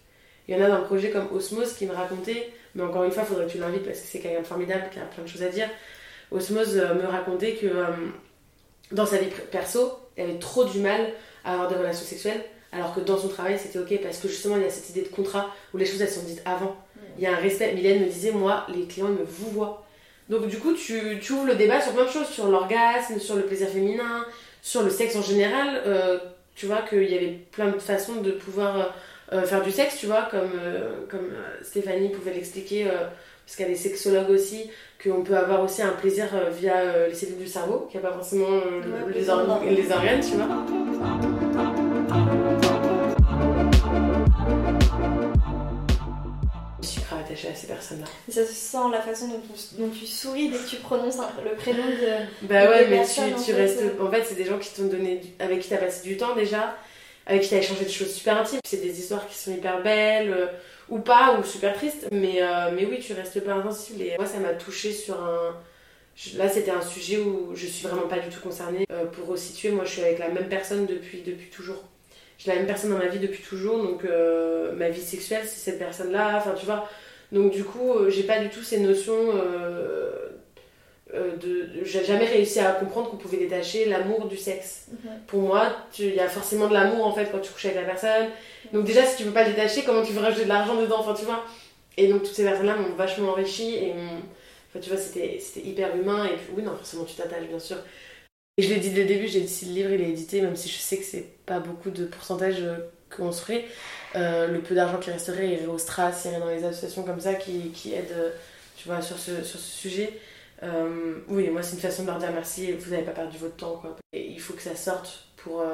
il 0.46 0.57
y 0.57 0.61
en 0.61 0.64
a 0.64 0.68
dans 0.68 0.79
le 0.79 0.85
projet 0.85 1.11
comme 1.11 1.29
Osmose 1.33 1.74
qui 1.74 1.87
me 1.87 1.92
racontait 1.92 2.53
mais 2.74 2.83
encore 2.83 3.05
une 3.05 3.11
fois 3.11 3.24
faudrait 3.24 3.46
que 3.46 3.53
tu 3.53 3.59
l'invites 3.59 3.85
parce 3.85 4.01
que 4.01 4.07
c'est 4.07 4.20
quelqu'un 4.20 4.40
de 4.40 4.46
formidable 4.46 4.85
qui 4.92 4.98
a 4.98 5.03
plein 5.03 5.24
de 5.24 5.29
choses 5.29 5.42
à 5.42 5.48
dire 5.48 5.68
Osmose 6.31 6.77
me 6.77 7.07
racontait 7.07 7.55
que 7.55 7.66
dans 8.92 9.07
sa 9.07 9.18
vie 9.18 9.29
perso 9.51 9.98
elle 10.16 10.31
avait 10.31 10.38
trop 10.38 10.64
du 10.64 10.81
mal 10.81 11.12
à 11.44 11.55
avoir 11.55 11.68
des 11.68 11.77
relations 11.77 12.05
sexuelles 12.05 12.42
alors 12.72 12.94
que 12.94 13.01
dans 13.01 13.16
son 13.16 13.29
travail, 13.29 13.59
c'était 13.59 13.79
ok 13.79 14.01
parce 14.03 14.18
que 14.18 14.29
justement, 14.29 14.57
il 14.57 14.62
y 14.62 14.66
a 14.66 14.70
cette 14.70 14.90
idée 14.90 15.03
de 15.03 15.09
contrat 15.09 15.55
où 15.72 15.79
les 15.79 15.87
choses 15.87 16.03
elles 16.03 16.11
sont 16.11 16.24
dites 16.24 16.42
avant. 16.44 16.77
Il 17.16 17.24
y 17.24 17.27
a 17.27 17.33
un 17.33 17.40
respect. 17.40 17.72
Mylène 17.74 18.03
me 18.03 18.09
disait, 18.09 18.31
moi, 18.31 18.66
les 18.68 18.85
clients 18.85 19.09
me 19.09 19.24
vous 19.24 19.51
voient. 19.51 19.87
Donc, 20.29 20.47
du 20.47 20.59
coup, 20.59 20.75
tu, 20.75 21.19
tu, 21.21 21.33
ouvres 21.33 21.47
le 21.47 21.55
débat 21.55 21.81
sur 21.81 21.93
plein 21.93 22.05
de 22.05 22.11
choses 22.11 22.29
sur 22.29 22.49
l'orgasme, 22.49 23.19
sur 23.19 23.37
le 23.37 23.43
plaisir 23.43 23.69
féminin, 23.69 24.27
sur 24.61 24.83
le 24.83 24.91
sexe 24.91 25.17
en 25.17 25.23
général. 25.23 25.83
Euh, 25.87 26.19
tu 26.55 26.67
vois 26.67 26.83
qu'il 26.83 27.11
y 27.11 27.14
avait 27.14 27.38
plein 27.53 27.69
de 27.69 27.79
façons 27.79 28.17
de 28.17 28.33
pouvoir 28.33 28.77
euh, 28.77 28.85
euh, 29.33 29.43
faire 29.45 29.62
du 29.62 29.71
sexe, 29.71 29.97
tu 29.99 30.07
vois, 30.07 30.29
comme, 30.31 30.51
comme 31.09 31.31
Stéphanie 31.62 32.11
pouvait 32.11 32.35
l'expliquer, 32.35 32.87
parce 33.47 33.57
qu'elle 33.57 33.71
est 33.71 33.77
sexologue 33.77 34.31
aussi, 34.31 34.71
qu'on 35.03 35.23
peut 35.23 35.37
avoir 35.37 35.62
aussi 35.62 35.83
un 35.83 35.93
plaisir 35.93 36.27
via 36.51 37.07
les 37.07 37.14
cellules 37.14 37.38
du 37.38 37.47
cerveau, 37.47 37.88
qui 37.91 37.97
a 37.99 38.01
pas 38.01 38.12
forcément 38.12 38.61
les, 39.14 39.21
les 39.21 39.31
organes, 39.91 40.21
tu 40.21 40.37
vois. 40.37 41.28
À 47.49 47.55
ces 47.55 47.67
personnes-là. 47.67 48.07
Ça 48.29 48.45
se 48.47 48.53
sent 48.53 48.79
la 48.93 49.01
façon 49.01 49.29
dont, 49.79 49.89
tu 49.89 50.07
souris 50.07 50.49
dès 50.49 50.59
que 50.59 50.69
tu 50.69 50.77
prononces 50.77 51.19
le 51.45 51.57
prénom 51.57 51.85
de. 51.87 52.47
Bah 52.47 52.69
ouais, 52.69 52.87
mais 52.89 53.05
tu, 53.05 53.53
restes. 53.53 53.83
En 54.01 54.11
fait, 54.11 54.25
c'est 54.25 54.35
des 54.35 54.45
gens 54.45 54.59
qui 54.59 54.73
t'ont 54.75 54.87
donné. 54.87 55.21
avec 55.39 55.61
qui 55.61 55.69
t'as 55.69 55.79
passé 55.79 56.07
du 56.07 56.17
temps 56.17 56.35
déjà, 56.35 56.77
avec 57.27 57.43
qui 57.43 57.51
t'as 57.51 57.59
échangé 57.59 57.85
des 57.85 57.91
choses 57.91 58.13
super 58.13 58.39
intimes. 58.39 58.61
C'est 58.65 58.83
des 58.83 58.99
histoires 58.99 59.27
qui 59.29 59.37
sont 59.37 59.53
hyper 59.53 59.83
belles, 59.83 60.31
euh, 60.31 60.47
ou 60.89 60.99
pas, 60.99 61.39
ou 61.39 61.45
super 61.45 61.75
tristes, 61.75 62.09
mais, 62.13 62.43
euh, 62.43 62.71
mais 62.75 62.87
oui, 62.87 62.99
tu 63.01 63.13
restes 63.13 63.41
pas 63.41 63.55
insensible. 63.55 64.03
Et 64.03 64.17
moi, 64.17 64.27
ça 64.27 64.39
m'a 64.39 64.55
touché 64.55 64.93
sur 64.93 65.23
un. 65.23 65.57
là, 66.37 66.49
c'était 66.49 66.71
un 66.71 66.83
sujet 66.83 67.19
où 67.19 67.55
je 67.55 67.67
suis 67.67 67.87
vraiment 67.87 68.09
pas 68.09 68.19
du 68.19 68.29
tout 68.29 68.41
concernée. 68.41 68.87
Euh, 68.93 69.07
pour 69.07 69.29
resituer, 69.29 69.71
moi, 69.71 69.85
je 69.85 69.91
suis 69.91 70.03
avec 70.03 70.19
la 70.19 70.29
même 70.29 70.49
personne 70.49 70.87
depuis, 70.87 71.23
depuis 71.23 71.51
toujours. 71.51 71.83
J'ai 72.39 72.53
la 72.53 72.57
même 72.57 72.67
personne 72.67 72.91
dans 72.91 72.99
ma 72.99 73.09
vie 73.09 73.19
depuis 73.19 73.43
toujours, 73.43 73.83
donc 73.83 74.05
euh, 74.05 74.73
ma 74.73 74.91
vie 74.91 75.01
sexuelle, 75.03 75.43
c'est 75.45 75.59
cette 75.59 75.79
personne-là. 75.79 76.37
Enfin, 76.37 76.55
tu 76.59 76.67
vois. 76.67 76.89
Donc, 77.33 77.53
du 77.53 77.64
coup, 77.64 77.93
euh, 77.93 78.11
j'ai 78.11 78.23
pas 78.23 78.38
du 78.38 78.49
tout 78.49 78.62
ces 78.62 78.81
notions 78.81 79.33
de. 81.12 81.71
J'ai 81.85 82.05
jamais 82.05 82.27
réussi 82.27 82.61
à 82.61 82.73
comprendre 82.73 83.11
qu'on 83.11 83.17
pouvait 83.17 83.38
détacher 83.38 83.87
l'amour 83.87 84.27
du 84.27 84.37
sexe. 84.37 84.87
Mhm. 84.91 85.11
Pour 85.27 85.43
moi, 85.43 85.71
il 85.99 86.14
y 86.14 86.21
a 86.21 86.29
forcément 86.29 86.69
de 86.69 86.75
l'amour 86.75 87.07
en 87.07 87.12
fait 87.12 87.29
quand 87.31 87.41
tu 87.41 87.53
couches 87.53 87.67
avec 87.67 87.79
la 87.79 87.85
personne. 87.85 88.29
Donc, 88.73 88.85
déjà, 88.85 89.05
si 89.05 89.17
tu 89.17 89.25
peux 89.25 89.33
pas 89.33 89.45
le 89.45 89.51
détacher, 89.55 89.85
comment 89.85 90.03
tu 90.03 90.12
veux 90.12 90.21
rajouter 90.21 90.45
de 90.45 90.49
l'argent 90.49 90.81
dedans 90.81 91.01
Enfin, 91.01 91.14
tu 91.14 91.25
vois. 91.25 91.45
Et 91.97 92.09
donc, 92.09 92.23
toutes 92.23 92.35
ces 92.35 92.45
personnes-là 92.45 92.77
m'ont 92.77 92.95
vachement 92.95 93.31
enrichi 93.31 93.75
et 93.77 93.95
m'ont 93.95 94.21
Enfin, 94.71 94.81
tu 94.81 94.91
vois, 94.91 94.99
c'était 94.99 95.41
hyper 95.64 95.97
humain. 95.97 96.27
Et 96.27 96.37
puis, 96.37 96.53
oui, 96.57 96.62
non, 96.62 96.77
forcément, 96.77 97.05
tu 97.05 97.14
t'attaches, 97.14 97.47
bien 97.49 97.59
sûr. 97.59 97.79
Et 98.59 98.62
je 98.62 98.75
l'ai 98.75 98.81
dit 98.81 98.91
dès 98.91 99.03
le 99.03 99.09
début, 99.09 99.29
j'ai 99.29 99.41
dit 99.41 99.49
si 99.49 99.67
le 99.67 99.73
livre 99.73 99.91
il 99.93 100.01
est 100.01 100.11
édité, 100.11 100.41
même 100.43 100.57
si 100.57 100.69
je 100.69 100.79
sais 100.79 100.99
que 100.99 101.05
c'est 101.05 101.27
pas 101.47 101.61
beaucoup 101.61 101.91
de 101.91 102.07
pourcentage 102.07 102.61
euh, 102.61 102.79
qu'on 103.14 103.33
se 103.33 103.42
ferait, 103.42 103.66
euh, 104.16 104.49
le 104.49 104.61
peu 104.61 104.75
d'argent 104.75 104.99
qui 104.99 105.11
resterait 105.11 105.49
irait 105.49 105.66
au 105.66 105.79
Stras, 105.79 106.25
irait 106.27 106.40
dans 106.40 106.49
les 106.49 106.64
associations 106.64 107.03
comme 107.03 107.21
ça 107.21 107.35
qui, 107.35 107.71
qui 107.71 107.94
aident, 107.94 108.12
euh, 108.12 108.31
tu 108.77 108.88
vois, 108.88 109.01
sur 109.03 109.18
ce, 109.18 109.42
sur 109.42 109.59
ce 109.59 109.71
sujet. 109.71 110.18
oui, 111.29 111.49
moi, 111.51 111.62
c'est 111.62 111.75
une 111.75 111.83
façon 111.83 112.03
de 112.03 112.09
leur 112.09 112.18
dire 112.18 112.33
merci, 112.33 112.73
vous 112.73 112.90
n'avez 112.90 113.05
pas 113.05 113.12
perdu 113.12 113.38
votre 113.38 113.57
temps, 113.57 113.77
quoi. 113.77 113.97
Et 114.12 114.27
il 114.27 114.40
faut 114.40 114.55
que 114.55 114.62
ça 114.62 114.77
sorte 114.77 115.25
pour, 115.37 115.64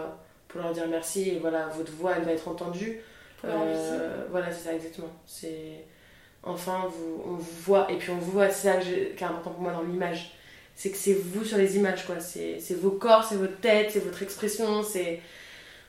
pour 0.48 0.60
leur 0.60 0.72
dire 0.72 0.86
merci, 0.88 1.30
et 1.30 1.38
voilà, 1.38 1.68
votre 1.68 1.92
voix, 1.92 2.14
elle 2.16 2.24
va 2.24 2.32
être 2.32 2.48
entendue. 2.48 3.00
voilà, 3.42 4.52
c'est 4.52 4.68
ça, 4.68 4.74
exactement. 4.74 5.10
C'est 5.26 5.84
enfin 6.46 6.84
on 7.26 7.34
vous 7.34 7.62
voit 7.62 7.90
et 7.90 7.96
puis 7.96 8.10
on 8.10 8.16
vous 8.16 8.32
voit 8.32 8.50
c'est 8.50 8.68
ça 8.68 8.76
qui 8.76 8.90
est 8.92 9.22
important 9.22 9.50
pour 9.50 9.62
moi 9.62 9.72
dans 9.72 9.82
l'image 9.82 10.32
c'est 10.76 10.90
que 10.90 10.96
c'est 10.96 11.14
vous 11.14 11.44
sur 11.44 11.56
les 11.56 11.76
images 11.76 12.04
quoi 12.04 12.20
c'est 12.20 12.58
vos 12.74 12.90
corps 12.90 13.24
c'est 13.24 13.36
votre 13.36 13.58
tête 13.60 13.90
c'est 13.92 14.04
votre 14.04 14.22
expression 14.22 14.82
c'est 14.82 15.20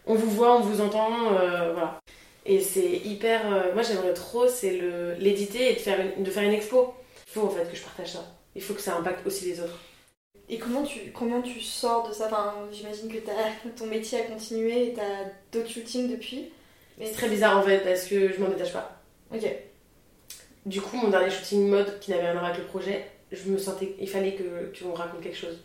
on 0.07 0.15
vous 0.15 0.29
voit 0.29 0.57
on 0.57 0.61
vous 0.61 0.81
entend 0.81 1.33
euh, 1.33 1.73
voilà 1.73 1.99
et 2.45 2.59
c'est 2.59 2.97
hyper 3.05 3.51
euh, 3.51 3.73
moi 3.73 3.83
j'aimerais 3.83 4.13
trop 4.13 4.47
c'est 4.47 4.77
le 4.77 5.13
l'éditer 5.15 5.71
et 5.71 5.73
de 5.73 5.79
faire 5.79 5.99
une, 5.99 6.23
de 6.23 6.29
faire 6.29 6.43
une 6.43 6.53
expo 6.53 6.93
il 7.27 7.33
faut 7.33 7.47
en 7.47 7.49
fait 7.49 7.69
que 7.69 7.75
je 7.75 7.83
partage 7.83 8.13
ça 8.13 8.25
il 8.55 8.61
faut 8.61 8.73
que 8.73 8.81
ça 8.81 8.95
impacte 8.95 9.25
aussi 9.25 9.45
les 9.45 9.59
autres 9.59 9.79
et 10.47 10.59
comment 10.59 10.83
tu, 10.83 11.11
comment 11.11 11.41
tu 11.41 11.59
sors 11.59 12.07
de 12.07 12.13
ça? 12.13 12.27
Enfin, 12.27 12.53
J'imagine 12.71 13.11
que 13.11 13.17
ton 13.77 13.87
métier 13.87 14.19
a 14.19 14.23
continué 14.23 14.89
et 14.89 14.93
tu 14.93 14.99
as 14.99 15.31
d'autres 15.51 15.69
shootings 15.69 16.11
depuis. 16.11 16.51
C'est 17.01 17.13
très 17.13 17.29
bizarre 17.29 17.57
en 17.57 17.63
fait 17.63 17.79
parce 17.79 18.05
que 18.05 18.31
je 18.31 18.39
m'en 18.39 18.49
détache 18.49 18.71
pas. 18.71 19.01
Ok. 19.33 19.43
Du 20.65 20.81
coup, 20.81 20.97
mon 20.97 21.09
dernier 21.09 21.29
shooting 21.29 21.67
mode, 21.67 21.99
qui 21.99 22.11
n'avait 22.11 22.23
rien 22.23 22.31
à 22.31 22.33
voir 22.33 22.45
avec 22.45 22.59
le 22.59 22.65
projet, 22.65 23.05
je 23.31 23.49
me 23.49 23.57
sentais, 23.57 23.95
il 23.99 24.09
fallait 24.09 24.33
que 24.33 24.71
tu 24.73 24.85
me 24.85 24.93
racontes 24.93 25.21
quelque 25.21 25.37
chose. 25.37 25.59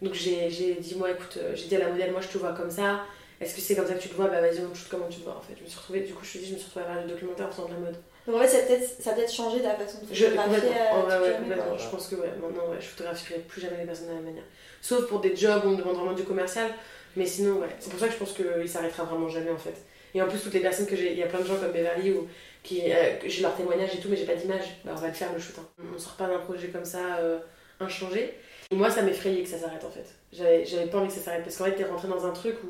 Donc 0.00 0.14
j'ai 0.14 0.48
dit, 0.48 0.94
moi 0.96 1.10
écoute, 1.10 1.38
euh, 1.38 1.52
j'ai 1.54 1.66
dit 1.66 1.76
à 1.76 1.80
la 1.80 1.88
modèle, 1.88 2.12
moi 2.12 2.20
je 2.20 2.28
te 2.28 2.38
vois 2.38 2.52
comme 2.52 2.70
ça, 2.70 3.04
est-ce 3.40 3.54
que 3.54 3.60
c'est 3.60 3.74
comme 3.74 3.86
ça 3.86 3.94
que 3.94 4.02
tu 4.02 4.08
te 4.08 4.14
vois? 4.14 4.28
Bah 4.28 4.40
vas-y, 4.40 4.60
on 4.60 4.74
shoot 4.74 4.88
comment 4.90 5.08
tu 5.08 5.18
te 5.20 5.24
vois 5.24 5.36
en 5.36 5.40
fait. 5.40 5.54
Je 5.58 5.62
me 5.62 5.68
suis 5.68 5.78
retrouvée, 5.78 6.00
du 6.00 6.14
coup 6.14 6.24
je 6.24 6.32
te 6.32 6.38
dis, 6.38 6.46
je 6.46 6.54
me 6.54 6.58
suis 6.58 6.66
retrouvée 6.66 6.86
à 6.86 6.94
faire 6.94 7.04
le 7.04 7.10
documentaire 7.10 7.46
en 7.46 7.50
faisant 7.50 7.68
de 7.68 7.74
la 7.74 7.78
mode. 7.80 7.96
Donc 8.26 8.36
en 8.36 8.40
fait, 8.40 8.48
ça 8.48 8.58
a 8.58 9.14
peut-être 9.14 9.26
peut 9.26 9.32
changé 9.32 9.62
ta 9.62 9.74
façon 9.74 9.98
de 10.00 10.06
photographier. 10.06 10.26
Je, 10.28 10.36
complètement, 10.36 11.10
euh, 11.10 11.22
ouais, 11.22 11.36
complètement. 11.38 11.78
je 11.78 11.88
pense 11.88 12.08
que 12.08 12.14
ouais, 12.16 12.32
maintenant 12.42 12.70
ouais, 12.70 12.78
je 12.80 12.86
photographierai 12.86 13.40
plus 13.40 13.60
jamais 13.60 13.78
les 13.78 13.86
personnes 13.86 14.06
de 14.06 14.12
la 14.12 14.16
même 14.16 14.24
manière. 14.24 14.44
Sauf 14.80 15.06
pour 15.06 15.20
des 15.20 15.36
jobs 15.36 15.62
où 15.64 15.68
on 15.68 15.70
me 15.72 15.76
demande 15.76 15.96
vraiment 15.96 16.12
du 16.12 16.24
commercial, 16.24 16.70
mais 17.14 17.26
sinon 17.26 17.60
ouais. 17.60 17.68
C'est 17.78 17.90
pour 17.90 18.00
ça 18.00 18.06
que 18.08 18.14
je 18.14 18.18
pense 18.18 18.32
qu'il 18.32 18.68
s'arrêtera 18.68 19.04
vraiment 19.04 19.28
jamais 19.28 19.50
en 19.50 19.58
fait. 19.58 19.74
Et 20.14 20.22
en 20.22 20.28
plus, 20.28 20.38
toutes 20.38 20.54
les 20.54 20.60
personnes 20.60 20.86
que 20.86 20.96
j'ai, 20.96 21.12
il 21.12 21.18
y 21.18 21.22
a 21.22 21.26
plein 21.26 21.40
de 21.40 21.46
gens 21.46 21.56
comme 21.56 21.72
Beverly 21.72 22.12
où 22.12 22.26
qui, 22.62 22.90
euh, 22.90 23.14
j'ai 23.24 23.42
leur 23.42 23.54
témoignage 23.54 23.94
et 23.94 23.98
tout, 23.98 24.08
mais 24.08 24.16
j'ai 24.16 24.24
pas 24.24 24.34
d'image. 24.34 24.64
Bah, 24.84 24.92
on 24.96 25.00
va 25.00 25.08
le 25.08 25.12
faire 25.12 25.32
le 25.32 25.38
shoot. 25.38 25.54
Hein. 25.58 25.84
On 25.94 25.98
sort 25.98 26.14
pas 26.14 26.26
d'un 26.26 26.38
projet 26.38 26.68
comme 26.68 26.84
ça 26.84 27.18
euh, 27.18 27.38
inchangé. 27.80 28.34
Et 28.70 28.74
moi, 28.74 28.90
ça 28.90 29.02
m'effrayait 29.02 29.42
que 29.42 29.48
ça 29.48 29.58
s'arrête 29.58 29.84
en 29.84 29.90
fait. 29.90 30.06
J'avais 30.32 30.86
pas 30.86 30.98
envie 30.98 31.08
que 31.08 31.14
ça 31.14 31.20
s'arrête 31.20 31.44
parce 31.44 31.56
qu'en 31.56 31.66
fait, 31.66 31.74
t'es 31.74 31.84
rentré 31.84 32.08
dans 32.08 32.26
un 32.26 32.32
truc 32.32 32.56
où, 32.64 32.68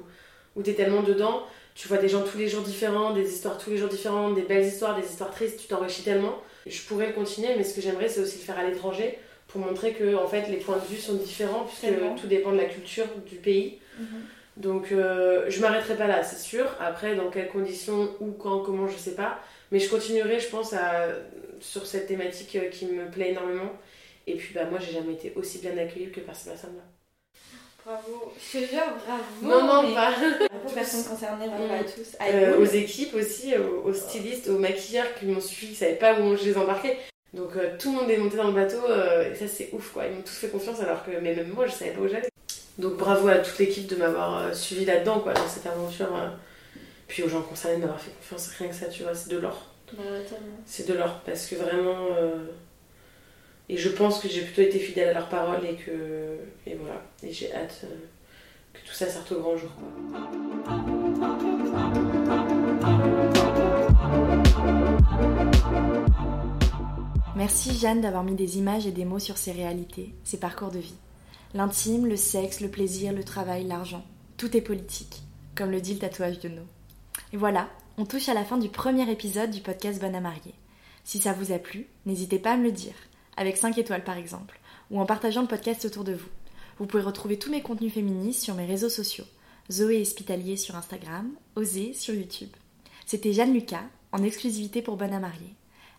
où 0.57 0.63
t'es 0.63 0.73
tellement 0.73 1.03
dedans, 1.03 1.45
tu 1.75 1.89
vois 1.89 1.99
des 1.99 2.09
gens 2.09 2.23
tous 2.23 2.39
les 2.39 2.49
jours 2.49 2.63
différents, 2.63 3.13
des 3.13 3.31
histoires 3.31 3.59
tous 3.59 3.71
les 3.71 3.77
jours 3.77 3.91
différentes, 3.91 4.35
des 4.35 4.43
belles 4.43 4.67
histoires, 4.67 4.99
des 4.99 5.07
histoires 5.07 5.31
tristes, 5.31 5.61
tu 5.61 5.69
t'enrichis 5.69 6.03
tellement. 6.03 6.41
je 6.67 6.83
pourrais 6.83 7.13
continuer, 7.13 7.51
mais 7.57 7.65
ce 7.65 7.75
que 7.75 7.81
j'aimerais, 7.81 8.09
c'est 8.09 8.21
aussi 8.21 8.39
le 8.39 8.45
faire 8.45 8.59
à 8.59 8.65
l'étranger 8.65 9.19
pour 9.49 9.61
montrer 9.61 9.93
que 9.93 10.17
en 10.17 10.27
fait, 10.27 10.49
les 10.49 10.57
points 10.57 10.79
de 10.79 10.87
vue 10.87 11.01
sont 11.01 11.15
différents 11.15 11.65
puisque 11.65 11.95
tout 12.21 12.27
dépend 12.27 12.53
de 12.53 12.57
la 12.57 12.65
culture 12.65 13.07
du 13.27 13.37
pays. 13.37 13.79
Mhm. 13.99 14.07
Donc, 14.57 14.91
euh, 14.91 15.45
je 15.49 15.61
m'arrêterai 15.61 15.97
pas 15.97 16.07
là, 16.07 16.23
c'est 16.25 16.39
sûr. 16.39 16.67
Après, 16.81 17.15
dans 17.15 17.29
quelles 17.31 17.49
conditions, 17.49 18.09
où, 18.21 18.33
quand, 18.33 18.61
comment, 18.61 18.89
je 18.89 18.97
sais 18.97 19.15
pas. 19.15 19.39
Mais 19.71 19.79
je 19.79 19.91
continuerai, 19.91 20.41
je 20.41 20.49
pense, 20.49 20.73
à, 20.73 21.09
sur 21.61 21.87
cette 21.87 22.07
thématique 22.07 22.57
euh, 22.57 22.71
qui 22.71 22.87
me 22.87 23.11
plaît 23.11 23.33
énormément. 23.33 23.73
Et 24.27 24.35
puis, 24.35 24.55
bah, 24.55 24.65
moi, 24.65 24.79
j'ai 24.81 24.93
jamais 24.93 25.13
été 25.13 25.33
aussi 25.37 25.59
bien 25.59 25.77
accueillie 25.77 26.11
que 26.11 26.21
par 26.21 26.35
ces 26.35 26.49
personnes-là. 26.51 26.83
Bravo. 27.87 28.33
Je 28.37 28.59
te 28.59 28.65
jure, 28.65 28.83
bravo. 29.07 29.23
Non, 29.43 29.65
non, 29.65 29.95
pas. 29.95 30.13
Aux 30.67 30.71
personnes 30.71 31.05
concernées, 31.05 31.47
bravo 31.47 31.73
à 31.73 31.85
tous. 31.85 32.17
Euh, 32.21 32.61
aux 32.61 32.65
équipes 32.65 33.15
aussi, 33.15 33.55
aux, 33.57 33.95
stylistes, 33.95 34.49
aux 34.49 34.59
maquilleurs 34.59 35.15
qui 35.15 35.27
m'ont 35.27 35.41
suivi, 35.41 35.67
qui 35.67 35.73
ne 35.85 35.87
savaient 35.87 35.99
pas 35.99 36.19
où 36.19 36.37
je 36.37 36.47
les 36.47 36.57
embarquais. 36.57 36.99
Donc, 37.33 37.51
euh, 37.55 37.77
tout 37.79 37.93
le 37.93 38.01
monde 38.01 38.11
est 38.11 38.17
monté 38.17 38.39
dans 38.39 38.49
le 38.49 38.55
bateau, 38.55 38.81
et 38.89 39.37
ça, 39.37 39.47
c'est 39.47 39.69
ouf, 39.73 39.93
quoi. 39.93 40.07
Ils 40.07 40.17
m'ont 40.17 40.23
tous 40.23 40.35
fait 40.35 40.49
confiance, 40.49 40.81
alors 40.81 41.05
que 41.05 41.13
mais 41.13 41.37
même 41.37 41.51
moi, 41.51 41.69
je 41.69 41.75
savais 41.75 41.93
pas 41.93 42.01
où 42.01 42.09
j'allais. 42.09 42.29
Donc, 42.77 42.97
bravo 42.97 43.29
à 43.29 43.37
toute 43.37 43.57
l'équipe 43.59 43.87
de 43.87 43.95
m'avoir 43.95 44.53
suivi 44.53 44.85
là-dedans, 44.85 45.21
quoi, 45.21 45.33
dans 45.35 45.49
cette 45.49 45.67
aventure. 45.67 46.09
Puis 47.07 47.23
aux 47.23 47.29
gens 47.29 47.43
concernés 47.43 47.77
de 47.77 47.83
m'avoir 47.83 48.01
fait 48.01 48.11
confiance, 48.11 48.49
rien 48.59 48.67
que 48.67 48.75
ça, 48.75 48.87
tu 48.87 49.05
vois, 49.05 49.15
c'est 49.15 49.31
de 49.31 49.39
l'or. 49.39 49.65
c'est 50.67 50.89
de 50.89 50.95
l'or, 50.95 51.21
parce 51.25 51.47
que 51.47 51.55
vraiment. 51.55 52.09
Et 53.69 53.77
je 53.77 53.89
pense 53.89 54.21
que 54.21 54.29
j'ai 54.29 54.43
plutôt 54.43 54.63
été 54.63 54.79
fidèle 54.79 55.09
à 55.09 55.13
leurs 55.15 55.29
paroles 55.29 55.65
et 55.65 55.75
que. 55.75 56.39
Et 56.67 56.77
voilà. 56.77 57.03
Et 57.23 57.33
j'ai 57.33 57.53
hâte 57.53 57.81
euh, 57.85 57.97
que 58.73 58.79
tout 58.87 58.95
ça 58.95 59.09
sorte 59.09 59.33
au 59.33 59.41
grand 59.41 59.57
jour. 59.57 59.71
Merci 67.35 67.77
Jeanne 67.77 68.01
d'avoir 68.01 68.23
mis 68.23 68.35
des 68.35 68.57
images 68.59 68.87
et 68.87 68.93
des 68.93 69.05
mots 69.05 69.19
sur 69.19 69.37
ces 69.37 69.53
réalités, 69.53 70.15
ces 70.25 70.39
parcours 70.39 70.71
de 70.71 70.79
vie. 70.79 70.97
L'intime, 71.53 72.07
le 72.07 72.17
sexe, 72.17 72.61
le 72.61 72.69
plaisir, 72.69 73.13
le 73.13 73.25
travail, 73.25 73.65
l'argent. 73.65 74.05
Tout 74.37 74.57
est 74.57 74.63
politique, 74.63 75.23
comme 75.55 75.71
le 75.71 75.81
dit 75.81 75.95
le 75.95 76.01
tatouage 76.01 76.39
de 76.41 76.49
nos. 76.49 76.67
Et 77.33 77.37
voilà, 77.37 77.69
on 77.99 78.05
touche 78.05 78.29
à 78.29 78.35
la 78.35 78.45
fin 78.45 78.59
du 78.59 78.69
premier 78.69 79.11
épisode 79.11 79.51
du 79.51 79.61
podcast 79.61 80.01
Bonne 80.01 80.15
à 80.15 80.21
marier. 80.21 80.55
Si 81.05 81.19
ça 81.19 81.33
vous 81.33 81.53
a 81.53 81.59
plu, 81.59 81.87
n'hésitez 82.05 82.39
pas 82.39 82.53
à 82.53 82.57
me 82.57 82.65
le 82.65 82.73
dire, 82.73 82.95
avec 83.37 83.57
5 83.57 83.77
étoiles 83.79 84.05
par 84.05 84.17
exemple, 84.17 84.61
ou 84.91 85.01
en 85.01 85.07
partageant 85.07 85.43
le 85.43 85.49
podcast 85.49 85.85
autour 85.85 86.05
de 86.05 86.15
vous. 86.15 86.29
Vous 86.79 86.87
pouvez 86.87 87.03
retrouver 87.03 87.39
tous 87.39 87.51
mes 87.51 87.63
contenus 87.63 87.93
féministes 87.93 88.43
sur 88.43 88.55
mes 88.55 88.67
réseaux 88.67 88.89
sociaux, 88.89 89.25
Zoé 89.71 90.01
Hospitalier 90.03 90.57
sur 90.57 90.77
Instagram, 90.77 91.31
Osée 91.55 91.93
sur 91.93 92.15
YouTube. 92.15 92.51
C'était 93.07 93.33
Jeanne 93.33 93.55
Lucas, 93.55 93.85
en 94.13 94.23
exclusivité 94.23 94.83
pour 94.83 94.97
Bonne 94.97 95.15
à 95.15 95.21
marier. 95.21 95.55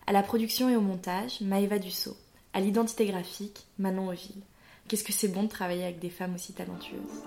À 0.05 0.13
la 0.13 0.23
production 0.23 0.69
et 0.69 0.75
au 0.75 0.81
montage, 0.81 1.41
Maëva 1.41 1.79
Dussault. 1.79 2.17
À 2.53 2.59
l'identité 2.61 3.05
graphique, 3.05 3.65
Manon 3.77 4.09
Oville. 4.09 4.43
Qu'est-ce 4.87 5.03
que 5.03 5.11
c'est 5.11 5.27
bon 5.27 5.43
de 5.43 5.49
travailler 5.49 5.83
avec 5.83 5.99
des 5.99 6.09
femmes 6.09 6.35
aussi 6.35 6.53
talentueuses. 6.53 7.23